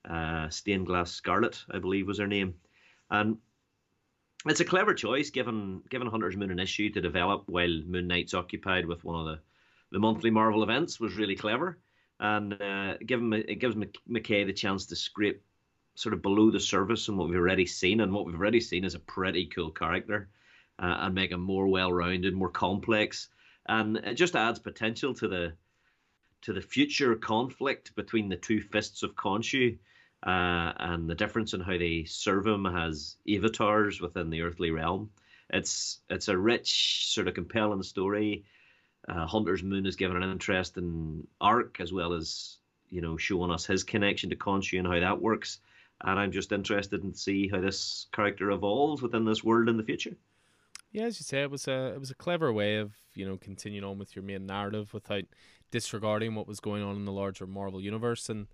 uh, 0.08 0.48
Stained 0.50 0.86
Glass 0.86 1.10
Scarlet, 1.10 1.64
I 1.70 1.78
believe 1.78 2.06
was 2.06 2.18
her 2.18 2.26
name, 2.26 2.54
and 3.10 3.38
it's 4.46 4.60
a 4.60 4.64
clever 4.64 4.94
choice 4.94 5.30
given 5.30 5.82
given 5.88 6.08
Hunter's 6.08 6.36
Moon 6.36 6.50
an 6.50 6.58
issue 6.58 6.90
to 6.90 7.00
develop 7.00 7.44
while 7.46 7.82
Moon 7.86 8.08
Knight's 8.08 8.34
occupied 8.34 8.86
with 8.86 9.04
one 9.04 9.20
of 9.20 9.26
the 9.26 9.40
the 9.92 9.98
monthly 9.98 10.30
Marvel 10.30 10.62
events 10.62 10.98
was 10.98 11.16
really 11.16 11.36
clever, 11.36 11.78
and 12.18 12.60
uh, 12.60 12.96
given 12.98 13.32
it 13.32 13.60
gives 13.60 13.76
MacKay 14.06 14.44
the 14.44 14.52
chance 14.52 14.86
to 14.86 14.96
scrape 14.96 15.42
sort 15.94 16.14
of 16.14 16.22
below 16.22 16.50
the 16.50 16.60
surface 16.60 17.08
and 17.08 17.18
what 17.18 17.28
we've 17.28 17.38
already 17.38 17.66
seen, 17.66 18.00
and 18.00 18.12
what 18.12 18.26
we've 18.26 18.38
already 18.38 18.60
seen 18.60 18.84
is 18.84 18.94
a 18.94 19.00
pretty 19.00 19.46
cool 19.46 19.70
character, 19.70 20.28
uh, 20.78 20.96
and 21.00 21.14
make 21.14 21.30
him 21.30 21.40
more 21.40 21.68
well-rounded, 21.68 22.34
more 22.34 22.50
complex, 22.50 23.28
and 23.66 23.96
it 23.98 24.14
just 24.14 24.36
adds 24.36 24.58
potential 24.58 25.14
to 25.14 25.28
the 25.28 25.52
to 26.42 26.52
the 26.52 26.60
future 26.60 27.14
conflict 27.14 27.94
between 27.94 28.28
the 28.28 28.36
two 28.36 28.60
fists 28.60 29.04
of 29.04 29.14
Khonshu 29.14 29.78
uh, 30.24 30.72
and 30.76 31.08
the 31.08 31.14
difference 31.14 31.54
in 31.54 31.60
how 31.60 31.78
they 31.78 32.04
serve 32.04 32.46
him 32.46 32.66
as 32.66 33.16
avatars 33.28 34.00
within 34.00 34.30
the 34.30 34.42
earthly 34.42 34.70
realm. 34.70 35.10
It's 35.50 36.00
it's 36.08 36.28
a 36.28 36.36
rich, 36.36 37.06
sort 37.08 37.28
of 37.28 37.34
compelling 37.34 37.82
story. 37.82 38.44
Uh, 39.08 39.26
Hunter's 39.26 39.62
Moon 39.62 39.86
is 39.86 39.96
given 39.96 40.22
an 40.22 40.30
interesting 40.30 41.26
arc 41.40 41.80
as 41.80 41.92
well 41.92 42.12
as 42.12 42.58
you 42.88 43.00
know 43.00 43.16
showing 43.16 43.50
us 43.50 43.66
his 43.66 43.84
connection 43.84 44.30
to 44.30 44.36
Khonshu 44.36 44.78
and 44.78 44.86
how 44.86 44.98
that 45.00 45.20
works. 45.20 45.58
And 46.04 46.18
I'm 46.18 46.32
just 46.32 46.52
interested 46.52 47.04
in 47.04 47.14
see 47.14 47.48
how 47.48 47.60
this 47.60 48.06
character 48.12 48.50
evolves 48.50 49.02
within 49.02 49.24
this 49.24 49.44
world 49.44 49.68
in 49.68 49.76
the 49.76 49.84
future. 49.84 50.16
Yeah, 50.90 51.04
as 51.04 51.18
you 51.18 51.24
say, 51.24 51.42
it 51.42 51.50
was 51.50 51.68
a 51.68 51.92
it 51.94 52.00
was 52.00 52.10
a 52.10 52.14
clever 52.14 52.52
way 52.52 52.76
of 52.76 52.92
you 53.14 53.26
know 53.26 53.36
continuing 53.36 53.84
on 53.84 53.98
with 53.98 54.14
your 54.14 54.24
main 54.24 54.46
narrative 54.46 54.92
without 54.92 55.24
disregarding 55.70 56.34
what 56.34 56.46
was 56.46 56.60
going 56.60 56.82
on 56.82 56.96
in 56.96 57.04
the 57.04 57.12
larger 57.12 57.46
Marvel 57.46 57.80
universe 57.80 58.28
and 58.28 58.46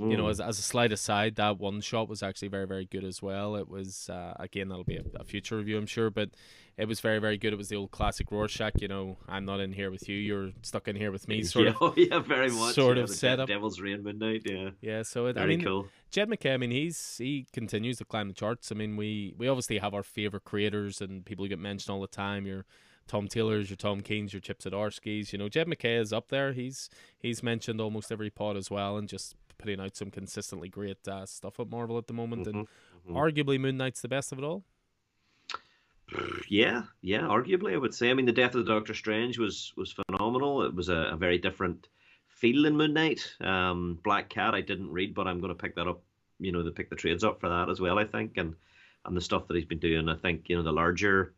Mm. 0.00 0.10
You 0.10 0.16
know, 0.16 0.24
mm. 0.24 0.30
as, 0.30 0.40
as 0.40 0.58
a 0.58 0.62
slight 0.62 0.90
aside, 0.90 1.36
that 1.36 1.58
one 1.58 1.80
shot 1.80 2.08
was 2.08 2.22
actually 2.22 2.48
very, 2.48 2.66
very 2.66 2.86
good 2.86 3.04
as 3.04 3.20
well. 3.20 3.56
It 3.56 3.68
was, 3.68 4.08
uh, 4.08 4.34
again, 4.38 4.68
that'll 4.68 4.84
be 4.84 4.96
a, 4.96 5.04
a, 5.16 5.24
future 5.24 5.56
review, 5.56 5.76
I'm 5.76 5.86
sure, 5.86 6.08
but 6.08 6.30
it 6.78 6.88
was 6.88 7.00
very, 7.00 7.18
very 7.18 7.36
good. 7.36 7.52
It 7.52 7.56
was 7.56 7.68
the 7.68 7.76
old 7.76 7.90
classic 7.90 8.30
Rorschach, 8.30 8.80
you 8.80 8.88
know, 8.88 9.18
I'm 9.28 9.44
not 9.44 9.60
in 9.60 9.72
here 9.72 9.90
with 9.90 10.08
you, 10.08 10.16
you're 10.16 10.50
stuck 10.62 10.88
in 10.88 10.96
here 10.96 11.12
with 11.12 11.28
me, 11.28 11.42
sort 11.42 11.66
yeah, 11.66 11.72
of. 11.72 11.76
Oh, 11.82 11.94
yeah, 11.96 12.20
very 12.20 12.50
much. 12.50 12.74
Sort 12.74 12.96
yeah, 12.96 13.02
of 13.02 13.10
setup. 13.10 13.48
Devil's 13.48 13.80
Reign 13.80 14.02
Midnight, 14.02 14.42
yeah. 14.46 14.70
Yeah, 14.80 15.02
so 15.02 15.26
it, 15.26 15.34
very 15.34 15.44
I 15.44 15.56
mean, 15.56 15.64
cool. 15.64 15.88
Jed 16.10 16.28
MacKay, 16.30 16.54
I 16.54 16.56
mean, 16.56 16.70
he's 16.70 17.16
he 17.18 17.46
continues 17.52 17.98
to 17.98 18.04
climb 18.04 18.28
the 18.28 18.34
charts. 18.34 18.72
I 18.72 18.74
mean, 18.74 18.96
we 18.96 19.34
we 19.36 19.48
obviously 19.48 19.78
have 19.78 19.94
our 19.94 20.02
favorite 20.02 20.44
creators 20.44 21.00
and 21.00 21.24
people 21.24 21.44
who 21.44 21.48
get 21.48 21.58
mentioned 21.58 21.92
all 21.92 22.02
the 22.02 22.06
time. 22.06 22.44
Your 22.46 22.66
Tom 23.08 23.28
Taylor's, 23.28 23.70
your 23.70 23.76
Tom 23.76 24.00
King's, 24.00 24.32
your 24.32 24.40
Chip 24.40 24.60
Zdarsky's. 24.60 25.32
You 25.32 25.38
know, 25.38 25.48
Jed 25.48 25.68
MacKay 25.68 25.96
is 25.96 26.12
up 26.12 26.28
there. 26.28 26.52
He's 26.52 26.88
he's 27.18 27.42
mentioned 27.42 27.80
almost 27.80 28.12
every 28.12 28.30
pod 28.30 28.56
as 28.56 28.70
well, 28.70 28.96
and 28.96 29.08
just 29.08 29.34
putting 29.62 29.80
out 29.80 29.96
some 29.96 30.10
consistently 30.10 30.68
great 30.68 31.06
uh, 31.08 31.24
stuff 31.24 31.60
at 31.60 31.70
Marvel 31.70 31.96
at 31.96 32.06
the 32.06 32.12
moment, 32.12 32.46
mm-hmm, 32.46 32.58
and 32.58 32.68
mm-hmm. 33.08 33.16
arguably 33.16 33.58
Moon 33.58 33.76
Knight's 33.76 34.02
the 34.02 34.08
best 34.08 34.32
of 34.32 34.38
it 34.38 34.44
all. 34.44 34.64
Yeah, 36.48 36.82
yeah, 37.00 37.20
arguably 37.20 37.72
I 37.72 37.78
would 37.78 37.94
say. 37.94 38.10
I 38.10 38.14
mean, 38.14 38.26
the 38.26 38.32
death 38.32 38.54
of 38.54 38.66
the 38.66 38.70
Doctor 38.74 38.92
Strange 38.92 39.38
was 39.38 39.72
was 39.76 39.92
phenomenal. 39.92 40.62
It 40.62 40.74
was 40.74 40.90
a, 40.90 41.12
a 41.12 41.16
very 41.16 41.38
different 41.38 41.88
feel 42.28 42.66
in 42.66 42.76
Moon 42.76 42.92
Knight. 42.92 43.34
Um, 43.40 43.98
Black 44.04 44.28
Cat 44.28 44.54
I 44.54 44.60
didn't 44.60 44.90
read, 44.90 45.14
but 45.14 45.26
I'm 45.26 45.40
going 45.40 45.54
to 45.56 45.62
pick 45.62 45.76
that 45.76 45.88
up. 45.88 46.02
You 46.38 46.52
know, 46.52 46.62
to 46.62 46.70
pick 46.70 46.90
the 46.90 46.96
trades 46.96 47.24
up 47.24 47.40
for 47.40 47.48
that 47.48 47.70
as 47.70 47.80
well. 47.80 47.98
I 47.98 48.04
think, 48.04 48.36
and 48.36 48.54
and 49.06 49.16
the 49.16 49.20
stuff 49.22 49.48
that 49.48 49.54
he's 49.54 49.64
been 49.64 49.78
doing. 49.78 50.08
I 50.10 50.16
think 50.16 50.50
you 50.50 50.56
know 50.56 50.62
the 50.62 50.72
larger 50.72 51.32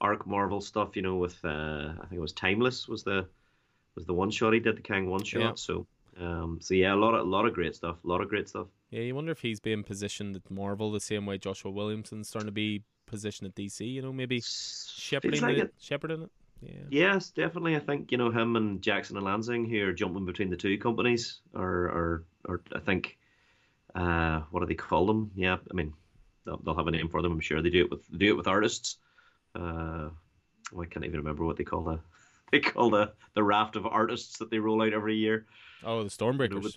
arc 0.00 0.26
Marvel 0.26 0.60
stuff. 0.60 0.94
You 0.94 1.02
know, 1.02 1.16
with 1.16 1.38
uh, 1.44 1.94
I 1.98 2.06
think 2.08 2.18
it 2.18 2.20
was 2.20 2.32
Timeless 2.32 2.86
was 2.86 3.02
the 3.02 3.26
was 3.96 4.06
the 4.06 4.14
one 4.14 4.30
shot 4.30 4.52
he 4.52 4.60
did 4.60 4.76
the 4.76 4.82
Kang 4.82 5.10
one 5.10 5.24
shot. 5.24 5.40
Yeah. 5.40 5.52
So 5.56 5.86
um, 6.20 6.58
so 6.60 6.74
yeah, 6.74 6.94
a 6.94 6.96
lot 6.96 7.14
of 7.14 7.26
a 7.26 7.30
lot 7.30 7.46
of 7.46 7.54
great 7.54 7.74
stuff. 7.74 7.96
A 8.04 8.06
lot 8.06 8.20
of 8.20 8.28
great 8.28 8.48
stuff. 8.48 8.66
Yeah, 8.90 9.02
you 9.02 9.14
wonder 9.14 9.32
if 9.32 9.40
he's 9.40 9.60
being 9.60 9.84
positioned 9.84 10.36
at 10.36 10.50
Marvel 10.50 10.90
the 10.90 11.00
same 11.00 11.26
way 11.26 11.38
Joshua 11.38 11.70
Williamson's 11.70 12.28
starting 12.28 12.48
to 12.48 12.52
be 12.52 12.82
positioned 13.06 13.48
at 13.48 13.54
DC. 13.54 13.80
You 13.80 14.02
know, 14.02 14.12
maybe 14.12 14.40
shepherding 14.40 15.40
like 15.40 15.58
it, 15.58 15.74
shepherding 15.78 16.22
it. 16.22 16.30
Yeah. 16.60 16.72
Yes, 16.90 17.30
definitely. 17.30 17.76
I 17.76 17.80
think 17.80 18.10
you 18.10 18.18
know 18.18 18.30
him 18.30 18.56
and 18.56 18.82
Jackson 18.82 19.16
and 19.16 19.26
Lanzing 19.26 19.68
who 19.68 19.86
are 19.86 19.92
jumping 19.92 20.26
between 20.26 20.50
the 20.50 20.56
two 20.56 20.76
companies, 20.78 21.40
or 21.54 21.64
or, 21.64 22.24
or 22.46 22.62
I 22.74 22.80
think, 22.80 23.16
uh, 23.94 24.40
what 24.50 24.60
do 24.60 24.66
they 24.66 24.74
call 24.74 25.06
them? 25.06 25.30
Yeah, 25.36 25.58
I 25.70 25.74
mean, 25.74 25.92
they'll, 26.44 26.58
they'll 26.58 26.76
have 26.76 26.88
a 26.88 26.90
name 26.90 27.08
for 27.08 27.22
them. 27.22 27.32
I'm 27.32 27.40
sure 27.40 27.62
they 27.62 27.70
do 27.70 27.84
it 27.84 27.90
with 27.90 28.18
do 28.18 28.30
it 28.30 28.36
with 28.36 28.48
artists. 28.48 28.96
Uh, 29.54 30.10
oh, 30.74 30.80
I 30.80 30.86
can't 30.86 31.04
even 31.04 31.20
remember 31.20 31.44
what 31.44 31.56
they 31.56 31.64
call 31.64 31.84
the 31.84 32.00
they 32.52 32.60
call 32.60 32.90
the 32.90 33.12
the 33.34 33.42
raft 33.42 33.76
of 33.76 33.86
artists 33.86 34.38
that 34.38 34.50
they 34.50 34.58
roll 34.58 34.82
out 34.82 34.92
every 34.92 35.16
year. 35.16 35.46
Oh, 35.84 36.02
the 36.02 36.10
Stormbreakers. 36.10 36.54
You 36.54 36.60
know, 36.60 36.68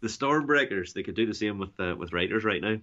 the 0.00 0.08
Stormbreakers. 0.08 0.92
They 0.92 1.02
could 1.02 1.14
do 1.14 1.26
the 1.26 1.34
same 1.34 1.58
with 1.58 1.78
uh, 1.78 1.94
with 1.98 2.12
writers 2.12 2.44
right 2.44 2.60
now. 2.60 2.76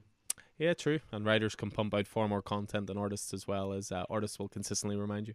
Yeah, 0.57 0.73
true. 0.75 0.99
And 1.11 1.25
writers 1.25 1.55
can 1.55 1.71
pump 1.71 1.93
out 1.93 2.07
far 2.07 2.27
more 2.27 2.41
content 2.43 2.87
than 2.87 2.97
artists 2.97 3.33
as 3.33 3.47
well, 3.47 3.73
as 3.73 3.91
uh, 3.91 4.05
artists 4.09 4.37
will 4.37 4.47
consistently 4.47 4.95
remind 4.95 5.27
you. 5.27 5.33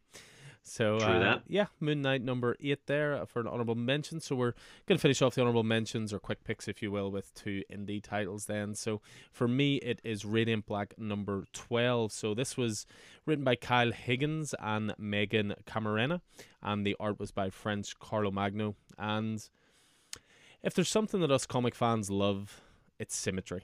So 0.69 0.97
uh, 0.97 1.39
yeah, 1.47 1.67
Moon 1.79 2.03
Knight 2.03 2.23
number 2.23 2.57
eight 2.61 2.87
there 2.87 3.25
for 3.27 3.39
an 3.39 3.47
honorable 3.47 3.77
mention. 3.77 4.19
So 4.19 4.35
we're 4.35 4.55
going 4.87 4.99
to 4.99 5.01
finish 5.01 5.23
off 5.23 5.37
the 5.37 5.41
honorable 5.41 5.63
mentions 5.63 6.13
or 6.13 6.19
quick 6.19 6.43
picks, 6.43 6.67
if 6.67 6.83
you 6.83 6.91
will, 6.91 7.09
with 7.09 7.33
two 7.35 7.63
indie 7.73 8.03
titles. 8.03 8.47
Then, 8.47 8.75
so 8.75 9.01
for 9.31 9.47
me, 9.47 9.77
it 9.77 10.01
is 10.03 10.25
Radiant 10.25 10.67
Black 10.67 10.99
number 10.99 11.45
twelve. 11.53 12.11
So 12.11 12.35
this 12.35 12.57
was 12.57 12.85
written 13.27 13.45
by 13.45 13.55
Kyle 13.55 13.93
Higgins 13.93 14.57
and 14.59 14.93
Meghan 15.01 15.55
Camarena, 15.67 16.21
and 16.61 16.85
the 16.85 16.97
art 16.99 17.21
was 17.21 17.31
by 17.31 17.49
French 17.49 17.97
Carlomagno. 18.01 18.75
And 18.99 19.49
if 20.65 20.75
there's 20.75 20.89
something 20.89 21.21
that 21.21 21.31
us 21.31 21.47
comic 21.47 21.77
fans 21.77 22.11
love, 22.11 22.61
it's 22.99 23.15
symmetry. 23.15 23.63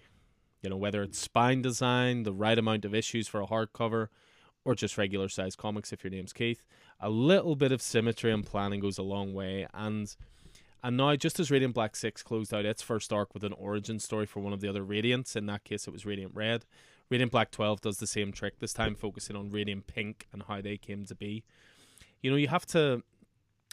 You 0.63 0.71
know, 0.71 0.77
whether 0.77 1.03
it's 1.03 1.19
spine 1.19 1.63
design, 1.63 2.23
the 2.23 2.33
right 2.33 2.57
amount 2.57 2.85
of 2.85 2.95
issues 2.95 3.27
for 3.27 3.41
a 3.41 3.47
hardcover, 3.49 4.07
or 4.65 4.77
just 4.77 4.97
regular 4.97 5.29
size 5.29 5.57
comics 5.57 5.93
if 5.93 6.05
your 6.05 6.13
name's 6.13 6.33
Keith. 6.33 6.63
A 7.03 7.11
little 7.11 7.57
bit 7.57 7.73
of 7.73 7.83
symmetry 7.83 8.33
and 8.33 8.47
planning 8.47 8.81
goes 8.81 8.97
a 8.97 9.03
long 9.03 9.35
way. 9.35 9.67
And 9.75 10.15
And 10.83 10.97
now, 10.97 11.15
just 11.17 11.39
as 11.39 11.51
Radiant 11.51 11.75
Black 11.75 11.95
6 11.97 12.23
closed 12.23 12.55
out 12.55 12.65
its 12.65 12.83
first 12.83 13.13
arc 13.13 13.35
with 13.35 13.45
an 13.45 13.53
origin 13.53 13.99
story 13.99 14.27
for 14.27 14.41
one 14.41 14.53
of 14.53 14.61
the 14.61 14.69
other 14.69 14.85
Radiants, 14.85 15.37
in 15.37 15.47
that 15.47 15.65
case 15.65 15.87
it 15.87 15.93
was 15.93 16.07
Radiant 16.07 16.35
Red, 16.35 16.65
Radiant 17.13 17.31
Black 17.31 17.51
12 17.51 17.83
does 17.83 17.99
the 17.99 18.07
same 18.07 18.33
trick, 18.33 18.59
this 18.59 18.73
time 18.73 18.95
focusing 18.95 19.37
on 19.37 19.51
Radiant 19.51 19.87
Pink 19.87 20.27
and 20.33 20.45
how 20.49 20.63
they 20.63 20.79
came 20.79 21.05
to 21.05 21.15
be. 21.15 21.45
You 22.23 22.31
know, 22.31 22.39
you 22.39 22.49
have 22.49 22.65
to 22.67 23.03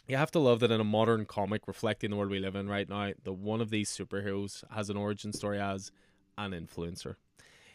you 0.10 0.18
have 0.18 0.32
to 0.32 0.40
love 0.40 0.60
that 0.60 0.72
in 0.72 0.82
a 0.82 0.84
modern 0.84 1.26
comic 1.26 1.68
reflecting 1.68 2.10
the 2.10 2.16
world 2.18 2.32
we 2.32 2.40
live 2.40 2.56
in 2.56 2.68
right 2.68 2.90
now, 2.90 3.12
that 3.24 3.34
one 3.34 3.62
of 3.62 3.70
these 3.70 3.90
superheroes 3.90 4.64
has 4.72 4.90
an 4.90 4.98
origin 4.98 5.32
story 5.32 5.60
as 5.60 5.92
an 6.38 6.52
influencer. 6.52 7.16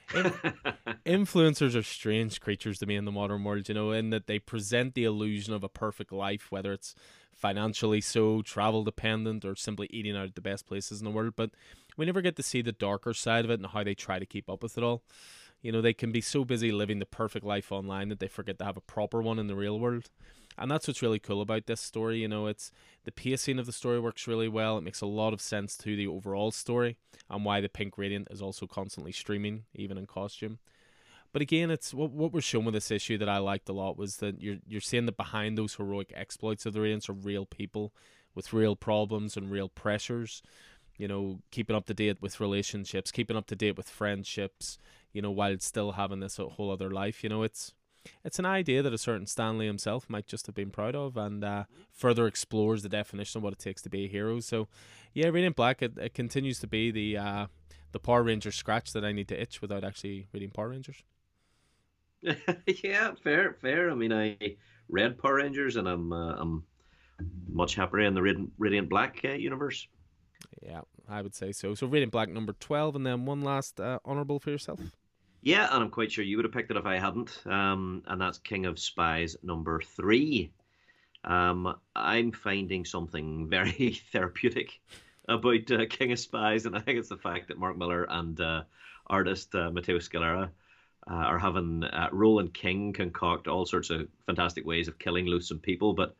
influencers 1.07 1.76
are 1.76 1.82
strange 1.82 2.40
creatures 2.40 2.78
to 2.78 2.86
me 2.86 2.96
in 2.96 3.05
the 3.05 3.12
modern 3.12 3.44
world, 3.44 3.68
you 3.68 3.74
know, 3.74 3.90
in 3.92 4.11
that 4.11 4.26
they 4.26 4.38
present 4.38 4.94
the 4.94 5.05
illusion 5.05 5.52
of 5.55 5.64
a 5.64 5.68
perfect 5.68 6.12
life, 6.12 6.50
whether 6.50 6.72
it's 6.72 6.94
financially 7.34 8.00
so, 8.00 8.42
travel 8.42 8.84
dependent, 8.84 9.44
or 9.44 9.57
simply 9.57 9.88
eating 9.90 10.16
out 10.16 10.28
at 10.28 10.34
the 10.34 10.40
best 10.40 10.66
places 10.66 11.00
in 11.00 11.05
the 11.05 11.11
world. 11.11 11.34
But 11.36 11.50
we 11.96 12.07
never 12.07 12.20
get 12.20 12.36
to 12.36 12.42
see 12.42 12.62
the 12.62 12.72
darker 12.72 13.14
side 13.14 13.44
of 13.44 13.50
it 13.50 13.61
and 13.61 13.66
how 13.66 13.84
they 13.84 13.94
try 13.94 14.18
to 14.18 14.26
keep 14.26 14.48
up 14.48 14.62
with 14.62 14.78
it 14.78 14.84
all. 14.84 15.02
You 15.62 15.72
know, 15.72 15.80
they 15.80 15.94
can 15.94 16.12
be 16.12 16.20
so 16.20 16.44
busy 16.44 16.72
living 16.72 16.98
the 16.98 17.07
perfect 17.07 17.44
life 17.44 17.72
online 17.72 18.11
that 18.11 18.20
they 18.20 18.28
forget 18.28 18.59
to 18.59 18.64
have 18.64 18.76
a 18.76 18.82
proper 18.82 19.22
one 19.22 19.38
in 19.38 19.46
the 19.46 19.57
real 19.57 19.80
world 19.80 20.11
and 20.57 20.70
that's 20.70 20.86
what's 20.86 21.02
really 21.02 21.18
cool 21.18 21.40
about 21.40 21.66
this 21.66 21.80
story 21.80 22.18
you 22.18 22.28
know 22.28 22.46
it's 22.46 22.70
the 23.05 23.12
pacing 23.12 23.59
of 23.59 23.66
the 23.66 23.72
story 23.72 24.00
works 24.00 24.26
really 24.26 24.48
well 24.48 24.78
it 24.78 24.84
makes 24.84 25.00
a 25.00 25.07
lot 25.07 25.32
of 25.32 25.40
sense 25.40 25.76
to 25.76 25.96
the 25.96 26.07
overall 26.07 26.50
story 26.50 26.96
and 27.30 27.44
why 27.44 27.61
the 27.61 27.68
pink 27.68 27.98
radiant 27.98 28.28
is 28.30 28.42
also 28.42 28.66
constantly 28.66 29.12
streaming 29.12 29.64
even 29.74 29.98
in 29.98 30.07
costume. 30.07 30.59
But 31.32 31.42
again 31.42 31.70
it's 31.70 31.92
what, 31.92 32.12
what 32.12 32.32
we're 32.32 32.40
shown 32.40 32.64
with 32.64 32.74
this 32.74 32.92
issue 32.92 33.18
that 33.18 33.28
i 33.28 33.38
liked 33.38 33.68
a 33.68 33.72
lot 33.72 33.98
was 33.98 34.18
that 34.18 34.40
you're 34.40 34.59
you're 34.68 34.80
seeing 34.80 35.07
that 35.07 35.16
behind 35.16 35.59
those 35.59 35.74
heroic 35.74 36.12
exploits 36.14 36.64
of 36.64 36.74
the 36.74 36.78
radiants 36.78 37.09
are 37.09 37.14
real 37.14 37.44
people 37.44 37.92
with 38.36 38.52
real 38.52 38.76
problems 38.76 39.36
and 39.36 39.50
real 39.50 39.68
pressures 39.68 40.42
you 40.96 41.09
know 41.09 41.40
keeping 41.50 41.74
up 41.74 41.86
to 41.86 41.94
date 41.94 42.22
with 42.22 42.38
relationships 42.38 43.11
keeping 43.11 43.36
up 43.36 43.46
to 43.48 43.57
date 43.57 43.76
with 43.76 43.90
friendships 43.90 44.78
you 45.12 45.20
know 45.20 45.30
while 45.32 45.59
still 45.59 45.92
having 45.92 46.20
this 46.20 46.36
whole 46.36 46.70
other 46.70 46.90
life 46.90 47.24
you 47.24 47.28
know 47.28 47.42
it's 47.42 47.74
it's 48.24 48.38
an 48.38 48.46
idea 48.46 48.82
that 48.82 48.92
a 48.92 48.98
certain 48.98 49.26
Stan 49.26 49.59
Lee 49.59 49.66
himself 49.66 50.09
might 50.09 50.26
just 50.26 50.46
have 50.46 50.55
been 50.55 50.70
proud 50.70 50.94
of 50.94 51.16
and 51.16 51.44
uh, 51.44 51.64
further 51.92 52.26
explores 52.26 52.82
the 52.82 52.88
definition 52.88 53.38
of 53.38 53.44
what 53.44 53.52
it 53.52 53.59
takes 53.59 53.82
to 53.82 53.90
be 53.90 54.05
a 54.05 54.09
hero. 54.09 54.40
So, 54.40 54.68
yeah, 55.12 55.28
Radiant 55.28 55.57
Black, 55.57 55.82
it, 55.82 55.96
it 55.98 56.14
continues 56.14 56.59
to 56.61 56.66
be 56.66 56.90
the 56.90 57.16
uh, 57.16 57.46
the 57.92 58.00
Power 58.00 58.22
Rangers 58.22 58.57
scratch 58.57 58.92
that 58.92 59.05
I 59.05 59.12
need 59.12 59.28
to 59.28 59.40
itch 59.40 59.62
without 59.62 59.84
actually 59.84 60.26
reading 60.32 60.50
Power 60.50 60.70
Rangers. 60.70 61.02
yeah, 62.22 63.12
fair, 63.22 63.57
fair. 63.61 63.90
I 63.90 63.94
mean, 63.94 64.12
I 64.12 64.36
read 64.88 65.18
Power 65.18 65.36
Rangers 65.36 65.76
and 65.76 65.88
I'm 65.88 66.12
uh, 66.12 66.34
I'm 66.34 66.64
much 67.48 67.74
happier 67.74 68.00
in 68.00 68.14
the 68.14 68.22
Radiant, 68.22 68.52
Radiant 68.59 68.88
Black 68.88 69.20
uh, 69.24 69.28
universe. 69.28 69.86
Yeah, 70.62 70.80
I 71.09 71.22
would 71.22 71.34
say 71.34 71.52
so. 71.52 71.74
So 71.74 71.86
Radiant 71.86 72.12
Black 72.12 72.28
number 72.28 72.52
12, 72.52 72.96
and 72.96 73.07
then 73.07 73.24
one 73.24 73.42
last 73.42 73.80
uh, 73.80 73.98
honourable 74.05 74.38
for 74.38 74.50
yourself. 74.50 74.80
Yeah, 75.45 75.68
and 75.70 75.84
I'm 75.84 75.90
quite 75.90 76.11
sure 76.11 76.24
you 76.24 76.38
would 76.38 76.47
have 76.47 76.55
picked 76.55 76.70
it 76.70 76.78
if 76.78 76.86
I 76.86 76.99
hadn't. 76.99 77.42
Um, 77.45 78.03
and 78.07 78.18
that's 78.18 78.38
King 78.38 78.64
of 78.64 78.78
Spies 78.78 79.36
number 79.42 79.82
three. 79.82 80.51
Um, 81.22 81.76
I'm 81.95 82.32
finding 82.32 82.86
something 82.86 83.47
very 83.51 84.01
therapeutic 84.11 84.80
about 85.28 85.70
uh, 85.70 85.84
King 85.90 86.12
of 86.12 86.18
Spies, 86.18 86.64
and 86.64 86.74
I 86.74 86.80
think 86.80 86.99
it's 86.99 87.11
the 87.11 87.18
fact 87.18 87.49
that 87.49 87.59
Mark 87.59 87.76
Millar 87.76 88.07
and 88.09 88.40
uh, 88.40 88.62
artist 89.09 89.55
uh, 89.55 89.70
Matteo 89.70 89.99
Scalera 89.99 90.49
uh, 91.11 91.12
are 91.12 91.38
having 91.38 91.84
uh, 91.84 92.09
Roland 92.11 92.55
King 92.55 92.95
concoct 92.95 93.47
all 93.47 93.66
sorts 93.66 93.90
of 93.90 94.09
fantastic 94.24 94.64
ways 94.64 94.88
of 94.88 94.99
killing 94.99 95.26
loathsome 95.26 95.59
people, 95.59 95.92
but 95.92 96.16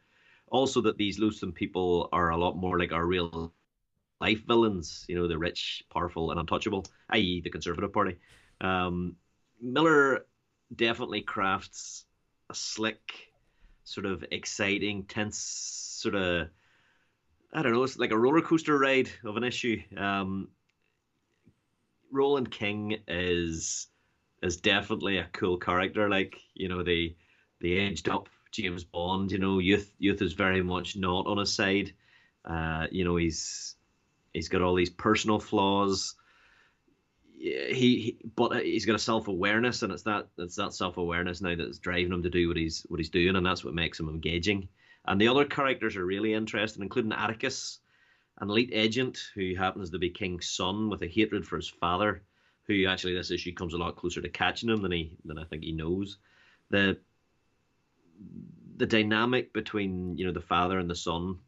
also 0.49 0.83
that 0.83 0.99
these 0.99 1.19
loathsome 1.19 1.53
people 1.53 2.11
are 2.13 2.29
a 2.29 2.37
lot 2.37 2.59
more 2.59 2.79
like 2.79 2.93
our 2.93 3.07
real 3.07 3.55
life 4.21 4.43
villains, 4.47 5.07
you 5.09 5.15
know, 5.17 5.27
the 5.27 5.39
rich, 5.39 5.83
powerful, 5.91 6.31
and 6.31 6.39
untouchable, 6.39 6.85
i.e., 7.09 7.41
the 7.41 7.49
Conservative 7.49 7.91
Party. 7.91 8.19
Um, 8.65 9.17
Millar 9.61 10.27
definitely 10.75 11.21
crafts 11.21 12.07
a 12.51 12.55
slick, 12.55 13.33
sort 13.85 14.07
of 14.07 14.25
exciting, 14.31 15.05
tense, 15.05 15.39
sort 15.39 16.15
of 16.15 16.49
I 17.53 17.63
don't 17.63 17.73
know, 17.73 17.85
it's 17.85 17.99
like 17.99 18.11
a 18.11 18.19
roller 18.19 18.41
coaster 18.41 18.77
ride 18.77 19.09
of 19.25 19.37
an 19.37 19.45
issue. 19.45 19.81
Um, 19.97 20.49
Roland 22.11 22.51
King 22.51 22.99
is 23.07 23.89
is 24.43 24.57
definitely 24.57 25.19
a 25.19 25.29
cool 25.33 25.59
character. 25.59 26.09
Like 26.09 26.41
you 26.55 26.69
know, 26.69 26.83
the 26.83 27.15
the 27.61 27.75
aged 27.75 28.09
up 28.09 28.29
James 28.51 28.83
Bond. 28.83 29.31
You 29.31 29.39
know, 29.39 29.59
youth 29.59 29.93
youth 29.99 30.23
is 30.23 30.33
very 30.33 30.63
much 30.63 30.97
not 30.97 31.27
on 31.27 31.39
his 31.39 31.53
side. 31.53 31.93
Uh, 32.45 32.87
you 32.91 33.05
know, 33.05 33.17
he's 33.17 33.77
he's 34.33 34.49
got 34.49 34.63
all 34.63 34.75
these 34.75 34.91
personal 34.91 35.39
flaws 35.39 36.15
he, 37.45 38.01
he 38.01 38.17
but 38.37 38.65
he's 38.65 38.87
got 38.87 38.97
a 38.97 38.99
self 38.99 39.29
awareness, 39.29 39.83
and 39.83 39.93
it's 39.93 40.03
that 40.05 40.29
it's 40.39 40.57
that 40.57 40.73
self 40.73 40.97
awareness 40.97 41.43
now 41.43 41.55
that's 41.55 41.79
driving 41.79 42.13
him 42.13 42.23
to 42.23 42.31
do 42.31 42.49
what 42.49 42.57
he's 42.57 42.87
what 42.89 42.99
he's 42.99 43.11
doing, 43.11 43.37
and 43.37 43.45
that's 43.45 43.65
what 43.65 43.75
makes 43.75 44.01
him 44.01 44.09
engaging. 44.09 44.69
And 45.07 45.21
the 45.21 45.29
other 45.29 45.45
characters 45.45 45.97
are 45.97 46.07
really 46.07 46.33
interesting, 46.33 46.83
including 46.83 47.13
Atticus, 47.13 47.81
an 48.39 48.49
elite 48.49 48.71
agent 48.73 49.19
who 49.35 49.55
happens 49.55 49.91
to 49.91 49.99
be 49.99 50.09
King's 50.09 50.49
son 50.49 50.89
with 50.89 51.03
a 51.03 51.07
hatred 51.07 51.47
for 51.47 51.57
his 51.57 51.69
father, 51.69 52.23
who 52.67 52.87
actually 52.87 53.15
this 53.15 53.31
issue 53.31 53.53
comes 53.53 53.75
a 53.75 53.79
lot 53.79 53.97
closer 53.97 54.23
to 54.23 54.29
catching 54.31 54.71
him 54.71 54.81
than 54.81 54.93
he 54.93 55.17
than 55.25 55.39
I 55.39 55.45
think 55.45 55.65
he 55.65 55.73
knows. 55.73 56.17
The 56.71 56.99
the 58.77 58.87
dynamic 58.87 59.53
between 59.53 60.17
you 60.17 60.25
know 60.25 60.33
the 60.33 60.41
father 60.41 60.79
and 60.79 60.89
the 60.89 60.97
son, 60.97 61.41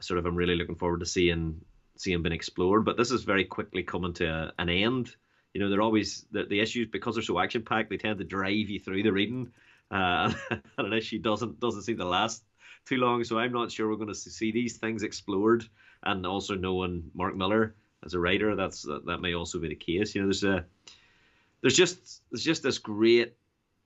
sort 0.00 0.18
of, 0.18 0.26
I'm 0.26 0.36
really 0.36 0.56
looking 0.56 0.76
forward 0.76 1.00
to 1.00 1.06
seeing 1.06 1.60
seeing 1.96 2.22
been 2.22 2.32
explored. 2.32 2.84
But 2.84 2.96
this 2.96 3.10
is 3.10 3.24
very 3.24 3.44
quickly 3.44 3.82
coming 3.82 4.12
to 4.14 4.26
a, 4.26 4.52
an 4.60 4.68
end. 4.68 5.16
You 5.54 5.60
know, 5.60 5.70
they're 5.70 5.82
always 5.82 6.26
the, 6.32 6.44
the 6.44 6.60
issues 6.60 6.88
because 6.88 7.14
they're 7.14 7.22
so 7.22 7.38
action 7.38 7.62
packed. 7.62 7.88
They 7.88 7.96
tend 7.96 8.18
to 8.18 8.24
drive 8.24 8.68
you 8.68 8.80
through 8.80 9.04
the 9.04 9.12
reading, 9.12 9.52
uh, 9.90 10.32
and 10.50 10.62
an 10.76 10.92
issue 10.92 11.20
doesn't 11.20 11.60
doesn't 11.60 11.82
seem 11.82 11.96
to 11.98 12.04
last 12.04 12.42
too 12.84 12.96
long. 12.96 13.22
So 13.24 13.38
I'm 13.38 13.52
not 13.52 13.70
sure 13.70 13.88
we're 13.88 13.96
going 13.96 14.08
to 14.08 14.14
see 14.14 14.52
these 14.52 14.76
things 14.76 15.04
explored. 15.04 15.64
And 16.02 16.26
also 16.26 16.54
knowing 16.54 17.10
Mark 17.14 17.34
Millar 17.34 17.74
as 18.04 18.12
a 18.12 18.18
writer, 18.18 18.54
that's 18.56 18.82
that, 18.82 19.06
that 19.06 19.22
may 19.22 19.34
also 19.34 19.58
be 19.58 19.68
the 19.68 19.74
case. 19.74 20.14
You 20.14 20.22
know, 20.22 20.26
there's 20.26 20.44
a 20.44 20.64
there's 21.62 21.76
just 21.76 22.22
there's 22.30 22.44
just 22.44 22.62
this 22.62 22.78
great 22.78 23.36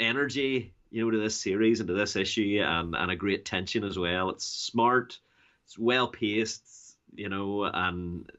energy, 0.01 0.73
you 0.91 1.05
know, 1.05 1.11
to 1.11 1.19
this 1.19 1.39
series 1.39 1.81
and 1.81 1.87
to 1.89 1.95
this 1.95 2.17
issue, 2.17 2.63
and 2.65 2.97
and 2.97 3.11
a 3.11 3.17
great 3.17 3.45
tension 3.45 3.85
as 3.85 3.99
well. 3.99 4.31
It's 4.31 4.47
smart, 4.47 5.19
it's 5.67 5.79
well 5.79 6.09
paced 6.09 6.79
you 7.15 7.29
know, 7.29 7.65
and, 7.65 7.75
and 7.75 8.31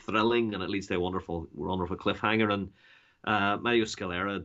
thrilling, 0.00 0.54
and 0.54 0.62
at 0.62 0.70
least 0.70 0.90
a 0.90 1.00
wonderful, 1.00 1.48
wonderful 1.54 1.96
cliffhanger. 1.96 2.52
And 2.52 2.70
uh, 3.24 3.56
Mario 3.60 3.84
Scalera, 3.84 4.44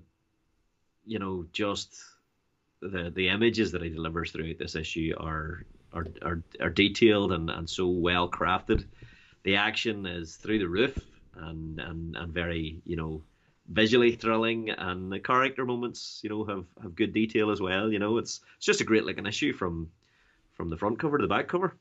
you 1.05 1.19
know, 1.19 1.45
just 1.53 1.95
the 2.81 3.11
the 3.13 3.29
images 3.29 3.71
that 3.71 3.81
he 3.81 3.89
delivers 3.89 4.31
throughout 4.31 4.57
this 4.57 4.75
issue 4.75 5.13
are 5.17 5.65
are 5.93 6.07
are, 6.21 6.43
are 6.59 6.69
detailed 6.69 7.31
and, 7.31 7.49
and 7.49 7.69
so 7.69 7.87
well 7.87 8.29
crafted. 8.29 8.85
The 9.43 9.55
action 9.55 10.05
is 10.05 10.35
through 10.35 10.59
the 10.59 10.67
roof 10.67 10.97
and 11.35 11.79
and 11.79 12.15
and 12.15 12.33
very 12.33 12.81
you 12.85 12.95
know 12.95 13.21
visually 13.69 14.15
thrilling 14.15 14.69
and 14.69 15.11
the 15.11 15.19
character 15.19 15.65
moments 15.65 16.19
you 16.23 16.29
know 16.29 16.43
have 16.43 16.65
have 16.81 16.95
good 16.95 17.13
detail 17.13 17.51
as 17.51 17.61
well 17.61 17.91
you 17.91 17.99
know 17.99 18.17
it's 18.17 18.41
it's 18.57 18.65
just 18.65 18.81
a 18.81 18.85
great 18.85 19.05
looking 19.05 19.25
issue 19.25 19.53
from 19.53 19.89
from 20.53 20.69
the 20.69 20.77
front 20.77 20.99
cover 20.99 21.17
to 21.17 21.21
the 21.21 21.27
back 21.27 21.47
cover 21.47 21.77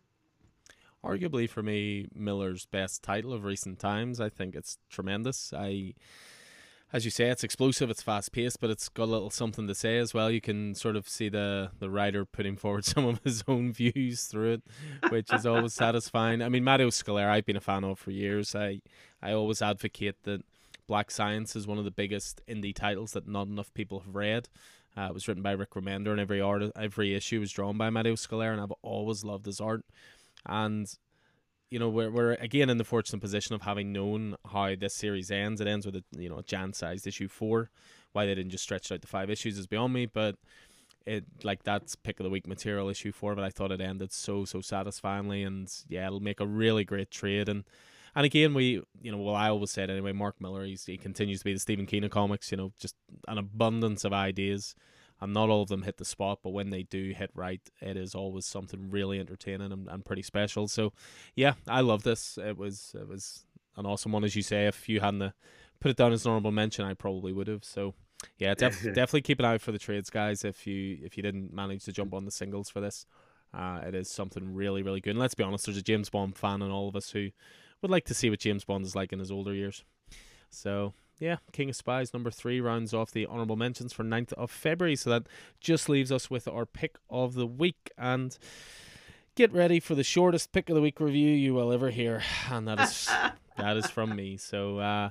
arguably 1.05 1.49
for 1.49 1.63
me 1.63 2.09
Millar's 2.15 2.67
best 2.67 3.03
title 3.03 3.33
of 3.33 3.45
recent 3.45 3.79
times. 3.79 4.21
I 4.21 4.29
think 4.29 4.55
it's 4.55 4.79
tremendous. 4.91 5.53
I 5.57 5.95
as 6.93 7.05
you 7.05 7.11
say, 7.11 7.29
it's 7.29 7.45
explosive, 7.45 7.89
it's 7.89 8.03
fast 8.03 8.33
paced, 8.33 8.61
but 8.61 8.69
it's 8.69 8.89
got 8.89 9.05
a 9.05 9.07
little 9.07 9.31
something 9.31 9.69
to 9.69 9.75
say 9.77 9.99
as 9.99 10.13
well. 10.13 10.29
You 10.29 10.41
can 10.41 10.75
sort 10.75 10.97
of 10.97 11.09
see 11.09 11.29
the 11.29 11.71
the 11.79 11.89
writer 11.89 12.25
putting 12.25 12.57
forward 12.57 12.85
some 12.95 13.07
of 13.07 13.21
his 13.23 13.45
own 13.47 13.73
views 13.73 14.25
through 14.25 14.55
it, 14.55 14.63
which 15.11 15.33
is 15.33 15.47
always 15.47 15.73
satisfying. 15.73 16.43
I 16.43 16.49
mean, 16.49 16.65
Mario 16.65 16.89
Scalera, 16.89 17.31
I've 17.31 17.47
been 17.47 17.57
a 17.57 17.61
fan 17.61 17.85
of 17.85 17.99
for 17.99 18.11
years. 18.11 18.55
I 18.55 18.81
I 19.23 19.33
always 19.33 19.63
advocate 19.63 20.17
that 20.25 20.45
Black 20.87 21.11
Science 21.11 21.55
is 21.55 21.67
one 21.67 21.79
of 21.79 21.85
the 21.85 21.91
biggest 21.93 22.41
indie 22.49 22.75
titles 22.75 23.13
that 23.13 23.29
not 23.29 23.47
enough 23.47 23.73
people 23.75 24.01
have 24.01 24.17
read. 24.17 24.49
Uh, 24.97 25.03
it 25.03 25.15
was 25.15 25.29
written 25.29 25.43
by 25.43 25.53
Rick 25.53 25.71
Remender, 25.75 26.11
and 26.11 26.19
every 26.19 26.41
art, 26.41 26.65
every 26.75 27.15
issue 27.15 27.39
was 27.39 27.53
drawn 27.53 27.79
by 27.79 27.91
Mario 27.91 28.17
Scalera, 28.17 28.53
and 28.53 28.61
I've 28.61 28.73
always 28.83 29.23
loved 29.23 29.47
his 29.47 29.61
art 29.61 29.85
and 30.47 30.93
you 31.71 31.79
know 31.79 31.89
we're 31.89 32.11
we're 32.11 32.33
again 32.35 32.69
in 32.69 32.79
the 32.79 32.85
fortunate 32.85 33.21
position 33.21 33.55
of 33.55 33.63
having 33.63 33.93
known 33.93 34.37
how 34.53 34.75
this 34.75 34.95
series 34.95 35.31
ends. 35.31 35.61
It 35.61 35.69
ends 35.69 35.87
with 35.87 35.97
a 35.97 36.05
you 36.17 36.29
know 36.29 36.43
Jan 36.43 36.73
sized 36.73 37.07
issue 37.07 37.29
four. 37.29 37.71
Why 38.13 38.27
they 38.27 38.35
didn't 38.35 38.51
just 38.51 38.65
stretch 38.65 38.91
out 38.91 39.01
the 39.01 39.07
five 39.07 39.31
issues 39.31 39.57
is 39.57 39.69
beyond 39.69 39.93
me, 39.93 40.07
but 40.07 40.37
it 41.07 41.25
like 41.45 41.63
that's 41.63 41.95
pick 41.95 42.19
of 42.21 42.25
the 42.25 42.31
week 42.31 42.47
material 42.47 42.89
issue 42.89 43.13
four. 43.13 43.35
But 43.35 43.45
I 43.45 43.51
thought 43.51 43.73
it 43.73 43.81
ended 43.81 44.13
so 44.13 44.45
so 44.45 44.61
satisfyingly, 44.61 45.45
and 45.45 45.73
yeah, 45.89 46.07
it'll 46.07 46.21
make 46.21 46.41
a 46.41 46.47
really 46.47 46.85
great 46.85 47.11
trade. 47.11 47.49
And 47.49 47.65
and 48.17 48.27
again, 48.27 48.53
we 48.53 48.83
you 49.01 49.13
know 49.13 49.19
well 49.19 49.37
I 49.37 49.49
always 49.49 49.71
said 49.71 49.91
anyway. 49.91 50.13
Mark 50.13 50.41
Millar 50.41 50.65
he's, 50.65 50.87
he 50.87 50.97
continues 50.97 51.41
to 51.41 51.45
be 51.45 51.55
the 51.55 51.61
Stephen 51.61 51.87
King 51.87 52.05
of 52.05 52.11
comics. 52.11 52.51
You 52.51 52.57
know, 52.57 52.73
just 52.81 52.97
an 53.29 53.39
abundance 53.39 54.05
of 54.05 54.13
ideas 54.13 54.75
and 55.21 55.35
not 55.35 55.51
all 55.51 55.63
of 55.63 55.69
them 55.69 55.83
hit 55.83 55.99
the 55.99 56.05
spot, 56.05 56.41
but 56.43 56.51
when 56.51 56.71
they 56.71 56.83
do 56.83 57.13
hit 57.17 57.31
right, 57.35 57.61
it 57.81 57.97
is 57.97 58.15
always 58.15 58.47
something 58.47 58.91
really 58.91 59.21
entertaining 59.21 59.73
and, 59.73 59.89
and 59.89 60.05
pretty 60.05 60.23
special. 60.23 60.67
So, 60.67 60.93
yeah, 61.35 61.55
I 61.69 61.81
love 61.81 62.03
this. 62.03 62.39
It 62.39 62.57
was 62.57 62.95
it 62.99 63.07
was 63.07 63.45
an 63.77 63.87
awesome 63.87 64.13
one, 64.13 64.25
as 64.25 64.35
you 64.35 64.43
say. 64.43 64.67
If 64.67 64.89
you 64.89 65.01
hadn't 65.01 65.23
uh, 65.23 65.31
put 65.81 65.91
it 65.91 65.97
down 65.97 66.13
as 66.13 66.25
an 66.25 66.31
honorable 66.31 66.53
mention, 66.53 66.85
I 66.85 66.95
probably 66.95 67.33
would 67.33 67.49
have. 67.49 67.65
So, 67.65 67.95
yeah, 68.39 68.55
def- 68.55 68.83
definitely 68.95 69.23
keep 69.23 69.39
an 69.39 69.45
eye 69.45 69.55
out 69.55 69.61
for 69.61 69.73
the 69.73 69.79
trades, 69.79 70.11
guys. 70.11 70.45
If 70.45 70.67
you 70.67 70.99
if 71.03 71.17
you 71.17 71.23
didn't 71.23 71.53
manage 71.53 71.85
to 71.85 71.93
jump 71.93 72.15
on 72.15 72.25
the 72.25 72.31
singles 72.31 72.71
for 72.71 72.81
this, 72.81 73.07
uh, 73.53 73.81
it 73.87 73.95
is 73.95 74.11
something 74.11 74.55
really 74.55 74.83
really 74.83 75.01
good. 75.01 75.11
And 75.11 75.19
let's 75.19 75.35
be 75.35 75.45
honest, 75.45 75.67
there's 75.67 75.77
a 75.77 75.83
James 75.83 76.09
Bond 76.09 76.37
fan 76.37 76.63
in 76.63 76.71
all 76.71 76.89
of 76.89 76.97
us 76.97 77.11
who 77.11 77.29
would 77.83 77.91
like 77.91 78.05
to 78.07 78.15
see 78.15 78.31
what 78.31 78.41
James 78.41 78.65
Bond 78.65 78.85
is 78.85 78.95
like 78.95 79.13
in 79.13 79.19
his 79.19 79.31
older 79.31 79.55
years. 79.55 79.85
So 80.51 80.95
yeah, 81.21 81.37
King 81.53 81.71
of 81.71 81.77
Spies 81.77 82.13
number 82.13 82.31
three 82.31 82.61
rounds 82.61 82.93
off 82.93 83.13
the 83.13 83.27
honorable 83.27 83.57
mentions 83.57 83.93
for 83.93 84.03
9th 84.03 84.33
of 84.33 84.51
February. 84.51 84.97
So 84.97 85.11
that 85.11 85.29
just 85.61 85.89
leaves 85.89 86.11
us 86.11 86.29
with 86.29 86.49
our 86.49 86.67
pick 86.67 86.97
of 87.09 87.35
the 87.35 87.47
week 87.47 87.91
and. 87.97 88.37
Get 89.37 89.53
ready 89.53 89.79
for 89.79 89.95
the 89.95 90.03
shortest 90.03 90.51
pick 90.51 90.69
of 90.69 90.75
the 90.75 90.83
week 90.83 90.99
review 90.99 91.31
you 91.31 91.55
will 91.55 91.73
ever 91.73 91.91
hear, 91.91 92.21
and 92.51 92.67
that 92.67 92.81
is 92.81 93.09
that 93.57 93.77
is 93.77 93.87
from 93.87 94.15
me. 94.15 94.37
So, 94.37 94.79
uh, 94.79 95.11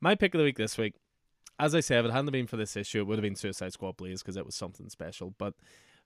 my 0.00 0.14
pick 0.14 0.34
of 0.34 0.38
the 0.38 0.44
week 0.44 0.56
this 0.56 0.78
week 0.78 0.94
as 1.58 1.74
I 1.74 1.80
said, 1.80 2.04
if 2.04 2.10
it 2.10 2.14
hadn't 2.14 2.30
been 2.30 2.46
for 2.46 2.56
this 2.56 2.76
issue, 2.76 3.00
it 3.00 3.06
would 3.06 3.18
have 3.18 3.22
been 3.22 3.34
Suicide 3.34 3.72
Squad 3.72 3.96
Blaze 3.96 4.22
because 4.22 4.36
it 4.36 4.46
was 4.46 4.54
something 4.54 4.88
special. 4.88 5.34
But 5.38 5.54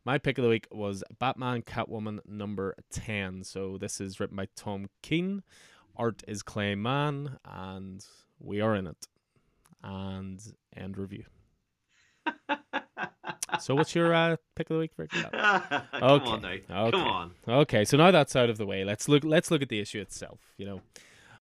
my 0.05 0.19
pick 0.19 0.39
of 0.39 0.45
the 0.45 0.51
week 0.51 0.67
was 0.71 1.05
Batman 1.19 1.63
Catwoman 1.63 2.21
number 2.27 2.75
10. 2.91 3.45
So 3.45 3.77
this 3.79 4.01
is 4.01 4.19
written 4.19 4.37
by 4.37 4.49
Tom 4.57 4.89
King. 5.03 5.43
Art 5.95 6.23
is 6.27 6.43
Clay 6.43 6.75
Mann, 6.75 7.39
and 7.45 8.05
we 8.41 8.61
are 8.63 8.75
in 8.75 8.87
it. 8.87 9.09
And 9.83 10.41
end 10.77 10.97
review. 10.97 11.25
so 13.61 13.75
what's 13.75 13.95
your 13.95 14.15
uh, 14.15 14.37
pick 14.55 14.71
of 14.71 14.75
the 14.75 14.81
week? 14.81 14.93
Come 14.97 15.09
okay. 15.35 16.31
on. 16.31 16.45
Okay. 16.45 16.63
Come 16.69 16.95
on. 16.95 17.33
Okay, 17.49 17.85
so 17.85 17.97
now 17.97 18.11
that's 18.11 18.37
out 18.37 18.51
of 18.51 18.59
the 18.59 18.67
way. 18.67 18.85
Let's 18.85 19.09
look 19.09 19.25
let's 19.25 19.51
look 19.51 19.63
at 19.63 19.69
the 19.69 19.81
issue 19.81 20.01
itself, 20.01 20.41
you 20.57 20.67
know. 20.67 20.81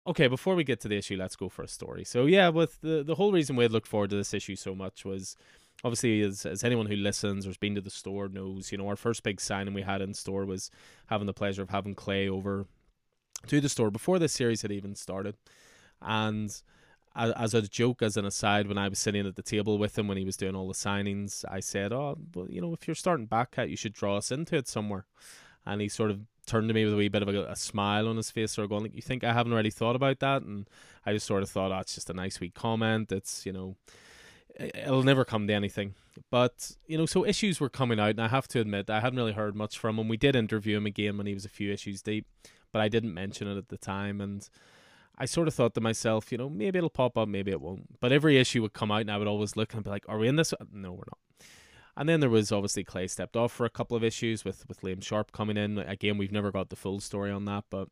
Okay, 0.07 0.27
before 0.27 0.55
we 0.55 0.63
get 0.63 0.79
to 0.81 0.87
the 0.87 0.97
issue, 0.97 1.17
let's 1.17 1.35
go 1.35 1.49
for 1.49 1.63
a 1.63 1.67
story. 1.67 2.03
So 2.03 2.25
yeah, 2.25 2.49
with 2.49 2.79
the 2.81 3.03
the 3.03 3.15
whole 3.15 3.31
reason 3.31 3.55
we 3.55 3.63
had 3.63 3.71
looked 3.71 3.87
forward 3.87 4.09
to 4.11 4.15
this 4.15 4.33
issue 4.33 4.55
so 4.55 4.73
much 4.73 5.03
was 5.05 5.35
obviously 5.83 6.21
as 6.21 6.45
as 6.45 6.63
anyone 6.63 6.85
who 6.85 6.95
listens 6.95 7.45
or 7.45 7.49
has 7.49 7.57
been 7.57 7.75
to 7.75 7.81
the 7.81 7.89
store 7.89 8.27
knows, 8.27 8.71
you 8.71 8.77
know, 8.77 8.87
our 8.87 8.95
first 8.95 9.23
big 9.23 9.41
signing 9.41 9.73
we 9.73 9.81
had 9.81 10.01
in 10.01 10.13
store 10.13 10.45
was 10.45 10.71
having 11.07 11.27
the 11.27 11.33
pleasure 11.33 11.61
of 11.61 11.69
having 11.69 11.95
Clay 11.95 12.27
over 12.29 12.65
to 13.47 13.61
the 13.61 13.69
store 13.69 13.91
before 13.91 14.19
this 14.19 14.33
series 14.33 14.61
had 14.61 14.71
even 14.71 14.95
started. 14.95 15.35
And 16.01 16.49
as 17.19 17.53
a 17.53 17.61
joke, 17.61 18.01
as 18.01 18.17
an 18.17 18.25
aside, 18.25 18.67
when 18.67 18.77
I 18.77 18.87
was 18.87 18.99
sitting 18.99 19.25
at 19.25 19.35
the 19.35 19.41
table 19.41 19.77
with 19.77 19.97
him 19.97 20.07
when 20.07 20.17
he 20.17 20.25
was 20.25 20.37
doing 20.37 20.55
all 20.55 20.67
the 20.67 20.73
signings, 20.73 21.43
I 21.49 21.59
said, 21.59 21.91
"Oh, 21.91 22.17
well, 22.33 22.47
you 22.49 22.61
know, 22.61 22.73
if 22.73 22.87
you're 22.87 22.95
starting 22.95 23.25
back 23.25 23.55
at, 23.57 23.69
you 23.69 23.75
should 23.75 23.93
draw 23.93 24.17
us 24.17 24.31
into 24.31 24.55
it 24.55 24.67
somewhere." 24.67 25.05
And 25.65 25.81
he 25.81 25.89
sort 25.89 26.11
of 26.11 26.21
turned 26.45 26.67
to 26.69 26.73
me 26.73 26.85
with 26.85 26.93
a 26.93 26.97
wee 26.97 27.09
bit 27.09 27.21
of 27.21 27.27
a, 27.29 27.43
a 27.45 27.55
smile 27.55 28.07
on 28.07 28.17
his 28.17 28.31
face, 28.31 28.53
sort 28.53 28.63
of 28.63 28.69
going, 28.69 28.83
like, 28.83 28.95
"You 28.95 29.01
think 29.01 29.23
I 29.23 29.33
haven't 29.33 29.53
already 29.53 29.69
thought 29.69 29.95
about 29.95 30.19
that?" 30.19 30.43
And 30.43 30.67
I 31.05 31.13
just 31.13 31.27
sort 31.27 31.43
of 31.43 31.49
thought, 31.49 31.71
"Oh, 31.71 31.81
just 31.85 32.09
a 32.09 32.13
nice 32.13 32.39
wee 32.39 32.49
comment. 32.49 33.11
It's 33.11 33.45
you 33.45 33.53
know." 33.53 33.75
It'll 34.57 35.03
never 35.03 35.23
come 35.23 35.47
to 35.47 35.53
anything, 35.53 35.93
but 36.29 36.71
you 36.85 36.97
know, 36.97 37.05
so 37.05 37.25
issues 37.25 37.61
were 37.61 37.69
coming 37.69 37.97
out, 37.97 38.09
and 38.09 38.21
I 38.21 38.27
have 38.27 38.47
to 38.49 38.59
admit, 38.59 38.89
I 38.89 38.99
hadn't 38.99 39.17
really 39.17 39.31
heard 39.31 39.55
much 39.55 39.77
from 39.77 39.97
him. 39.97 40.09
We 40.09 40.17
did 40.17 40.35
interview 40.35 40.75
him 40.75 40.85
again 40.85 41.17
when 41.17 41.27
he 41.27 41.33
was 41.33 41.45
a 41.45 41.49
few 41.49 41.71
issues 41.71 42.01
deep, 42.01 42.25
but 42.73 42.81
I 42.81 42.89
didn't 42.89 43.13
mention 43.13 43.47
it 43.47 43.57
at 43.57 43.69
the 43.69 43.77
time, 43.77 44.19
and 44.19 44.49
I 45.19 45.25
sort 45.25 45.47
of 45.47 45.53
thought 45.53 45.73
to 45.75 45.81
myself, 45.81 46.31
you 46.31 46.37
know, 46.37 46.49
maybe 46.49 46.77
it'll 46.77 46.89
pop 46.89 47.17
up, 47.17 47.27
maybe 47.27 47.51
it 47.51 47.59
won't. 47.59 47.99
But 47.99 48.11
every 48.11 48.37
issue 48.37 48.61
would 48.61 48.73
come 48.73 48.91
out, 48.91 49.01
and 49.01 49.11
I 49.11 49.17
would 49.17 49.27
always 49.27 49.55
look 49.57 49.73
and 49.73 49.83
be 49.83 49.89
like, 49.89 50.05
"Are 50.07 50.17
we 50.17 50.27
in 50.27 50.37
this?" 50.37 50.53
No, 50.71 50.91
we're 50.91 51.03
not. 51.07 51.19
And 51.97 52.07
then 52.07 52.21
there 52.21 52.29
was 52.29 52.51
obviously 52.51 52.85
Clay 52.85 53.07
stepped 53.07 53.35
off 53.35 53.51
for 53.51 53.65
a 53.65 53.69
couple 53.69 53.97
of 53.97 54.03
issues 54.03 54.45
with 54.45 54.65
with 54.69 54.81
Liam 54.81 55.03
Sharp 55.03 55.31
coming 55.31 55.57
in. 55.57 55.77
Again, 55.77 56.17
we've 56.17 56.31
never 56.31 56.51
got 56.51 56.69
the 56.69 56.77
full 56.77 57.01
story 57.01 57.31
on 57.31 57.45
that, 57.45 57.65
but 57.69 57.89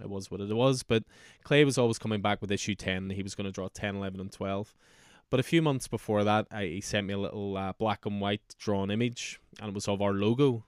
it 0.00 0.08
was 0.08 0.30
what 0.30 0.40
it 0.40 0.54
was. 0.54 0.82
But 0.82 1.04
Clay 1.42 1.64
was 1.64 1.78
always 1.78 1.98
coming 1.98 2.20
back 2.20 2.40
with 2.40 2.52
issue 2.52 2.74
10. 2.74 3.10
He 3.10 3.22
was 3.22 3.34
going 3.34 3.46
to 3.46 3.52
draw 3.52 3.68
10, 3.68 3.96
11, 3.96 4.20
and 4.20 4.30
12. 4.30 4.74
But 5.30 5.40
a 5.40 5.42
few 5.42 5.60
months 5.60 5.88
before 5.88 6.24
that, 6.24 6.46
I, 6.50 6.64
he 6.64 6.80
sent 6.80 7.06
me 7.06 7.14
a 7.14 7.18
little 7.18 7.56
uh, 7.56 7.72
black 7.78 8.06
and 8.06 8.20
white 8.20 8.54
drawn 8.58 8.90
image, 8.90 9.40
and 9.60 9.68
it 9.68 9.74
was 9.74 9.88
of 9.88 10.00
our 10.00 10.12
logo. 10.12 10.64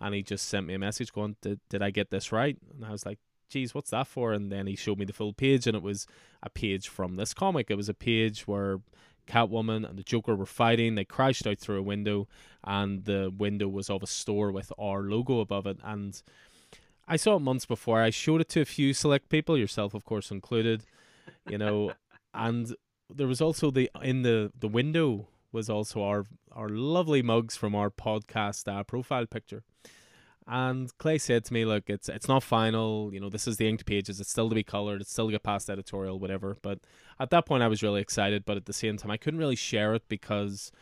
And 0.00 0.14
he 0.14 0.22
just 0.22 0.48
sent 0.48 0.66
me 0.66 0.74
a 0.74 0.78
message 0.78 1.12
going, 1.12 1.36
did, 1.42 1.60
did 1.68 1.82
I 1.82 1.90
get 1.90 2.10
this 2.10 2.32
right? 2.32 2.56
And 2.74 2.84
I 2.84 2.92
was 2.92 3.04
like, 3.04 3.18
geez, 3.50 3.74
what's 3.74 3.90
that 3.90 4.06
for? 4.06 4.32
And 4.32 4.50
then 4.50 4.66
he 4.66 4.76
showed 4.76 4.98
me 4.98 5.04
the 5.04 5.12
full 5.12 5.32
page, 5.32 5.66
and 5.66 5.76
it 5.76 5.82
was 5.82 6.06
a 6.42 6.48
page 6.48 6.88
from 6.88 7.16
this 7.16 7.34
comic. 7.34 7.70
It 7.70 7.76
was 7.76 7.88
a 7.88 7.94
page 7.94 8.46
where 8.48 8.80
Catwoman 9.26 9.88
and 9.88 9.98
the 9.98 10.02
Joker 10.02 10.34
were 10.34 10.46
fighting. 10.46 10.94
They 10.94 11.04
crashed 11.04 11.46
out 11.46 11.58
through 11.58 11.78
a 11.78 11.82
window, 11.82 12.28
and 12.64 13.04
the 13.04 13.32
window 13.36 13.68
was 13.68 13.90
of 13.90 14.02
a 14.02 14.06
store 14.06 14.50
with 14.50 14.72
our 14.78 15.02
logo 15.02 15.40
above 15.40 15.66
it. 15.66 15.78
And 15.84 16.20
I 17.06 17.16
saw 17.16 17.36
it 17.36 17.40
months 17.40 17.66
before. 17.66 18.00
I 18.00 18.10
showed 18.10 18.40
it 18.40 18.48
to 18.50 18.60
a 18.60 18.64
few 18.64 18.94
select 18.94 19.28
people, 19.28 19.58
yourself, 19.58 19.94
of 19.94 20.04
course, 20.04 20.30
included. 20.30 20.84
You 21.48 21.58
know, 21.58 21.92
and 22.34 22.74
there 23.08 23.26
was 23.26 23.40
also 23.40 23.70
the 23.70 23.90
in 24.02 24.22
the 24.22 24.52
the 24.58 24.68
window 24.68 25.28
was 25.52 25.68
also 25.68 26.02
our 26.02 26.26
our 26.52 26.68
lovely 26.68 27.22
mugs 27.22 27.56
from 27.56 27.74
our 27.74 27.90
podcast 27.90 28.72
uh, 28.72 28.84
profile 28.84 29.26
picture. 29.26 29.64
And 30.52 30.90
Clay 30.98 31.18
said 31.18 31.44
to 31.44 31.52
me, 31.54 31.64
"Look, 31.64 31.88
it's 31.88 32.08
it's 32.08 32.26
not 32.26 32.42
final. 32.42 33.14
You 33.14 33.20
know, 33.20 33.30
this 33.30 33.46
is 33.46 33.56
the 33.56 33.68
inked 33.68 33.86
pages. 33.86 34.18
It's 34.20 34.30
still 34.30 34.48
to 34.48 34.54
be 34.54 34.64
colored. 34.64 35.00
It's 35.00 35.12
still 35.12 35.26
to 35.26 35.32
get 35.32 35.44
past 35.44 35.70
editorial, 35.70 36.18
whatever." 36.18 36.56
But 36.60 36.80
at 37.20 37.30
that 37.30 37.46
point, 37.46 37.62
I 37.62 37.68
was 37.68 37.84
really 37.84 38.00
excited. 38.00 38.44
But 38.44 38.56
at 38.56 38.66
the 38.66 38.72
same 38.72 38.96
time, 38.96 39.12
I 39.12 39.16
couldn't 39.16 39.38
really 39.38 39.54
share 39.54 39.94
it 39.94 40.02
because 40.08 40.72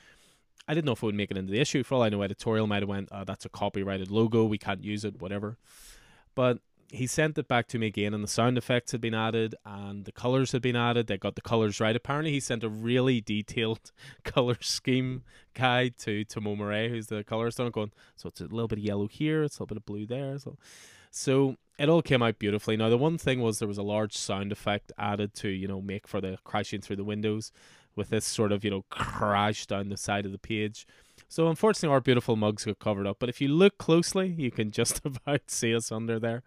I 0.66 0.72
didn't 0.72 0.86
know 0.86 0.92
if 0.92 1.02
it 1.02 1.06
would 1.06 1.14
make 1.14 1.30
it 1.30 1.36
into 1.36 1.52
the 1.52 1.60
issue. 1.60 1.82
For 1.82 1.96
all 1.96 2.02
I 2.02 2.08
know, 2.08 2.22
editorial 2.22 2.66
might 2.66 2.80
have 2.82 2.88
went, 2.88 3.10
oh, 3.12 3.24
"That's 3.24 3.44
a 3.44 3.50
copyrighted 3.50 4.10
logo. 4.10 4.46
We 4.46 4.56
can't 4.56 4.82
use 4.82 5.04
it. 5.04 5.20
Whatever." 5.20 5.58
But 6.34 6.60
he 6.90 7.06
sent 7.06 7.36
it 7.36 7.48
back 7.48 7.68
to 7.68 7.78
me 7.78 7.86
again, 7.86 8.14
and 8.14 8.24
the 8.24 8.28
sound 8.28 8.56
effects 8.56 8.92
had 8.92 9.00
been 9.00 9.14
added, 9.14 9.54
and 9.64 10.04
the 10.04 10.12
colors 10.12 10.52
had 10.52 10.62
been 10.62 10.76
added. 10.76 11.06
They 11.06 11.18
got 11.18 11.34
the 11.34 11.42
colors 11.42 11.80
right. 11.80 11.94
Apparently, 11.94 12.32
he 12.32 12.40
sent 12.40 12.64
a 12.64 12.68
really 12.68 13.20
detailed 13.20 13.92
color 14.24 14.56
scheme 14.60 15.22
guide 15.54 15.98
to 15.98 16.24
to 16.24 16.40
Mo 16.40 16.56
Murray, 16.56 16.88
who's 16.88 17.08
the 17.08 17.24
colorist 17.24 17.60
on 17.60 17.70
going. 17.70 17.92
So 18.16 18.28
it's 18.28 18.40
a 18.40 18.44
little 18.44 18.68
bit 18.68 18.78
of 18.78 18.84
yellow 18.84 19.06
here, 19.06 19.42
it's 19.42 19.58
a 19.58 19.62
little 19.62 19.74
bit 19.74 19.82
of 19.82 19.86
blue 19.86 20.06
there. 20.06 20.38
So, 20.38 20.56
so 21.10 21.56
it 21.78 21.88
all 21.88 22.02
came 22.02 22.22
out 22.22 22.38
beautifully. 22.38 22.76
Now, 22.76 22.88
the 22.88 22.98
one 22.98 23.18
thing 23.18 23.40
was 23.40 23.58
there 23.58 23.68
was 23.68 23.78
a 23.78 23.82
large 23.82 24.16
sound 24.16 24.50
effect 24.50 24.90
added 24.98 25.34
to 25.36 25.48
you 25.48 25.68
know 25.68 25.82
make 25.82 26.08
for 26.08 26.20
the 26.22 26.38
crashing 26.42 26.80
through 26.80 26.96
the 26.96 27.04
windows, 27.04 27.52
with 27.98 28.08
this 28.08 28.24
sort 28.24 28.52
of 28.52 28.64
you 28.64 28.70
know 28.70 28.84
crash 28.88 29.66
down 29.66 29.90
the 29.90 29.98
side 29.98 30.24
of 30.24 30.32
the 30.32 30.38
page. 30.38 30.86
So 31.28 31.48
unfortunately, 31.48 31.92
our 31.92 32.00
beautiful 32.00 32.36
mugs 32.36 32.64
got 32.64 32.78
covered 32.78 33.06
up. 33.06 33.18
But 33.18 33.28
if 33.28 33.42
you 33.42 33.48
look 33.48 33.76
closely, 33.76 34.28
you 34.28 34.50
can 34.50 34.70
just 34.70 35.02
about 35.04 35.50
see 35.50 35.74
us 35.74 35.92
under 35.92 36.18
there. 36.18 36.42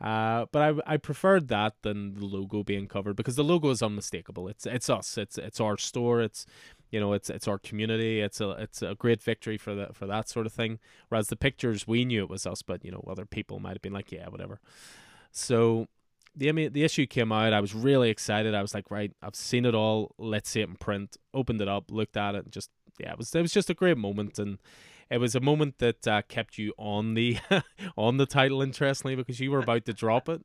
Uh, 0.00 0.46
but 0.50 0.62
I 0.86 0.94
I 0.94 0.96
preferred 0.96 1.48
that 1.48 1.74
than 1.82 2.14
the 2.14 2.24
logo 2.24 2.62
being 2.62 2.88
covered 2.88 3.16
because 3.16 3.36
the 3.36 3.44
logo 3.44 3.68
is 3.68 3.82
unmistakable. 3.82 4.48
It's 4.48 4.64
it's 4.64 4.88
us. 4.88 5.18
It's 5.18 5.36
it's 5.36 5.60
our 5.60 5.76
store. 5.76 6.22
It's 6.22 6.46
you 6.90 6.98
know 6.98 7.12
it's 7.12 7.28
it's 7.28 7.46
our 7.46 7.58
community. 7.58 8.20
It's 8.20 8.40
a 8.40 8.50
it's 8.52 8.80
a 8.80 8.94
great 8.94 9.22
victory 9.22 9.58
for 9.58 9.74
that 9.74 9.94
for 9.94 10.06
that 10.06 10.28
sort 10.28 10.46
of 10.46 10.54
thing. 10.54 10.78
Whereas 11.08 11.28
the 11.28 11.36
pictures 11.36 11.86
we 11.86 12.06
knew 12.06 12.22
it 12.22 12.30
was 12.30 12.46
us, 12.46 12.62
but 12.62 12.82
you 12.82 12.90
know 12.90 13.04
other 13.06 13.26
people 13.26 13.60
might 13.60 13.74
have 13.74 13.82
been 13.82 13.92
like 13.92 14.10
yeah 14.10 14.28
whatever. 14.28 14.58
So 15.32 15.86
the 16.34 16.68
the 16.68 16.82
issue 16.82 17.06
came 17.06 17.30
out. 17.30 17.52
I 17.52 17.60
was 17.60 17.74
really 17.74 18.08
excited. 18.08 18.54
I 18.54 18.62
was 18.62 18.72
like 18.72 18.90
right, 18.90 19.12
I've 19.22 19.36
seen 19.36 19.66
it 19.66 19.74
all. 19.74 20.14
Let's 20.16 20.48
see 20.48 20.62
it 20.62 20.68
in 20.70 20.76
print. 20.76 21.18
Opened 21.34 21.60
it 21.60 21.68
up, 21.68 21.90
looked 21.90 22.16
at 22.16 22.34
it, 22.34 22.44
and 22.44 22.52
just 22.52 22.70
yeah, 22.98 23.12
it 23.12 23.18
was 23.18 23.34
it 23.34 23.42
was 23.42 23.52
just 23.52 23.68
a 23.68 23.74
great 23.74 23.98
moment 23.98 24.38
and 24.38 24.58
it 25.10 25.18
was 25.18 25.34
a 25.34 25.40
moment 25.40 25.78
that 25.78 26.06
uh, 26.06 26.22
kept 26.22 26.58
you 26.58 26.72
on 26.78 27.14
the 27.14 27.38
on 27.96 28.16
the 28.16 28.26
title 28.26 28.62
interestingly 28.62 29.16
because 29.16 29.40
you 29.40 29.50
were 29.50 29.58
about 29.58 29.84
to 29.86 29.92
drop 29.92 30.28
it 30.28 30.42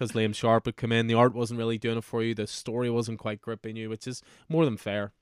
because 0.00 0.12
Liam 0.12 0.34
Sharp 0.34 0.66
had 0.66 0.76
come 0.76 0.92
in. 0.92 1.06
The 1.06 1.14
art 1.14 1.34
wasn't 1.34 1.58
really 1.58 1.78
doing 1.78 1.98
it 1.98 2.04
for 2.04 2.22
you. 2.22 2.34
The 2.34 2.46
story 2.46 2.90
wasn't 2.90 3.18
quite 3.18 3.40
gripping 3.40 3.76
you, 3.76 3.88
which 3.90 4.06
is 4.06 4.22
more 4.48 4.64
than 4.64 4.76
fair. 4.76 5.12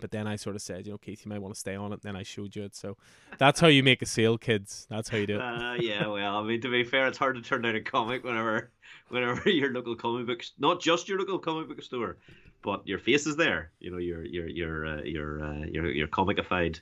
But 0.00 0.12
then 0.12 0.28
I 0.28 0.36
sort 0.36 0.54
of 0.54 0.62
said, 0.62 0.86
you 0.86 0.92
know, 0.92 0.98
Keith, 0.98 1.24
you 1.24 1.28
might 1.28 1.42
want 1.42 1.54
to 1.54 1.58
stay 1.58 1.74
on 1.74 1.90
it. 1.90 1.94
And 1.94 2.02
then 2.02 2.16
I 2.16 2.22
showed 2.22 2.54
you 2.54 2.62
it. 2.62 2.76
So 2.76 2.96
that's 3.38 3.58
how 3.58 3.66
you 3.66 3.82
make 3.82 4.00
a 4.00 4.06
sale, 4.06 4.38
kids. 4.38 4.86
That's 4.88 5.08
how 5.08 5.16
you 5.16 5.26
do 5.26 5.36
it. 5.36 5.42
Uh, 5.42 5.74
yeah, 5.80 6.06
well, 6.06 6.36
I 6.36 6.42
mean, 6.44 6.60
to 6.60 6.70
be 6.70 6.84
fair, 6.84 7.08
it's 7.08 7.18
hard 7.18 7.34
to 7.34 7.42
turn 7.42 7.62
down 7.62 7.74
a 7.74 7.80
comic 7.80 8.22
whenever, 8.22 8.70
whenever 9.08 9.50
your 9.50 9.72
local 9.72 9.96
comic 9.96 10.26
book, 10.26 10.44
not 10.58 10.80
just 10.80 11.08
your 11.08 11.18
local 11.18 11.40
comic 11.40 11.66
book 11.66 11.82
store, 11.82 12.18
but 12.62 12.86
your 12.86 13.00
face 13.00 13.26
is 13.26 13.36
there. 13.36 13.72
You 13.80 13.90
know, 13.90 13.98
your 13.98 14.24
your 14.24 14.48
your 14.48 14.86
uh, 14.86 15.02
your 15.02 15.42
uh, 15.42 15.64
your 15.66 15.90
your 15.90 16.06
comicified 16.06 16.78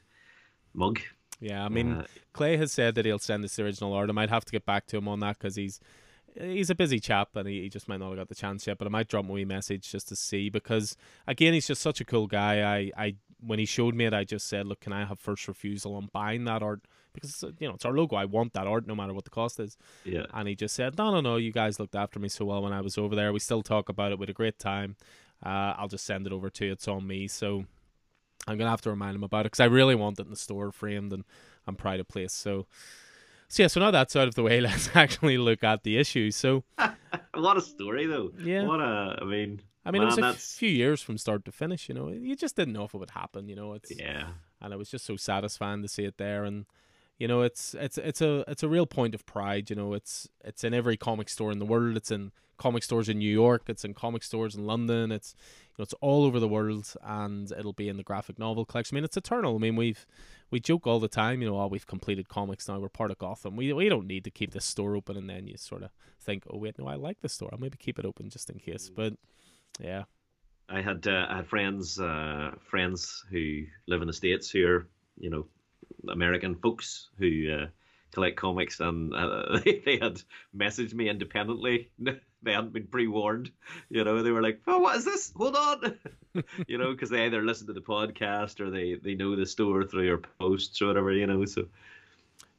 mug. 0.75 1.01
Yeah, 1.41 1.65
I 1.65 1.69
mean, 1.69 1.93
uh, 1.93 2.07
Clay 2.33 2.57
has 2.57 2.73
said 2.73 2.95
that 2.95 3.05
he'll 3.05 3.19
send 3.19 3.45
us 3.45 3.57
the 3.57 3.65
original 3.65 3.93
art. 3.93 4.09
I 4.09 4.13
might 4.13 4.31
have 4.31 4.45
to 4.47 4.53
get 4.53 4.65
back 4.65 4.87
to 4.87 4.97
him 4.97 5.09
on 5.09 5.21
that 5.21 5.39
because 5.39 5.57
he's 5.57 5.81
he's 6.41 6.71
a 6.71 6.75
busy 6.75 7.01
chap 7.01 7.35
and 7.35 7.49
he, 7.49 7.63
he 7.63 7.69
just 7.69 7.89
might 7.89 7.99
not 7.99 8.11
have 8.11 8.19
got 8.19 8.29
the 8.29 8.35
chance 8.35 8.67
yet. 8.67 8.79
But 8.79 8.87
I 8.87 8.91
might 8.91 9.09
drop 9.09 9.25
him 9.27 9.37
a 9.37 9.45
message 9.45 9.91
just 9.91 10.09
to 10.09 10.17
see 10.17 10.49
because 10.49 10.97
again, 11.27 11.53
he's 11.53 11.67
just 11.67 11.83
such 11.83 12.01
a 12.01 12.05
cool 12.05 12.27
guy. 12.27 12.63
I 12.63 12.91
I 12.97 13.17
when 13.41 13.59
he 13.59 13.67
showed 13.67 13.95
me 13.95 14.07
it, 14.07 14.15
I 14.15 14.25
just 14.25 14.49
said, 14.49 14.67
look, 14.67 14.81
can 14.81 14.93
I 14.93 15.05
have 15.05 15.19
first 15.19 15.47
refusal 15.47 15.95
on 15.95 16.09
buying 16.13 16.45
that 16.45 16.63
art? 16.63 16.81
Because 17.13 17.45
you 17.59 17.69
know 17.69 17.75
it's 17.75 17.85
our 17.85 17.93
logo. 17.93 18.17
I 18.17 18.25
want 18.25 18.55
that 18.55 18.67
art 18.67 18.87
no 18.87 18.95
matter 18.95 19.13
what 19.13 19.25
the 19.25 19.31
cost 19.31 19.61
is. 19.61 19.77
Yeah. 20.05 20.27
And 20.33 20.49
he 20.49 20.55
just 20.55 20.75
said, 20.75 20.97
no, 20.97 21.13
no, 21.13 21.21
no. 21.21 21.37
You 21.37 21.53
guys 21.53 21.79
looked 21.79 21.95
after 21.95 22.19
me 22.19 22.29
so 22.29 22.47
well 22.47 22.63
when 22.63 22.73
I 22.73 22.81
was 22.81 22.99
over 22.99 23.15
there. 23.15 23.33
We 23.33 23.41
still 23.41 23.63
talk 23.63 23.89
about 23.89 24.13
it 24.13 24.19
with 24.19 24.31
a 24.31 24.35
great 24.35 24.59
time. 24.59 24.97
Uh, 25.45 25.75
I'll 25.77 25.89
just 25.89 26.07
send 26.07 26.27
it 26.27 26.33
over 26.33 26.49
to 26.49 26.67
you. 26.67 26.73
It's 26.73 26.89
on 26.89 27.07
me. 27.07 27.29
So 27.29 27.67
I'm 28.47 28.57
gonna 28.59 28.71
have 28.71 28.83
to 28.83 28.91
remind 28.91 29.17
him 29.17 29.25
about 29.25 29.41
it 29.41 29.45
because 29.53 29.61
I 29.61 29.65
really 29.67 29.95
want 29.95 30.19
it 30.21 30.25
in 30.27 30.31
the 30.31 30.37
store 30.37 30.71
framed 30.73 31.13
and 31.13 31.25
I'm 31.67 31.75
proud 31.77 32.01
of 32.01 32.09
place. 32.09 32.33
So, 32.33 32.67
so 33.49 33.63
yeah. 33.63 33.67
So 33.69 33.81
now 33.81 33.91
that's 33.91 34.15
out 34.17 34.29
of 34.29 34.35
the 34.35 34.43
way, 34.43 34.61
let's 34.69 34.91
actually 34.95 35.39
look 35.39 35.65
at 35.65 35.83
the 35.83 35.99
issue. 35.99 36.31
So, 36.31 36.65
what 37.35 37.57
a 37.57 37.61
story, 37.61 38.07
though. 38.07 38.33
Yeah. 38.39 38.65
What 38.65 38.81
a. 38.81 39.19
I 39.21 39.25
mean. 39.25 39.61
I 39.85 39.93
mean, 39.93 40.01
man, 40.03 40.09
it 40.09 40.11
was 40.11 40.19
a 40.19 40.21
that's- 40.21 40.55
few 40.57 40.69
years 40.71 41.01
from 41.01 41.17
start 41.17 41.45
to 41.45 41.53
finish. 41.53 41.89
You 41.89 41.95
know, 41.95 42.09
you 42.09 42.35
just 42.35 42.57
didn't 42.57 42.75
know 42.75 42.85
if 42.85 42.95
it 42.95 42.99
would 42.99 43.11
happen. 43.11 43.49
You 43.49 43.55
know, 43.55 43.73
it's 43.75 43.93
Yeah. 43.97 44.29
and 44.61 44.73
it 44.73 44.77
was 44.77 44.91
just 44.91 45.05
so 45.07 45.15
satisfying 45.17 45.83
to 45.83 45.89
see 45.89 46.05
it 46.05 46.19
there 46.19 46.43
and 46.45 46.67
you 47.19 47.27
know 47.27 47.43
it's 47.43 47.75
it's 47.75 47.99
it's 47.99 48.21
a 48.21 48.45
it's 48.49 48.63
a 48.63 48.69
real 48.69 48.87
point 48.87 49.15
of 49.15 49.25
pride 49.27 49.71
you 49.71 49.77
know 49.77 49.95
it's 49.95 50.29
it's 50.45 50.65
in 50.65 50.75
every 50.75 50.97
comic 50.97 51.29
store 51.29 51.51
in 51.53 51.59
the 51.59 51.67
world. 51.67 51.97
It's 51.97 52.11
in 52.11 52.33
comic 52.59 52.83
stores 52.83 53.09
in 53.11 53.19
New 53.19 53.31
York 53.31 53.65
it's 53.69 53.85
in 53.85 53.93
comic 53.93 54.23
stores 54.23 54.55
in 54.55 54.65
London 54.65 55.13
it's 55.13 55.35
you 55.37 55.75
know 55.79 55.83
it's 55.83 55.93
all 56.01 56.25
over 56.25 56.41
the 56.41 56.49
world 56.49 56.95
and 57.05 57.53
it'll 57.53 57.75
be 57.75 57.87
in 57.87 57.99
the 57.99 58.03
graphic 58.03 58.39
novel 58.39 58.65
collection. 58.65 58.95
I 58.95 58.99
mean 58.99 59.05
it's 59.05 59.17
eternal. 59.17 59.57
I 59.57 59.59
mean 59.59 59.77
we've 59.77 60.07
we 60.51 60.61
joke 60.61 60.87
all 60.87 61.01
the 61.01 61.09
time 61.09 61.43
you 61.43 61.49
know 61.49 61.61
oh 61.61 61.67
we've 61.67 61.87
completed 61.87 62.29
comics 62.29 62.69
now 62.69 62.79
we're 62.79 62.89
part 62.89 63.11
of 63.11 63.19
Gotham. 63.19 63.57
We 63.57 63.73
we 63.73 63.89
don't 63.89 64.07
need 64.07 64.25
to 64.25 64.31
keep 64.31 64.53
this 64.53 64.65
store 64.65 64.97
open 64.97 65.17
and 65.17 65.29
then 65.29 65.47
you 65.47 65.57
sort 65.57 65.83
of 65.83 65.91
think 66.21 66.45
oh 66.51 66.59
wait 66.59 66.79
no 66.79 66.87
I 66.87 66.95
like 66.95 67.21
this 67.21 67.35
store. 67.35 67.51
I'll 67.53 67.59
maybe 67.59 67.79
keep 67.79 67.99
it 67.99 68.07
open 68.07 68.31
just 68.31 68.51
in 68.51 68.59
case 68.59 68.91
but 68.95 69.15
yeah. 69.81 70.05
I 70.69 70.81
had 70.81 71.07
uh, 71.07 71.27
I 71.29 71.37
had 71.37 71.47
friends 71.47 72.01
uh, 72.01 72.53
friends 72.71 73.25
who 73.31 73.65
live 73.87 74.03
in 74.03 74.09
the 74.09 74.13
states 74.13 74.51
who 74.51 74.67
are 74.67 74.89
you 75.19 75.31
know 75.31 75.47
American 76.11 76.55
folks 76.57 77.09
who 77.19 77.53
uh, 77.53 77.67
collect 78.17 78.37
comics, 78.37 78.81
and 78.81 79.15
uh, 79.15 79.59
they, 79.65 79.99
had 80.01 80.23
messaged 80.57 80.95
me 80.95 81.09
independently. 81.09 81.91
they 81.99 82.53
hadn't 82.53 82.73
been 82.73 82.87
pre 82.87 83.07
warned. 83.07 83.51
You 83.91 84.05
know, 84.05 84.23
they 84.23 84.31
were 84.31 84.43
like, 84.43 84.61
"Oh, 84.67 84.79
what 84.79 84.97
is 84.97 85.05
this? 85.05 85.33
Hold 85.37 85.55
on," 85.55 85.99
you 86.67 86.79
know, 86.79 86.93
because 86.93 87.11
they 87.11 87.27
either 87.27 87.43
listen 87.43 87.67
to 87.67 87.73
the 87.73 87.81
podcast 87.81 88.61
or 88.61 88.71
they 88.71 88.95
they 88.95 89.15
know 89.15 89.37
the 89.37 89.47
store 89.47 89.85
through 89.85 90.07
your 90.07 90.23
posts 90.39 90.81
or 90.81 90.87
whatever. 90.87 91.13
You 91.13 91.27
know, 91.27 91.45
so 91.45 91.67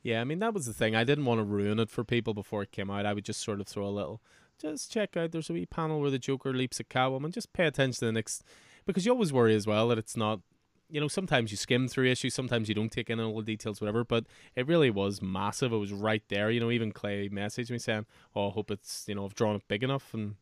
Yeah, 0.03 0.21
I 0.21 0.25
mean 0.25 0.39
that 0.39 0.53
was 0.53 0.65
the 0.67 0.73
thing. 0.73 0.95
I 0.95 1.03
didn't 1.03 1.25
want 1.25 1.39
to 1.39 1.43
ruin 1.43 1.79
it 1.79 1.89
for 1.89 2.03
people 2.03 2.33
before 2.33 2.61
it 2.63 2.71
came 2.71 2.91
out. 2.91 3.05
I 3.05 3.13
would 3.13 3.25
just 3.25 3.41
sort 3.41 3.59
of 3.59 3.67
throw 3.67 3.87
a 3.87 3.89
little, 3.89 4.21
just 4.59 4.91
check 4.91 5.17
out. 5.17 5.31
There's 5.31 5.49
a 5.49 5.53
wee 5.53 5.65
panel 5.65 5.99
where 5.99 6.11
the 6.11 6.19
Joker 6.19 6.53
leaps 6.53 6.79
at 6.79 6.89
Catwoman. 6.89 7.31
Just 7.31 7.53
pay 7.53 7.65
attention 7.65 7.99
to 7.99 8.05
the 8.05 8.11
next, 8.11 8.43
because 8.85 9.05
you 9.05 9.11
always 9.11 9.33
worry 9.33 9.55
as 9.55 9.65
well 9.65 9.87
that 9.87 9.97
it's 9.97 10.17
not. 10.17 10.41
You 10.89 11.01
know, 11.01 11.07
sometimes 11.07 11.51
you 11.51 11.57
skim 11.57 11.87
through 11.87 12.07
issues, 12.09 12.33
sometimes 12.33 12.69
you 12.69 12.75
don't 12.75 12.91
take 12.91 13.09
in 13.09 13.19
all 13.19 13.37
the 13.37 13.43
details, 13.43 13.81
whatever. 13.81 14.03
But 14.03 14.25
it 14.55 14.67
really 14.67 14.89
was 14.89 15.21
massive. 15.21 15.73
It 15.73 15.77
was 15.77 15.91
right 15.91 16.23
there. 16.29 16.49
You 16.49 16.59
know, 16.59 16.71
even 16.71 16.91
Clay 16.91 17.29
messaged 17.29 17.71
me 17.71 17.77
saying, 17.77 18.05
"Oh, 18.35 18.49
I 18.49 18.51
hope 18.51 18.71
it's 18.71 19.05
you 19.07 19.15
know 19.15 19.25
I've 19.25 19.35
drawn 19.35 19.55
it 19.55 19.67
big 19.67 19.83
enough." 19.83 20.13
And 20.13 20.35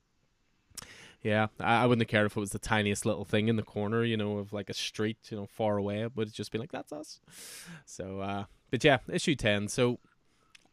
yeah, 1.23 1.47
I, 1.59 1.83
I 1.83 1.85
wouldn't 1.87 2.03
have 2.03 2.09
cared 2.11 2.27
if 2.27 2.37
it 2.37 2.39
was 2.39 2.51
the 2.51 2.59
tiniest 2.59 3.05
little 3.05 3.25
thing 3.25 3.47
in 3.47 3.55
the 3.55 3.63
corner, 3.63 4.03
you 4.03 4.17
know, 4.17 4.37
of 4.37 4.53
like 4.53 4.69
a 4.69 4.73
street, 4.73 5.17
you 5.29 5.37
know, 5.37 5.47
far 5.47 5.77
away. 5.77 6.01
It 6.01 6.15
would 6.15 6.27
have 6.27 6.35
just 6.35 6.51
been 6.51 6.61
like, 6.61 6.71
"That's 6.71 6.93
us." 6.93 7.19
So, 7.85 8.19
uh, 8.19 8.43
but 8.69 8.83
yeah, 8.83 8.99
issue 9.11 9.35
ten. 9.35 9.67
So 9.67 9.99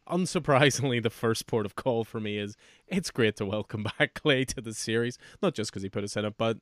unsurprisingly, 0.07 1.01
the 1.01 1.09
first 1.09 1.47
port 1.47 1.65
of 1.65 1.75
call 1.75 2.03
for 2.03 2.19
me 2.19 2.37
is 2.37 2.55
it's 2.87 3.11
great 3.11 3.35
to 3.37 3.45
welcome 3.45 3.87
back 3.99 4.13
Clay 4.13 4.45
to 4.45 4.61
the 4.61 4.73
series. 4.73 5.17
Not 5.41 5.55
just 5.55 5.71
because 5.71 5.83
he 5.83 5.89
put 5.89 6.03
us 6.03 6.15
in 6.15 6.25
it, 6.25 6.35
but 6.37 6.57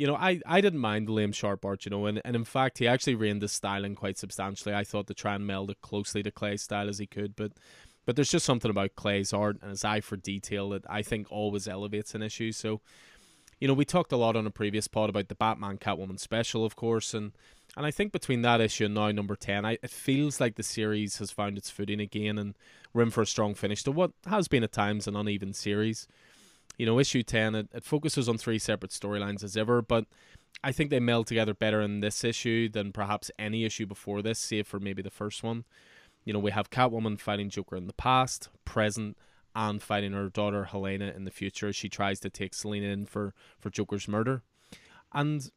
you 0.00 0.06
know, 0.06 0.16
I, 0.16 0.40
I 0.46 0.62
didn't 0.62 0.78
mind 0.80 1.06
the 1.06 1.12
Liam 1.12 1.34
Sharp 1.34 1.62
art, 1.62 1.84
you 1.84 1.90
know, 1.90 2.06
and, 2.06 2.22
and 2.24 2.34
in 2.34 2.46
fact, 2.46 2.78
he 2.78 2.88
actually 2.88 3.16
reined 3.16 3.42
his 3.42 3.52
styling 3.52 3.94
quite 3.94 4.16
substantially. 4.16 4.74
I 4.74 4.82
thought 4.82 5.06
to 5.08 5.14
try 5.14 5.34
and 5.34 5.46
meld 5.46 5.70
it 5.70 5.82
closely 5.82 6.22
to 6.22 6.30
Clay's 6.30 6.62
style 6.62 6.88
as 6.88 6.98
he 6.98 7.06
could, 7.06 7.36
but 7.36 7.52
but 8.06 8.16
there's 8.16 8.30
just 8.30 8.46
something 8.46 8.70
about 8.70 8.96
Clay's 8.96 9.34
art 9.34 9.58
and 9.60 9.68
his 9.68 9.84
eye 9.84 10.00
for 10.00 10.16
detail 10.16 10.70
that 10.70 10.86
I 10.88 11.02
think 11.02 11.30
always 11.30 11.68
elevates 11.68 12.14
an 12.14 12.22
issue. 12.22 12.50
So, 12.50 12.80
you 13.60 13.68
know, 13.68 13.74
we 13.74 13.84
talked 13.84 14.10
a 14.10 14.16
lot 14.16 14.36
on 14.36 14.46
a 14.46 14.50
previous 14.50 14.88
pod 14.88 15.10
about 15.10 15.28
the 15.28 15.34
Batman 15.34 15.76
Catwoman 15.76 16.18
special, 16.18 16.64
of 16.64 16.76
course, 16.76 17.12
and 17.12 17.32
and 17.76 17.84
I 17.84 17.90
think 17.90 18.10
between 18.10 18.40
that 18.40 18.62
issue 18.62 18.86
and 18.86 18.94
now 18.94 19.10
number 19.10 19.36
ten, 19.36 19.66
I, 19.66 19.72
it 19.82 19.90
feels 19.90 20.40
like 20.40 20.54
the 20.54 20.62
series 20.62 21.18
has 21.18 21.30
found 21.30 21.58
its 21.58 21.68
footing 21.68 22.00
again 22.00 22.38
and 22.38 22.56
room 22.94 23.10
for 23.10 23.20
a 23.20 23.26
strong 23.26 23.54
finish 23.54 23.82
to 23.82 23.92
what 23.92 24.12
has 24.24 24.48
been 24.48 24.64
at 24.64 24.72
times 24.72 25.06
an 25.06 25.14
uneven 25.14 25.52
series. 25.52 26.08
You 26.78 26.86
know, 26.86 26.98
issue 26.98 27.22
ten 27.22 27.54
it, 27.54 27.68
it 27.74 27.84
focuses 27.84 28.28
on 28.28 28.38
three 28.38 28.58
separate 28.58 28.92
storylines 28.92 29.44
as 29.44 29.56
ever, 29.56 29.82
but 29.82 30.06
I 30.64 30.72
think 30.72 30.90
they 30.90 31.00
meld 31.00 31.26
together 31.26 31.54
better 31.54 31.80
in 31.80 32.00
this 32.00 32.24
issue 32.24 32.68
than 32.68 32.92
perhaps 32.92 33.30
any 33.38 33.64
issue 33.64 33.86
before 33.86 34.22
this, 34.22 34.38
save 34.38 34.66
for 34.66 34.80
maybe 34.80 35.02
the 35.02 35.10
first 35.10 35.42
one. 35.42 35.64
You 36.24 36.32
know, 36.32 36.38
we 36.38 36.50
have 36.50 36.70
Catwoman 36.70 37.18
fighting 37.18 37.50
Joker 37.50 37.76
in 37.76 37.86
the 37.86 37.92
past, 37.92 38.48
present, 38.64 39.16
and 39.54 39.82
fighting 39.82 40.12
her 40.12 40.28
daughter 40.28 40.64
Helena 40.64 41.12
in 41.16 41.24
the 41.24 41.30
future 41.30 41.68
as 41.68 41.76
she 41.76 41.88
tries 41.88 42.20
to 42.20 42.30
take 42.30 42.54
Selina 42.54 42.86
in 42.86 43.06
for, 43.06 43.34
for 43.58 43.70
Joker's 43.70 44.06
murder. 44.06 44.42
And 45.12 45.50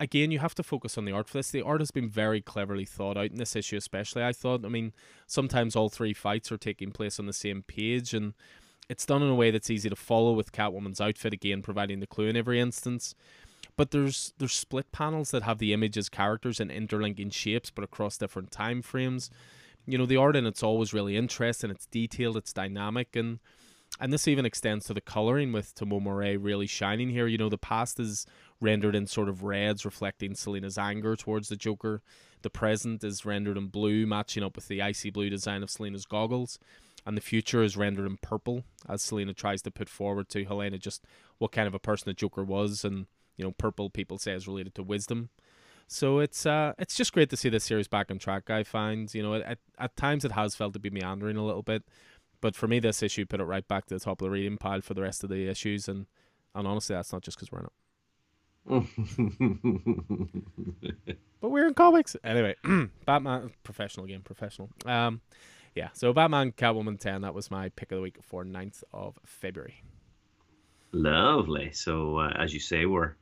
again, 0.00 0.30
you 0.30 0.38
have 0.38 0.54
to 0.54 0.62
focus 0.62 0.96
on 0.96 1.04
the 1.04 1.12
art 1.12 1.28
for 1.28 1.38
this. 1.38 1.50
The 1.50 1.62
art 1.62 1.80
has 1.80 1.90
been 1.90 2.08
very 2.08 2.40
cleverly 2.40 2.84
thought 2.84 3.16
out 3.16 3.30
in 3.30 3.36
this 3.36 3.56
issue, 3.56 3.76
especially. 3.76 4.24
I 4.24 4.32
thought, 4.32 4.64
I 4.64 4.68
mean, 4.68 4.92
sometimes 5.26 5.76
all 5.76 5.88
three 5.88 6.14
fights 6.14 6.50
are 6.52 6.56
taking 6.56 6.90
place 6.90 7.18
on 7.18 7.26
the 7.26 7.32
same 7.32 7.62
page, 7.62 8.14
and 8.14 8.34
it's 8.88 9.06
done 9.06 9.22
in 9.22 9.28
a 9.28 9.34
way 9.34 9.50
that's 9.50 9.70
easy 9.70 9.88
to 9.88 9.96
follow 9.96 10.32
with 10.32 10.52
Catwoman's 10.52 11.00
outfit 11.00 11.32
again 11.32 11.62
providing 11.62 12.00
the 12.00 12.06
clue 12.06 12.26
in 12.26 12.36
every 12.36 12.60
instance. 12.60 13.14
But 13.76 13.92
there's 13.92 14.32
there's 14.38 14.54
split 14.54 14.90
panels 14.90 15.30
that 15.30 15.44
have 15.44 15.58
the 15.58 15.72
images, 15.72 16.08
characters 16.08 16.58
and 16.58 16.70
interlinking 16.70 17.30
shapes, 17.30 17.70
but 17.70 17.84
across 17.84 18.18
different 18.18 18.50
time 18.50 18.82
frames. 18.82 19.30
You 19.86 19.98
know, 19.98 20.06
the 20.06 20.16
art 20.16 20.36
in 20.36 20.46
it's 20.46 20.62
always 20.62 20.92
really 20.92 21.16
interesting. 21.16 21.70
It's 21.70 21.86
detailed. 21.86 22.36
It's 22.36 22.52
dynamic, 22.52 23.14
and 23.14 23.38
and 24.00 24.12
this 24.12 24.28
even 24.28 24.44
extends 24.44 24.86
to 24.86 24.94
the 24.94 25.00
coloring 25.00 25.52
with 25.52 25.74
Tomeu 25.74 26.02
Morey 26.02 26.36
really 26.36 26.66
shining 26.66 27.10
here. 27.10 27.26
You 27.26 27.38
know, 27.38 27.48
the 27.48 27.58
past 27.58 28.00
is 28.00 28.26
rendered 28.60 28.94
in 28.94 29.06
sort 29.06 29.28
of 29.28 29.44
reds, 29.44 29.84
reflecting 29.84 30.34
Selina's 30.34 30.76
anger 30.76 31.14
towards 31.16 31.48
the 31.48 31.56
Joker. 31.56 32.02
The 32.42 32.50
present 32.50 33.02
is 33.02 33.24
rendered 33.24 33.56
in 33.56 33.68
blue, 33.68 34.06
matching 34.06 34.42
up 34.42 34.56
with 34.56 34.68
the 34.68 34.82
icy 34.82 35.10
blue 35.10 35.30
design 35.30 35.62
of 35.62 35.70
Selina's 35.70 36.04
goggles. 36.04 36.58
And 37.08 37.16
the 37.16 37.22
future 37.22 37.62
is 37.62 37.74
rendered 37.74 38.04
in 38.04 38.18
purple, 38.18 38.64
as 38.86 39.00
Selina 39.00 39.32
tries 39.32 39.62
to 39.62 39.70
put 39.70 39.88
forward 39.88 40.28
to 40.28 40.44
Helena 40.44 40.76
just 40.76 41.06
what 41.38 41.52
kind 41.52 41.66
of 41.66 41.72
a 41.72 41.78
person 41.78 42.04
the 42.04 42.12
Joker 42.12 42.44
was. 42.44 42.84
And, 42.84 43.06
you 43.34 43.46
know, 43.46 43.52
purple 43.52 43.88
people 43.88 44.18
say 44.18 44.34
is 44.34 44.46
related 44.46 44.74
to 44.74 44.82
wisdom. 44.82 45.30
So 45.86 46.18
it's 46.18 46.44
uh 46.44 46.74
it's 46.78 46.94
just 46.94 47.14
great 47.14 47.30
to 47.30 47.36
see 47.38 47.48
this 47.48 47.64
series 47.64 47.88
back 47.88 48.10
on 48.10 48.18
track. 48.18 48.50
I 48.50 48.62
find 48.62 49.12
you 49.14 49.22
know 49.22 49.36
at 49.36 49.58
at 49.78 49.96
times 49.96 50.26
it 50.26 50.32
has 50.32 50.54
felt 50.54 50.74
to 50.74 50.78
be 50.78 50.90
meandering 50.90 51.38
a 51.38 51.44
little 51.46 51.62
bit, 51.62 51.82
but 52.42 52.54
for 52.54 52.68
me 52.68 52.78
this 52.78 53.02
issue 53.02 53.24
put 53.24 53.40
it 53.40 53.44
right 53.44 53.66
back 53.66 53.86
to 53.86 53.94
the 53.94 54.00
top 54.00 54.20
of 54.20 54.26
the 54.26 54.30
reading 54.30 54.58
pile 54.58 54.82
for 54.82 54.92
the 54.92 55.00
rest 55.00 55.24
of 55.24 55.30
the 55.30 55.48
issues, 55.48 55.88
and 55.88 56.04
and 56.54 56.68
honestly 56.68 56.94
that's 56.94 57.10
not 57.10 57.22
just 57.22 57.38
because 57.38 57.50
we're 57.50 57.60
in 57.60 57.68
it, 58.68 58.84
but 61.40 61.48
we're 61.48 61.68
in 61.68 61.72
comics 61.72 62.16
anyway. 62.22 62.54
Batman 63.06 63.52
professional 63.62 64.04
game 64.04 64.20
professional. 64.20 64.68
Um, 64.84 65.22
yeah. 65.78 65.90
So 65.92 66.12
Batman 66.12 66.50
Catwoman 66.52 66.98
ten 66.98 67.22
that 67.22 67.34
was 67.34 67.50
my 67.50 67.68
pick 67.68 67.92
of 67.92 67.96
the 67.96 68.02
week 68.02 68.18
for 68.20 68.44
9th 68.44 68.82
of 68.92 69.16
February. 69.24 69.82
Lovely. 70.92 71.70
So 71.72 72.18
uh, 72.18 72.32
as 72.36 72.52
you 72.52 72.60
say, 72.60 72.84
we're 72.84 73.14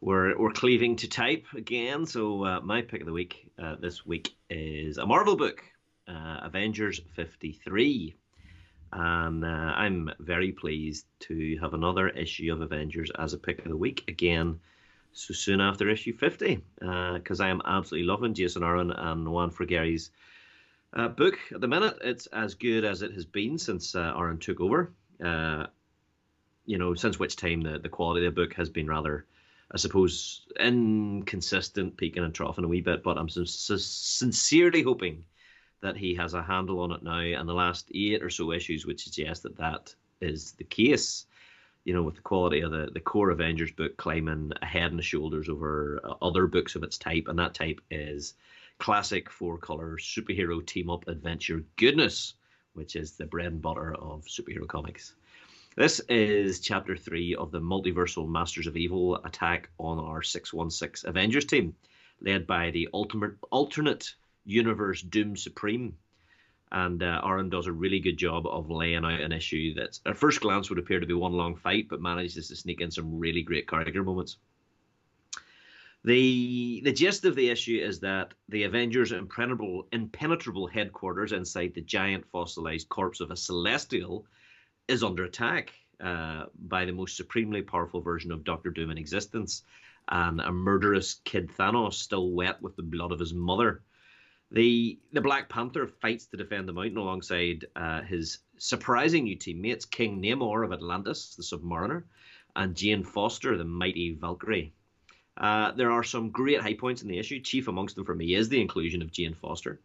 we're 0.00 0.38
we're 0.38 0.52
cleaving 0.52 0.96
to 0.96 1.08
type 1.08 1.46
again. 1.56 2.04
So 2.04 2.44
uh, 2.44 2.60
my 2.60 2.82
pick 2.82 3.00
of 3.00 3.06
the 3.06 3.12
week 3.12 3.50
uh, 3.58 3.76
this 3.80 4.04
week 4.04 4.36
is 4.50 4.98
a 4.98 5.06
Marvel 5.06 5.34
book, 5.36 5.62
uh, 6.06 6.40
Avengers 6.42 7.00
fifty 7.16 7.52
three, 7.52 8.14
and 8.92 9.42
uh, 9.42 9.72
I'm 9.82 10.10
very 10.18 10.52
pleased 10.52 11.06
to 11.20 11.56
have 11.62 11.72
another 11.72 12.08
issue 12.08 12.52
of 12.52 12.60
Avengers 12.60 13.10
as 13.18 13.32
a 13.32 13.38
pick 13.38 13.60
of 13.60 13.70
the 13.70 13.76
week 13.76 14.04
again. 14.08 14.60
So 15.12 15.32
soon 15.32 15.62
after 15.62 15.88
issue 15.88 16.12
fifty, 16.12 16.62
because 16.78 17.40
I 17.40 17.48
am 17.48 17.62
absolutely 17.64 18.06
loving 18.06 18.34
Jason 18.34 18.62
Aaron 18.62 18.90
and 18.90 19.26
Juan 19.26 19.50
Frigeri's 19.50 20.10
uh, 20.92 21.08
book 21.08 21.38
at 21.54 21.60
the 21.60 21.68
minute. 21.68 21.98
It's 22.02 22.26
as 22.26 22.54
good 22.54 22.84
as 22.84 23.02
it 23.02 23.12
has 23.12 23.24
been 23.24 23.58
since 23.58 23.94
uh, 23.94 24.14
Aaron 24.16 24.38
took 24.38 24.60
over. 24.60 24.92
Uh, 25.22 25.66
you 26.64 26.78
know, 26.78 26.94
since 26.94 27.18
which 27.18 27.36
time 27.36 27.62
the, 27.62 27.78
the 27.78 27.88
quality 27.88 28.26
of 28.26 28.34
the 28.34 28.42
book 28.42 28.54
has 28.54 28.68
been 28.68 28.86
rather, 28.86 29.26
I 29.72 29.78
suppose, 29.78 30.46
inconsistent, 30.60 31.96
peaking 31.96 32.24
and 32.24 32.34
troughing 32.34 32.64
a 32.64 32.68
wee 32.68 32.82
bit. 32.82 33.02
But 33.02 33.16
I'm 33.16 33.28
sincerely 33.28 34.82
hoping 34.82 35.24
that 35.80 35.96
he 35.96 36.14
has 36.16 36.34
a 36.34 36.42
handle 36.42 36.80
on 36.80 36.92
it 36.92 37.02
now, 37.02 37.20
and 37.20 37.48
the 37.48 37.54
last 37.54 37.90
eight 37.94 38.22
or 38.22 38.30
so 38.30 38.52
issues 38.52 38.84
would 38.84 39.00
suggest 39.00 39.44
that 39.44 39.56
that 39.56 39.94
is 40.20 40.52
the 40.52 40.64
case. 40.64 41.26
You 41.84 41.94
know, 41.94 42.02
with 42.02 42.16
the 42.16 42.20
quality 42.20 42.60
of 42.60 42.70
the, 42.70 42.90
the 42.92 43.00
core 43.00 43.30
Avengers 43.30 43.72
book 43.72 43.96
climbing 43.96 44.52
ahead 44.60 44.92
and 44.92 45.02
shoulders 45.02 45.48
over 45.48 46.00
uh, 46.04 46.14
other 46.20 46.46
books 46.46 46.74
of 46.74 46.82
its 46.82 46.98
type, 46.98 47.28
and 47.28 47.38
that 47.38 47.54
type 47.54 47.80
is 47.90 48.34
classic 48.78 49.28
four 49.30 49.58
color 49.58 49.98
superhero 49.98 50.64
team 50.64 50.88
up 50.88 51.06
adventure 51.08 51.64
goodness, 51.76 52.34
which 52.74 52.96
is 52.96 53.12
the 53.12 53.26
bread 53.26 53.46
and 53.46 53.62
butter 53.62 53.94
of 53.94 54.24
superhero 54.24 54.66
comics. 54.66 55.14
This 55.76 56.00
is 56.08 56.60
chapter 56.60 56.96
three 56.96 57.34
of 57.34 57.52
the 57.52 57.60
multiversal 57.60 58.28
Masters 58.28 58.66
of 58.66 58.76
Evil 58.76 59.16
attack 59.24 59.70
on 59.78 59.98
our 59.98 60.22
616 60.22 61.08
Avengers 61.08 61.44
team, 61.44 61.74
led 62.20 62.46
by 62.46 62.70
the 62.70 62.88
ultimate 62.92 63.34
alternate 63.50 64.14
universe 64.44 65.02
Doom 65.02 65.36
Supreme. 65.36 65.96
And 66.72 67.02
uh, 67.02 67.20
Aaron 67.24 67.48
does 67.48 67.66
a 67.66 67.72
really 67.72 68.00
good 68.00 68.16
job 68.16 68.46
of 68.46 68.70
laying 68.70 69.04
out 69.04 69.20
an 69.20 69.32
issue 69.32 69.74
that 69.74 69.98
at 70.04 70.18
first 70.18 70.40
glance 70.40 70.68
would 70.68 70.78
appear 70.78 71.00
to 71.00 71.06
be 71.06 71.14
one 71.14 71.32
long 71.32 71.56
fight, 71.56 71.88
but 71.88 72.00
manages 72.00 72.48
to 72.48 72.56
sneak 72.56 72.80
in 72.80 72.90
some 72.90 73.18
really 73.18 73.42
great 73.42 73.68
character 73.68 74.02
moments. 74.02 74.36
The 76.08 76.80
the 76.84 76.92
gist 76.92 77.26
of 77.26 77.36
the 77.36 77.50
issue 77.50 77.78
is 77.78 78.00
that 78.00 78.32
the 78.48 78.62
Avengers' 78.62 79.12
impenetrable 79.12 79.88
impenetrable 79.92 80.66
headquarters 80.66 81.32
inside 81.32 81.74
the 81.74 81.82
giant 81.82 82.24
fossilized 82.32 82.88
corpse 82.88 83.20
of 83.20 83.30
a 83.30 83.36
Celestial 83.36 84.26
is 84.88 85.04
under 85.04 85.24
attack 85.24 85.74
uh, 86.00 86.46
by 86.58 86.86
the 86.86 86.94
most 86.94 87.14
supremely 87.14 87.60
powerful 87.60 88.00
version 88.00 88.32
of 88.32 88.42
Doctor 88.42 88.70
Doom 88.70 88.90
in 88.90 88.96
existence, 88.96 89.64
and 90.08 90.40
a 90.40 90.50
murderous 90.50 91.20
kid 91.24 91.50
Thanos 91.50 91.96
still 91.96 92.30
wet 92.30 92.62
with 92.62 92.74
the 92.76 92.82
blood 92.82 93.12
of 93.12 93.20
his 93.20 93.34
mother. 93.34 93.82
The 94.50 94.98
the 95.12 95.20
Black 95.20 95.50
Panther 95.50 95.86
fights 95.86 96.24
to 96.28 96.38
defend 96.38 96.66
the 96.66 96.72
mountain 96.72 96.96
alongside 96.96 97.66
uh, 97.76 98.00
his 98.00 98.38
surprising 98.56 99.24
new 99.24 99.36
teammates, 99.36 99.84
King 99.84 100.22
Namor 100.22 100.64
of 100.64 100.72
Atlantis, 100.72 101.34
the 101.34 101.42
Submariner, 101.42 102.04
and 102.56 102.74
Jane 102.74 103.04
Foster, 103.04 103.58
the 103.58 103.66
mighty 103.66 104.14
Valkyrie. 104.14 104.72
Uh, 105.38 105.70
there 105.72 105.92
are 105.92 106.02
some 106.02 106.30
great 106.30 106.60
high 106.60 106.74
points 106.74 107.02
in 107.02 107.08
the 107.08 107.18
issue. 107.18 107.40
Chief 107.40 107.68
amongst 107.68 107.94
them 107.94 108.04
for 108.04 108.14
me 108.14 108.34
is 108.34 108.48
the 108.48 108.60
inclusion 108.60 109.02
of 109.02 109.12
Jane 109.12 109.34
Foster, 109.34 109.80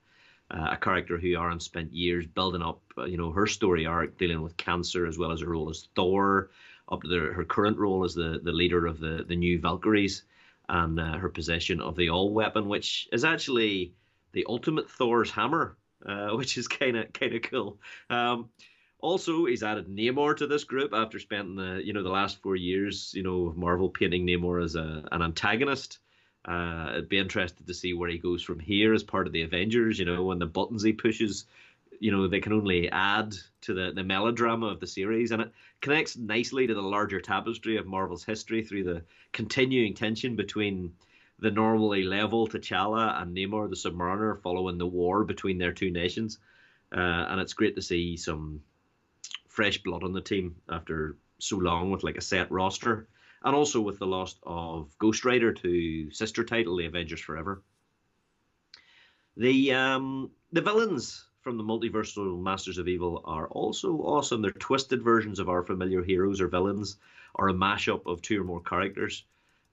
uh, 0.50 0.70
a 0.72 0.78
character 0.78 1.18
who 1.18 1.36
Aaron 1.36 1.60
spent 1.60 1.94
years 1.94 2.26
building 2.26 2.64
up, 2.64 2.82
uh, 2.98 3.06
you 3.06 3.18
know, 3.18 3.32
her 3.32 3.46
story 3.46 3.86
arc 3.86 4.18
dealing 4.18 4.42
with 4.42 4.58
cancer 4.58 5.06
as 5.06 5.18
well 5.18 5.32
as 5.32 5.42
her 5.42 5.48
role 5.52 5.70
as 5.70 5.88
Thor, 5.96 6.50
up 6.92 7.04
to 7.04 7.08
the, 7.08 7.34
her 7.34 7.46
current 7.46 7.78
role 7.78 8.04
as 8.04 8.16
the, 8.16 8.40
the 8.44 8.52
leader 8.52 8.88
of 8.88 9.00
the, 9.00 9.24
the 9.28 9.36
new 9.36 9.60
Valkyries, 9.60 10.24
and 10.70 11.00
uh, 11.00 11.18
her 11.18 11.30
possession 11.30 11.82
of 11.82 11.96
the 11.96 12.10
All 12.10 12.34
Weapon, 12.34 12.68
which 12.68 13.08
is 13.12 13.24
actually 13.24 13.94
the 14.32 14.46
ultimate 14.50 14.90
Thor's 14.90 15.30
hammer, 15.30 15.78
uh, 16.06 16.30
which 16.34 16.58
is 16.58 16.68
kind 16.68 16.98
of 16.98 17.14
kind 17.14 17.36
of 17.36 17.44
cool. 17.44 17.80
Um, 18.10 18.50
also, 19.04 19.44
he's 19.46 19.64
added 19.64 19.90
Namor 19.90 20.38
to 20.38 20.48
this 20.48 20.64
group 20.64 20.94
after 20.94 21.20
spending 21.20 21.56
the 21.56 21.82
you 21.84 21.92
know 21.92 22.04
the 22.04 22.10
last 22.10 22.42
four 22.42 22.56
years, 22.56 23.12
you 23.14 23.22
know, 23.22 23.54
Marvel 23.58 23.90
painting 23.90 24.26
Namor 24.26 24.64
as 24.64 24.76
a, 24.76 25.04
an 25.12 25.22
antagonist. 25.22 26.00
Uh, 26.48 26.96
I'd 26.96 27.10
be 27.10 27.20
interested 27.20 27.68
to 27.68 27.74
see 27.74 27.94
where 27.94 28.10
he 28.10 28.18
goes 28.18 28.42
from 28.42 28.60
here 28.60 28.94
as 28.94 29.04
part 29.04 29.28
of 29.28 29.34
the 29.34 29.42
Avengers. 29.42 30.00
You 30.00 30.06
know, 30.06 30.24
when 30.24 30.40
the 30.40 30.46
buttons 30.46 30.84
he 30.84 30.94
pushes, 30.94 31.44
you 32.00 32.14
know, 32.14 32.30
they 32.30 32.40
can 32.40 32.54
only 32.54 32.90
add 32.90 33.36
to 33.62 33.74
the, 33.74 33.92
the 33.94 34.06
melodrama 34.06 34.68
of 34.68 34.80
the 34.80 34.88
series, 34.88 35.32
and 35.32 35.42
it 35.42 35.52
connects 35.82 36.16
nicely 36.16 36.66
to 36.66 36.74
the 36.74 36.82
larger 36.82 37.20
tapestry 37.20 37.76
of 37.76 37.86
Marvel's 37.86 38.24
history 38.24 38.64
through 38.64 38.86
the 38.86 39.04
continuing 39.34 39.96
tension 39.96 40.38
between 40.38 40.94
the 41.40 41.52
normally 41.52 42.04
level 42.04 42.48
T'Challa 42.48 43.22
and 43.22 43.36
Namor 43.36 43.70
the 43.70 43.76
Submariner 43.76 44.42
following 44.42 44.78
the 44.78 44.88
war 44.88 45.26
between 45.26 45.58
their 45.58 45.74
two 45.74 45.92
nations. 45.92 46.40
Uh, 46.96 47.26
and 47.30 47.42
it's 47.42 47.54
great 47.54 47.76
to 47.76 47.82
see 47.82 48.16
some 48.16 48.62
fresh 49.54 49.78
blood 49.84 50.04
on 50.04 50.14
the 50.14 50.22
team 50.22 50.56
after 50.68 51.16
so 51.38 51.58
long 51.58 51.92
with 51.92 52.04
like 52.04 52.18
a 52.18 52.22
set 52.22 52.52
roster, 52.52 53.08
and 53.44 53.56
also 53.56 53.80
with 53.80 54.00
the 54.00 54.08
loss 54.08 54.36
of 54.44 54.90
Ghost 54.98 55.26
Rider 55.26 55.54
to 55.54 56.10
sister 56.12 56.44
title, 56.44 56.76
The 56.76 56.88
Avengers 56.88 57.22
Forever. 57.22 57.62
The 59.38 59.74
um, 59.74 60.32
the 60.52 60.62
villains 60.62 61.26
from 61.42 61.58
the 61.58 61.64
multiversal 61.64 62.42
Masters 62.42 62.80
of 62.80 62.88
Evil 62.88 63.22
are 63.26 63.48
also 63.48 63.98
awesome. 63.98 64.42
They're 64.42 64.52
twisted 64.52 65.04
versions 65.04 65.38
of 65.38 65.50
our 65.50 65.62
familiar 65.62 66.02
heroes 66.02 66.42
or 66.42 66.48
villains, 66.48 66.98
or 67.36 67.50
a 67.50 67.54
mashup 67.54 68.08
of 68.08 68.24
two 68.24 68.42
or 68.42 68.44
more 68.44 68.62
characters. 68.62 69.24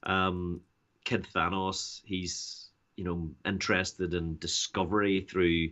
Um, 0.03 0.61
Kid 1.05 1.27
Thanos, 1.35 2.03
he's 2.05 2.69
you 2.97 3.05
know 3.05 3.31
interested 3.47 4.13
in 4.13 4.37
discovery 4.37 5.23
through 5.23 5.71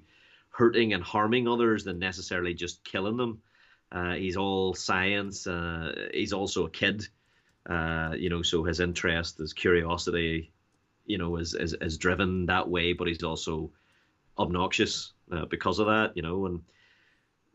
hurting 0.48 0.94
and 0.94 1.02
harming 1.04 1.46
others 1.46 1.84
than 1.84 1.98
necessarily 1.98 2.54
just 2.54 2.82
killing 2.84 3.18
them. 3.18 3.42
Uh, 3.90 4.14
he's 4.14 4.36
all 4.36 4.74
science. 4.74 5.46
Uh, 5.46 6.08
he's 6.12 6.32
also 6.32 6.66
a 6.66 6.70
kid, 6.70 7.06
uh, 7.66 8.12
you 8.16 8.28
know, 8.28 8.42
so 8.42 8.64
his 8.64 8.80
interest, 8.80 9.38
his 9.38 9.52
curiosity, 9.52 10.52
you 11.06 11.18
know, 11.18 11.36
is, 11.36 11.54
is, 11.54 11.74
is 11.80 11.98
driven 11.98 12.46
that 12.46 12.68
way, 12.68 12.92
but 12.92 13.08
he's 13.08 13.22
also 13.22 13.70
obnoxious 14.38 15.12
uh, 15.32 15.46
because 15.46 15.78
of 15.78 15.86
that, 15.86 16.12
you 16.16 16.22
know. 16.22 16.46
And 16.46 16.62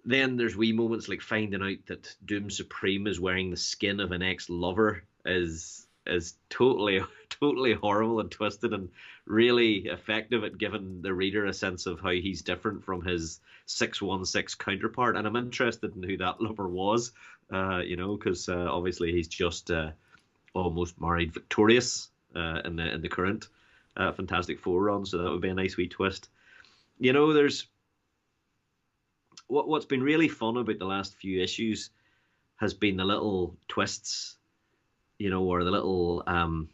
then 0.06 0.36
there's 0.36 0.58
wee 0.58 0.74
moments 0.74 1.08
like 1.08 1.22
finding 1.22 1.62
out 1.62 1.86
that 1.88 2.16
Doom 2.26 2.50
Supreme 2.50 3.08
is 3.08 3.20
wearing 3.20 3.52
the 3.52 3.58
skin 3.58 4.00
of 4.00 4.12
an 4.12 4.24
ex 4.24 4.50
lover 4.50 5.04
is 5.26 5.88
is 6.06 6.36
totally 6.50 7.02
totally 7.30 7.74
horrible 7.74 8.20
and 8.20 8.32
twisted 8.32 8.74
and 8.74 8.90
really 9.26 9.88
effective 9.88 10.44
at 10.44 10.58
giving 10.58 11.02
the 11.02 11.14
reader 11.14 11.46
a 11.46 11.54
sense 11.54 11.86
of 11.86 12.00
how 12.00 12.12
he's 12.12 12.42
different 12.42 12.84
from 12.84 13.04
his 13.04 13.40
616 13.66 14.64
counterpart. 14.64 15.16
And 15.16 15.26
i'm 15.26 15.36
interested 15.36 15.96
in 15.96 16.04
who 16.04 16.18
that 16.18 16.42
lover 16.42 16.68
was 16.68 17.12
uh, 17.52 17.80
you 17.80 17.96
know 17.96 18.16
because 18.16 18.50
uh, 18.50 18.68
obviously 18.70 19.12
he's 19.12 19.28
just 19.28 19.72
uh, 19.72 19.92
almost 20.54 21.00
married 21.00 21.34
victorious 21.34 22.10
uh, 22.36 22.62
in 22.66 22.76
the 22.76 22.94
in 22.94 23.02
the 23.02 23.10
current 23.10 23.48
uh, 23.98 24.12
fantastic 24.12 24.60
four 24.60 24.82
run. 24.82 25.06
So 25.06 25.20
that 25.20 25.32
would 25.32 25.42
be 25.42 25.50
a 25.50 25.54
nice 25.54 25.78
wee 25.78 25.88
twist. 25.88 26.30
You 27.00 27.14
know 27.14 27.34
there's 27.34 27.68
what, 29.48 29.68
what's 29.68 29.86
been 29.86 30.04
really 30.04 30.28
fun 30.28 30.58
about 30.58 30.80
the 30.80 30.86
last 30.86 31.16
few 31.16 31.42
issues 31.42 31.90
has 32.58 32.74
been 32.74 32.98
the 32.98 33.06
little 33.06 33.56
twists 33.68 34.38
you 35.18 35.30
know, 35.30 35.44
or 35.44 35.64
the 35.64 35.72
little, 35.72 36.24
um, 36.28 36.70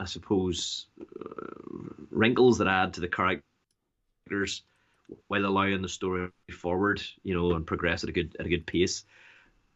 I 0.00 0.06
suppose, 0.06 0.86
uh, 1.00 2.04
wrinkles 2.10 2.58
that 2.58 2.68
add 2.68 2.94
to 2.94 3.00
the 3.00 3.08
characters 3.08 4.62
while 5.28 5.46
allowing 5.46 5.82
the 5.82 5.88
story 5.88 6.28
forward, 6.52 7.02
you 7.22 7.34
know, 7.34 7.54
and 7.54 7.66
progress 7.66 8.04
at 8.04 8.10
a 8.10 8.12
good 8.12 8.36
at 8.38 8.46
a 8.46 8.50
good 8.50 8.66
pace. 8.66 9.04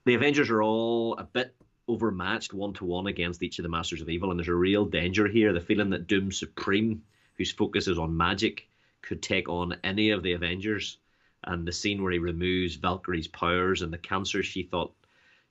The 0.05 0.15
Avengers 0.15 0.51
are 0.51 0.63
all 0.63 1.17
a 1.17 1.25
bit 1.25 1.55
overmatched 1.89 2.53
one 2.53 2.73
to 2.75 2.85
one 2.85 3.07
against 3.07 3.43
each 3.43 3.59
of 3.59 3.63
the 3.63 3.69
Masters 3.69 4.01
of 4.01 4.09
Evil, 4.09 4.31
and 4.31 4.39
there's 4.39 4.49
a 4.49 4.55
real 4.55 4.85
danger 4.85 5.27
here. 5.27 5.53
The 5.53 5.61
feeling 5.61 5.91
that 5.91 6.07
Doom 6.07 6.33
Supreme, 6.33 7.03
whose 7.37 7.53
focus 7.53 7.89
is 7.89 7.99
on 7.99 8.17
magic, 8.17 8.69
could 9.01 9.23
take 9.23 9.49
on 9.49 9.77
any 9.85 10.11
of 10.11 10.23
the 10.23 10.33
Avengers. 10.33 10.99
And 11.45 11.67
the 11.67 11.73
scene 11.73 12.03
where 12.03 12.13
he 12.13 12.19
removes 12.19 12.77
Valkyrie's 12.77 13.27
powers 13.27 13.83
and 13.83 13.93
the 13.93 13.99
cancer 13.99 14.45
she 14.45 14.63
thought 14.63 14.95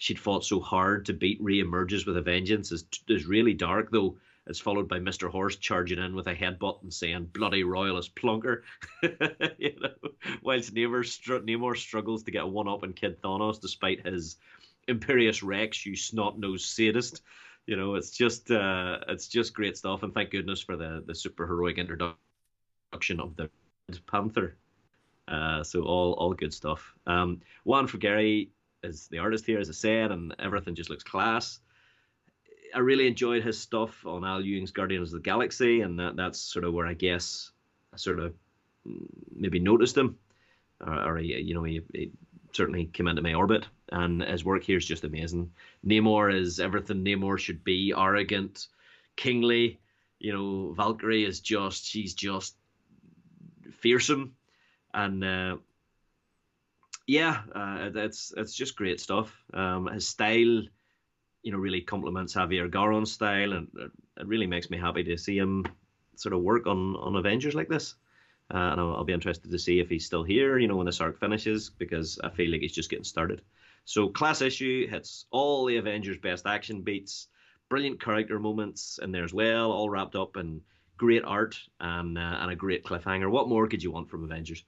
she'd 0.02 0.18
fought 0.18 0.44
so 0.44 0.60
hard 0.60 1.06
to 1.06 1.14
beat 1.14 1.38
re-emerges 1.40 2.08
with 2.08 2.18
a 2.18 2.22
vengeance 2.22 2.72
is, 2.72 2.86
is 3.08 3.28
really 3.28 3.54
dark 3.54 3.92
though 3.92 4.18
it's 4.48 4.60
followed 4.60 4.88
by 4.88 4.98
Mr. 4.98 5.30
Horse 5.30 5.58
charging 5.58 6.00
in 6.00 6.16
with 6.16 6.26
a 6.26 6.34
headbutt 6.34 6.82
and 6.82 6.92
saying 6.92 7.30
"bloody 7.32 7.64
royalist 7.64 8.16
plunker," 8.16 8.64
you 9.60 9.80
know. 9.80 9.94
Whilst 10.42 10.74
Namor, 10.74 11.06
str- 11.06 11.46
Namor 11.46 11.78
struggles 11.78 12.24
to 12.24 12.32
get 12.32 12.44
a 12.44 12.48
one-up 12.48 12.82
on 12.82 12.94
Kid 12.94 13.22
Thanos, 13.22 13.62
despite 13.62 14.04
his 14.04 14.38
Imperius 14.88 15.44
Rex, 15.44 15.86
you 15.86 15.96
snot-nosed 15.96 16.66
sadist. 16.66 17.22
You 17.68 17.76
know, 17.76 17.94
it's 17.94 18.10
just 18.10 18.50
uh, 18.50 18.98
it's 19.10 19.28
just 19.28 19.54
great 19.54 19.78
stuff, 19.78 20.02
and 20.02 20.12
thank 20.12 20.32
goodness 20.32 20.60
for 20.60 20.76
the 20.76 21.04
the 21.06 21.14
super 21.14 21.46
heroic 21.46 21.78
introduction 21.78 23.20
of 23.20 23.36
the 23.36 23.48
Panther. 24.08 24.58
Uh, 25.28 25.64
so 25.64 25.84
all 25.84 26.14
all 26.14 26.34
good 26.34 26.52
stuff. 26.54 26.96
Um, 27.06 27.42
for 27.64 27.86
Frigeri 27.86 28.50
is 28.84 29.08
the 29.08 29.20
artist 29.20 29.46
here, 29.46 29.60
as 29.60 29.70
I 29.70 29.74
said, 29.74 30.12
and 30.12 30.36
everything 30.40 30.76
just 30.76 30.90
looks 30.90 31.04
class. 31.04 31.60
I 32.74 32.80
really 32.80 33.08
enjoyed 33.08 33.44
his 33.44 33.60
stuff 33.60 34.06
on 34.06 34.24
Al 34.24 34.42
Ewing's 34.42 34.72
Guardians 34.72 35.14
of 35.14 35.22
the 35.22 35.24
Galaxy, 35.24 35.82
and 35.82 36.00
that, 36.00 36.16
that's 36.16 36.40
sort 36.40 36.66
of 36.66 36.74
where 36.74 36.88
I 36.88 36.94
guess 36.94 37.52
I 37.94 37.98
sort 37.98 38.20
of 38.20 38.34
maybe 39.36 39.60
noticed 39.60 39.98
him, 39.98 40.18
or, 40.80 41.10
or 41.10 41.18
he, 41.18 41.40
you 41.40 41.54
know, 41.54 41.64
he, 41.64 41.82
he, 41.94 42.12
certainly 42.54 42.86
came 42.86 43.08
into 43.08 43.22
my 43.22 43.34
orbit. 43.34 43.66
And 43.94 44.22
his 44.22 44.44
work 44.44 44.64
here 44.64 44.78
is 44.78 44.86
just 44.86 45.06
amazing. 45.06 45.52
Namor 45.88 46.34
is 46.34 46.60
everything 46.60 47.04
Namor 47.04 47.38
should 47.38 47.64
be: 47.64 47.94
arrogant, 47.96 48.68
kingly. 49.16 49.80
You 50.20 50.34
know, 50.34 50.74
Valkyrie 50.74 51.26
is 51.26 51.40
just 51.40 51.86
she's 51.86 52.14
just 52.14 52.56
fearsome, 53.72 54.36
and 54.94 55.24
uh, 55.24 55.58
yeah, 57.08 57.42
uh, 57.54 57.90
it's 57.96 58.34
it's 58.38 58.54
just 58.54 58.76
great 58.76 59.00
stuff. 59.00 59.36
Um, 59.54 59.88
his 59.88 60.08
style, 60.08 60.64
you 61.44 61.52
know, 61.52 61.58
really 61.58 61.82
complements 61.82 62.34
Javier 62.34 62.70
Garrón's 62.70 63.12
style, 63.12 63.54
and 63.54 63.68
it 63.76 64.28
really 64.28 64.48
makes 64.48 64.70
me 64.70 64.78
happy 64.78 65.04
to 65.04 65.18
see 65.18 65.38
him 65.38 65.66
sort 66.16 66.34
of 66.34 66.42
work 66.42 66.68
on 66.68 66.96
on 66.96 67.16
Avengers 67.16 67.56
like 67.56 67.70
this. 67.70 67.96
Uh, 68.54 68.72
and 68.72 68.82
I'll, 68.82 68.96
I'll, 68.96 69.04
be 69.06 69.14
interested 69.14 69.50
to 69.50 69.58
see 69.58 69.80
if 69.80 69.88
he's 69.88 70.06
still 70.06 70.24
here, 70.24 70.58
you 70.58 70.68
know, 70.68 70.76
when 70.76 70.86
this 70.86 71.00
arc 71.00 71.18
finishes, 71.18 71.70
because 71.70 72.20
I 72.22 72.30
feel 72.30 72.52
like 72.52 72.60
he's 72.60 72.74
just 72.74 72.90
getting 72.90 73.06
started. 73.06 73.42
So, 73.86 74.10
class 74.10 74.42
issue 74.42 74.88
hits 74.88 75.26
all 75.32 75.66
the 75.66 75.78
Avengers' 75.78 76.18
best 76.18 76.46
action 76.46 76.82
beats, 76.82 77.30
brilliant 77.70 78.02
character 78.02 78.40
moments 78.40 79.00
in 79.02 79.14
there 79.14 79.24
as 79.24 79.34
well, 79.34 79.72
all 79.72 79.90
wrapped 79.90 80.18
up 80.18 80.36
in 80.36 80.62
great 80.98 81.24
art 81.24 81.58
and 81.80 82.18
uh, 82.18 82.38
and 82.42 82.52
a 82.52 82.56
great 82.56 82.84
cliffhanger. 82.84 83.32
What 83.32 83.48
more 83.48 83.68
could 83.68 83.82
you 83.82 83.92
want 83.92 84.10
from 84.10 84.26
Avengers? 84.26 84.66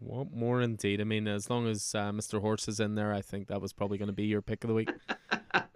What 0.00 0.32
more 0.32 0.60
indeed? 0.60 1.00
I 1.00 1.04
mean, 1.04 1.28
as 1.28 1.48
long 1.48 1.66
as 1.66 1.94
uh, 1.94 2.12
Mr. 2.12 2.40
Horse 2.40 2.68
is 2.68 2.80
in 2.80 2.94
there, 2.94 3.12
I 3.12 3.22
think 3.22 3.48
that 3.48 3.60
was 3.60 3.72
probably 3.72 3.98
going 3.98 4.08
to 4.08 4.14
be 4.14 4.24
your 4.24 4.42
pick 4.42 4.64
of 4.64 4.68
the 4.68 4.74
week. 4.74 4.90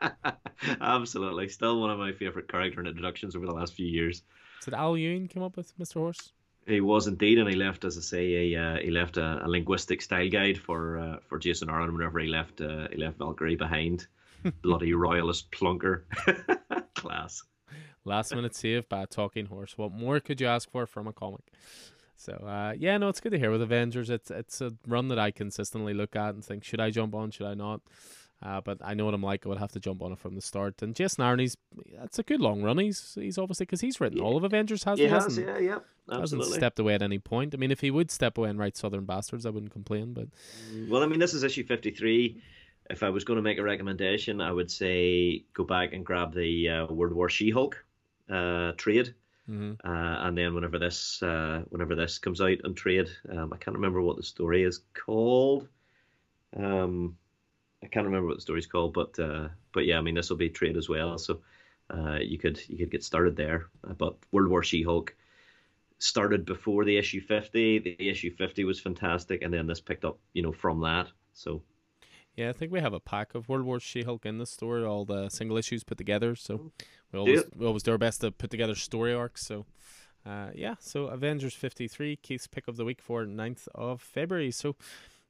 Absolutely, 0.80 1.48
still 1.48 1.80
one 1.80 1.90
of 1.90 1.98
my 1.98 2.12
favorite 2.12 2.48
character 2.48 2.84
introductions 2.84 3.36
over 3.36 3.46
the 3.46 3.52
last 3.52 3.74
few 3.74 3.86
years. 3.86 4.22
Did 4.64 4.74
Al 4.74 4.96
Ewing 4.96 5.28
come 5.28 5.42
up 5.42 5.56
with 5.56 5.76
Mr. 5.78 5.94
Horse? 5.94 6.32
He 6.66 6.80
was 6.82 7.06
indeed, 7.06 7.38
and 7.38 7.48
he 7.48 7.56
left, 7.56 7.84
as 7.84 7.96
I 7.96 8.02
say, 8.02 8.52
a, 8.52 8.60
uh, 8.60 8.76
he 8.76 8.90
left 8.90 9.16
a, 9.16 9.44
a, 9.44 9.48
linguistic 9.48 10.02
style 10.02 10.28
guide 10.28 10.58
for 10.58 10.98
uh, 10.98 11.16
for 11.26 11.38
Jason 11.38 11.70
Aaron 11.70 11.94
whenever 11.94 12.18
he 12.18 12.28
left 12.28 12.60
uh, 12.60 12.88
he 12.90 12.98
left 12.98 13.18
Valkyrie 13.18 13.56
behind. 13.56 14.06
Bloody 14.62 14.92
royalist 14.92 15.50
plunker, 15.50 16.02
class. 16.94 17.42
Last 18.04 18.34
minute 18.34 18.54
save 18.54 18.88
by 18.88 19.02
a 19.02 19.06
talking 19.06 19.46
horse. 19.46 19.76
What 19.76 19.92
more 19.92 20.20
could 20.20 20.40
you 20.40 20.46
ask 20.46 20.70
for 20.70 20.86
from 20.86 21.06
a 21.06 21.12
comic? 21.12 21.52
So 22.18 22.32
uh, 22.34 22.74
yeah, 22.76 22.98
no, 22.98 23.08
it's 23.08 23.20
good 23.20 23.32
to 23.32 23.38
hear 23.38 23.50
with 23.50 23.62
Avengers. 23.62 24.10
It's 24.10 24.30
it's 24.30 24.60
a 24.60 24.72
run 24.86 25.08
that 25.08 25.18
I 25.18 25.30
consistently 25.30 25.94
look 25.94 26.16
at 26.16 26.34
and 26.34 26.44
think, 26.44 26.64
should 26.64 26.80
I 26.80 26.90
jump 26.90 27.14
on? 27.14 27.30
Should 27.30 27.46
I 27.46 27.54
not? 27.54 27.80
Uh, 28.40 28.60
but 28.60 28.78
I 28.82 28.94
know 28.94 29.04
what 29.04 29.14
I'm 29.14 29.22
like. 29.22 29.46
I 29.46 29.48
would 29.48 29.58
have 29.58 29.72
to 29.72 29.80
jump 29.80 30.00
on 30.02 30.12
it 30.12 30.18
from 30.18 30.36
the 30.36 30.40
start. 30.40 30.80
And 30.82 30.94
Jason 30.94 31.24
Aaron, 31.24 31.48
that's 31.98 32.20
a 32.20 32.22
good 32.22 32.40
long 32.40 32.62
run. 32.62 32.78
He's 32.78 33.14
he's 33.14 33.38
obviously 33.38 33.66
because 33.66 33.80
he's 33.80 34.00
written 34.00 34.18
yeah. 34.18 34.24
all 34.24 34.36
of 34.36 34.44
Avengers, 34.44 34.84
has 34.84 34.98
he? 34.98 35.06
He 35.06 35.10
has, 35.10 35.38
yeah, 35.38 35.58
yeah, 35.58 35.78
absolutely. 36.10 36.20
Hasn't 36.20 36.44
stepped 36.54 36.78
away 36.78 36.94
at 36.94 37.02
any 37.02 37.18
point. 37.18 37.54
I 37.54 37.56
mean, 37.56 37.70
if 37.70 37.80
he 37.80 37.90
would 37.90 38.10
step 38.10 38.36
away 38.36 38.50
and 38.50 38.58
write 38.58 38.76
Southern 38.76 39.06
Bastards, 39.06 39.46
I 39.46 39.50
wouldn't 39.50 39.72
complain. 39.72 40.12
But 40.12 40.28
well, 40.88 41.02
I 41.02 41.06
mean, 41.06 41.18
this 41.18 41.34
is 41.34 41.42
issue 41.42 41.64
53 41.64 42.42
if 42.90 43.02
I 43.02 43.10
was 43.10 43.24
going 43.24 43.36
to 43.36 43.42
make 43.42 43.58
a 43.58 43.62
recommendation, 43.62 44.40
I 44.40 44.52
would 44.52 44.70
say 44.70 45.44
go 45.54 45.64
back 45.64 45.92
and 45.92 46.04
grab 46.04 46.34
the 46.34 46.68
uh, 46.68 46.86
World 46.86 47.12
War 47.12 47.28
She-Hulk 47.28 47.84
uh, 48.30 48.72
trade, 48.76 49.14
mm-hmm. 49.48 49.72
uh, 49.84 50.26
and 50.26 50.36
then 50.36 50.54
whenever 50.54 50.78
this 50.78 51.22
uh, 51.22 51.62
whenever 51.68 51.94
this 51.94 52.18
comes 52.18 52.40
out 52.40 52.64
on 52.64 52.74
trade, 52.74 53.08
um, 53.30 53.52
I 53.52 53.56
can't 53.56 53.76
remember 53.76 54.02
what 54.02 54.16
the 54.16 54.22
story 54.22 54.62
is 54.62 54.80
called. 54.94 55.68
Um, 56.56 57.16
I 57.82 57.86
can't 57.86 58.06
remember 58.06 58.28
what 58.28 58.36
the 58.36 58.42
story's 58.42 58.66
called, 58.66 58.94
but 58.94 59.18
uh, 59.18 59.48
but 59.72 59.86
yeah, 59.86 59.98
I 59.98 60.00
mean 60.00 60.14
this 60.14 60.30
will 60.30 60.36
be 60.36 60.48
trade 60.48 60.76
as 60.76 60.88
well, 60.88 61.18
so 61.18 61.40
uh, 61.90 62.18
you 62.20 62.38
could 62.38 62.60
you 62.68 62.78
could 62.78 62.90
get 62.90 63.04
started 63.04 63.36
there. 63.36 63.66
but 63.96 64.16
World 64.32 64.48
War 64.48 64.62
She-Hulk 64.62 65.14
started 65.98 66.44
before 66.44 66.84
the 66.84 66.96
issue 66.96 67.20
50. 67.20 67.78
The 67.80 68.08
issue 68.08 68.34
50 68.34 68.64
was 68.64 68.80
fantastic, 68.80 69.42
and 69.42 69.52
then 69.52 69.66
this 69.66 69.80
picked 69.80 70.04
up, 70.04 70.18
you 70.32 70.42
know, 70.42 70.52
from 70.52 70.80
that. 70.80 71.08
So 71.32 71.62
yeah, 72.38 72.50
I 72.50 72.52
think 72.52 72.70
we 72.70 72.78
have 72.78 72.92
a 72.92 73.00
pack 73.00 73.34
of 73.34 73.48
World 73.48 73.64
War 73.64 73.80
She-Hulk 73.80 74.24
in 74.24 74.38
the 74.38 74.46
store, 74.46 74.86
all 74.86 75.04
the 75.04 75.28
single 75.28 75.56
issues 75.56 75.82
put 75.82 75.98
together. 75.98 76.36
So 76.36 76.70
we 77.12 77.18
always 77.18 77.42
we 77.56 77.66
always 77.66 77.82
do 77.82 77.90
our 77.90 77.98
best 77.98 78.20
to 78.20 78.30
put 78.30 78.48
together 78.48 78.76
story 78.76 79.12
arcs. 79.12 79.44
So 79.44 79.66
uh, 80.24 80.50
yeah, 80.54 80.76
so 80.78 81.06
Avengers 81.06 81.54
53, 81.54 82.14
Keith's 82.14 82.46
pick 82.46 82.68
of 82.68 82.76
the 82.76 82.84
week 82.84 83.02
for 83.02 83.26
9th 83.26 83.66
of 83.74 84.00
February. 84.00 84.52
So 84.52 84.76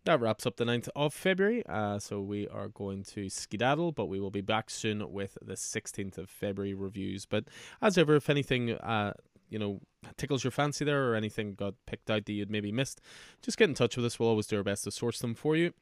that 0.04 0.20
wraps 0.20 0.44
up 0.44 0.56
the 0.56 0.66
9th 0.66 0.90
of 0.94 1.14
February. 1.14 1.64
Uh, 1.66 1.98
so 1.98 2.20
we 2.20 2.46
are 2.46 2.68
going 2.68 3.04
to 3.04 3.30
skedaddle, 3.30 3.92
but 3.92 4.06
we 4.06 4.20
will 4.20 4.30
be 4.30 4.42
back 4.42 4.68
soon 4.68 5.10
with 5.10 5.38
the 5.40 5.54
16th 5.54 6.18
of 6.18 6.28
February 6.28 6.74
reviews. 6.74 7.24
But 7.24 7.44
as 7.80 7.96
ever, 7.96 8.16
if 8.16 8.28
anything, 8.28 8.72
uh, 8.72 9.14
you 9.48 9.58
know, 9.58 9.80
tickles 10.18 10.44
your 10.44 10.50
fancy 10.50 10.84
there 10.84 11.10
or 11.10 11.14
anything 11.14 11.54
got 11.54 11.72
picked 11.86 12.10
out 12.10 12.26
that 12.26 12.32
you'd 12.34 12.50
maybe 12.50 12.70
missed, 12.70 13.00
just 13.40 13.56
get 13.56 13.70
in 13.70 13.74
touch 13.74 13.96
with 13.96 14.04
us. 14.04 14.18
We'll 14.18 14.28
always 14.28 14.46
do 14.46 14.58
our 14.58 14.62
best 14.62 14.84
to 14.84 14.90
source 14.90 15.20
them 15.20 15.34
for 15.34 15.56
you 15.56 15.72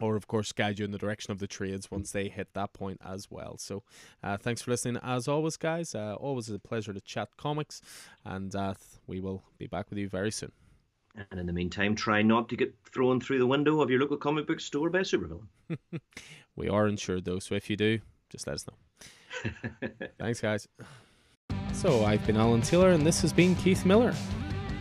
or 0.00 0.16
of 0.16 0.26
course 0.26 0.52
guide 0.52 0.78
you 0.78 0.84
in 0.84 0.90
the 0.90 0.98
direction 0.98 1.32
of 1.32 1.38
the 1.38 1.46
trades 1.46 1.90
once 1.90 2.12
they 2.12 2.28
hit 2.28 2.48
that 2.54 2.72
point 2.72 3.00
as 3.04 3.30
well. 3.30 3.56
So 3.58 3.82
uh, 4.22 4.36
thanks 4.36 4.62
for 4.62 4.70
listening 4.70 5.00
as 5.02 5.28
always 5.28 5.56
guys. 5.56 5.94
Uh, 5.94 6.14
always 6.14 6.50
a 6.50 6.58
pleasure 6.58 6.92
to 6.92 7.00
chat 7.00 7.28
comics 7.36 7.80
and 8.24 8.54
uh, 8.54 8.74
we 9.06 9.20
will 9.20 9.42
be 9.58 9.66
back 9.66 9.90
with 9.90 9.98
you 9.98 10.08
very 10.08 10.30
soon. 10.30 10.52
And 11.30 11.40
in 11.40 11.46
the 11.46 11.52
meantime 11.52 11.94
try 11.94 12.22
not 12.22 12.48
to 12.50 12.56
get 12.56 12.74
thrown 12.92 13.20
through 13.20 13.38
the 13.38 13.46
window 13.46 13.80
of 13.80 13.90
your 13.90 14.00
local 14.00 14.16
comic 14.16 14.46
book 14.46 14.60
store 14.60 14.90
by 14.90 15.00
a 15.00 15.02
supervillain. 15.02 15.48
We 16.56 16.70
are 16.70 16.86
insured 16.86 17.26
though 17.26 17.38
so 17.38 17.54
if 17.54 17.68
you 17.68 17.76
do 17.76 18.00
just 18.30 18.46
let 18.46 18.54
us 18.54 18.66
know. 18.66 19.50
Thanks 20.18 20.40
guys. 20.40 20.66
So 21.72 22.04
i've 22.04 22.26
been 22.26 22.36
alan 22.38 22.62
taylor 22.62 22.90
and 22.90 23.06
this 23.06 23.20
has 23.20 23.32
been 23.34 23.54
keith 23.56 23.84
miller 23.84 24.14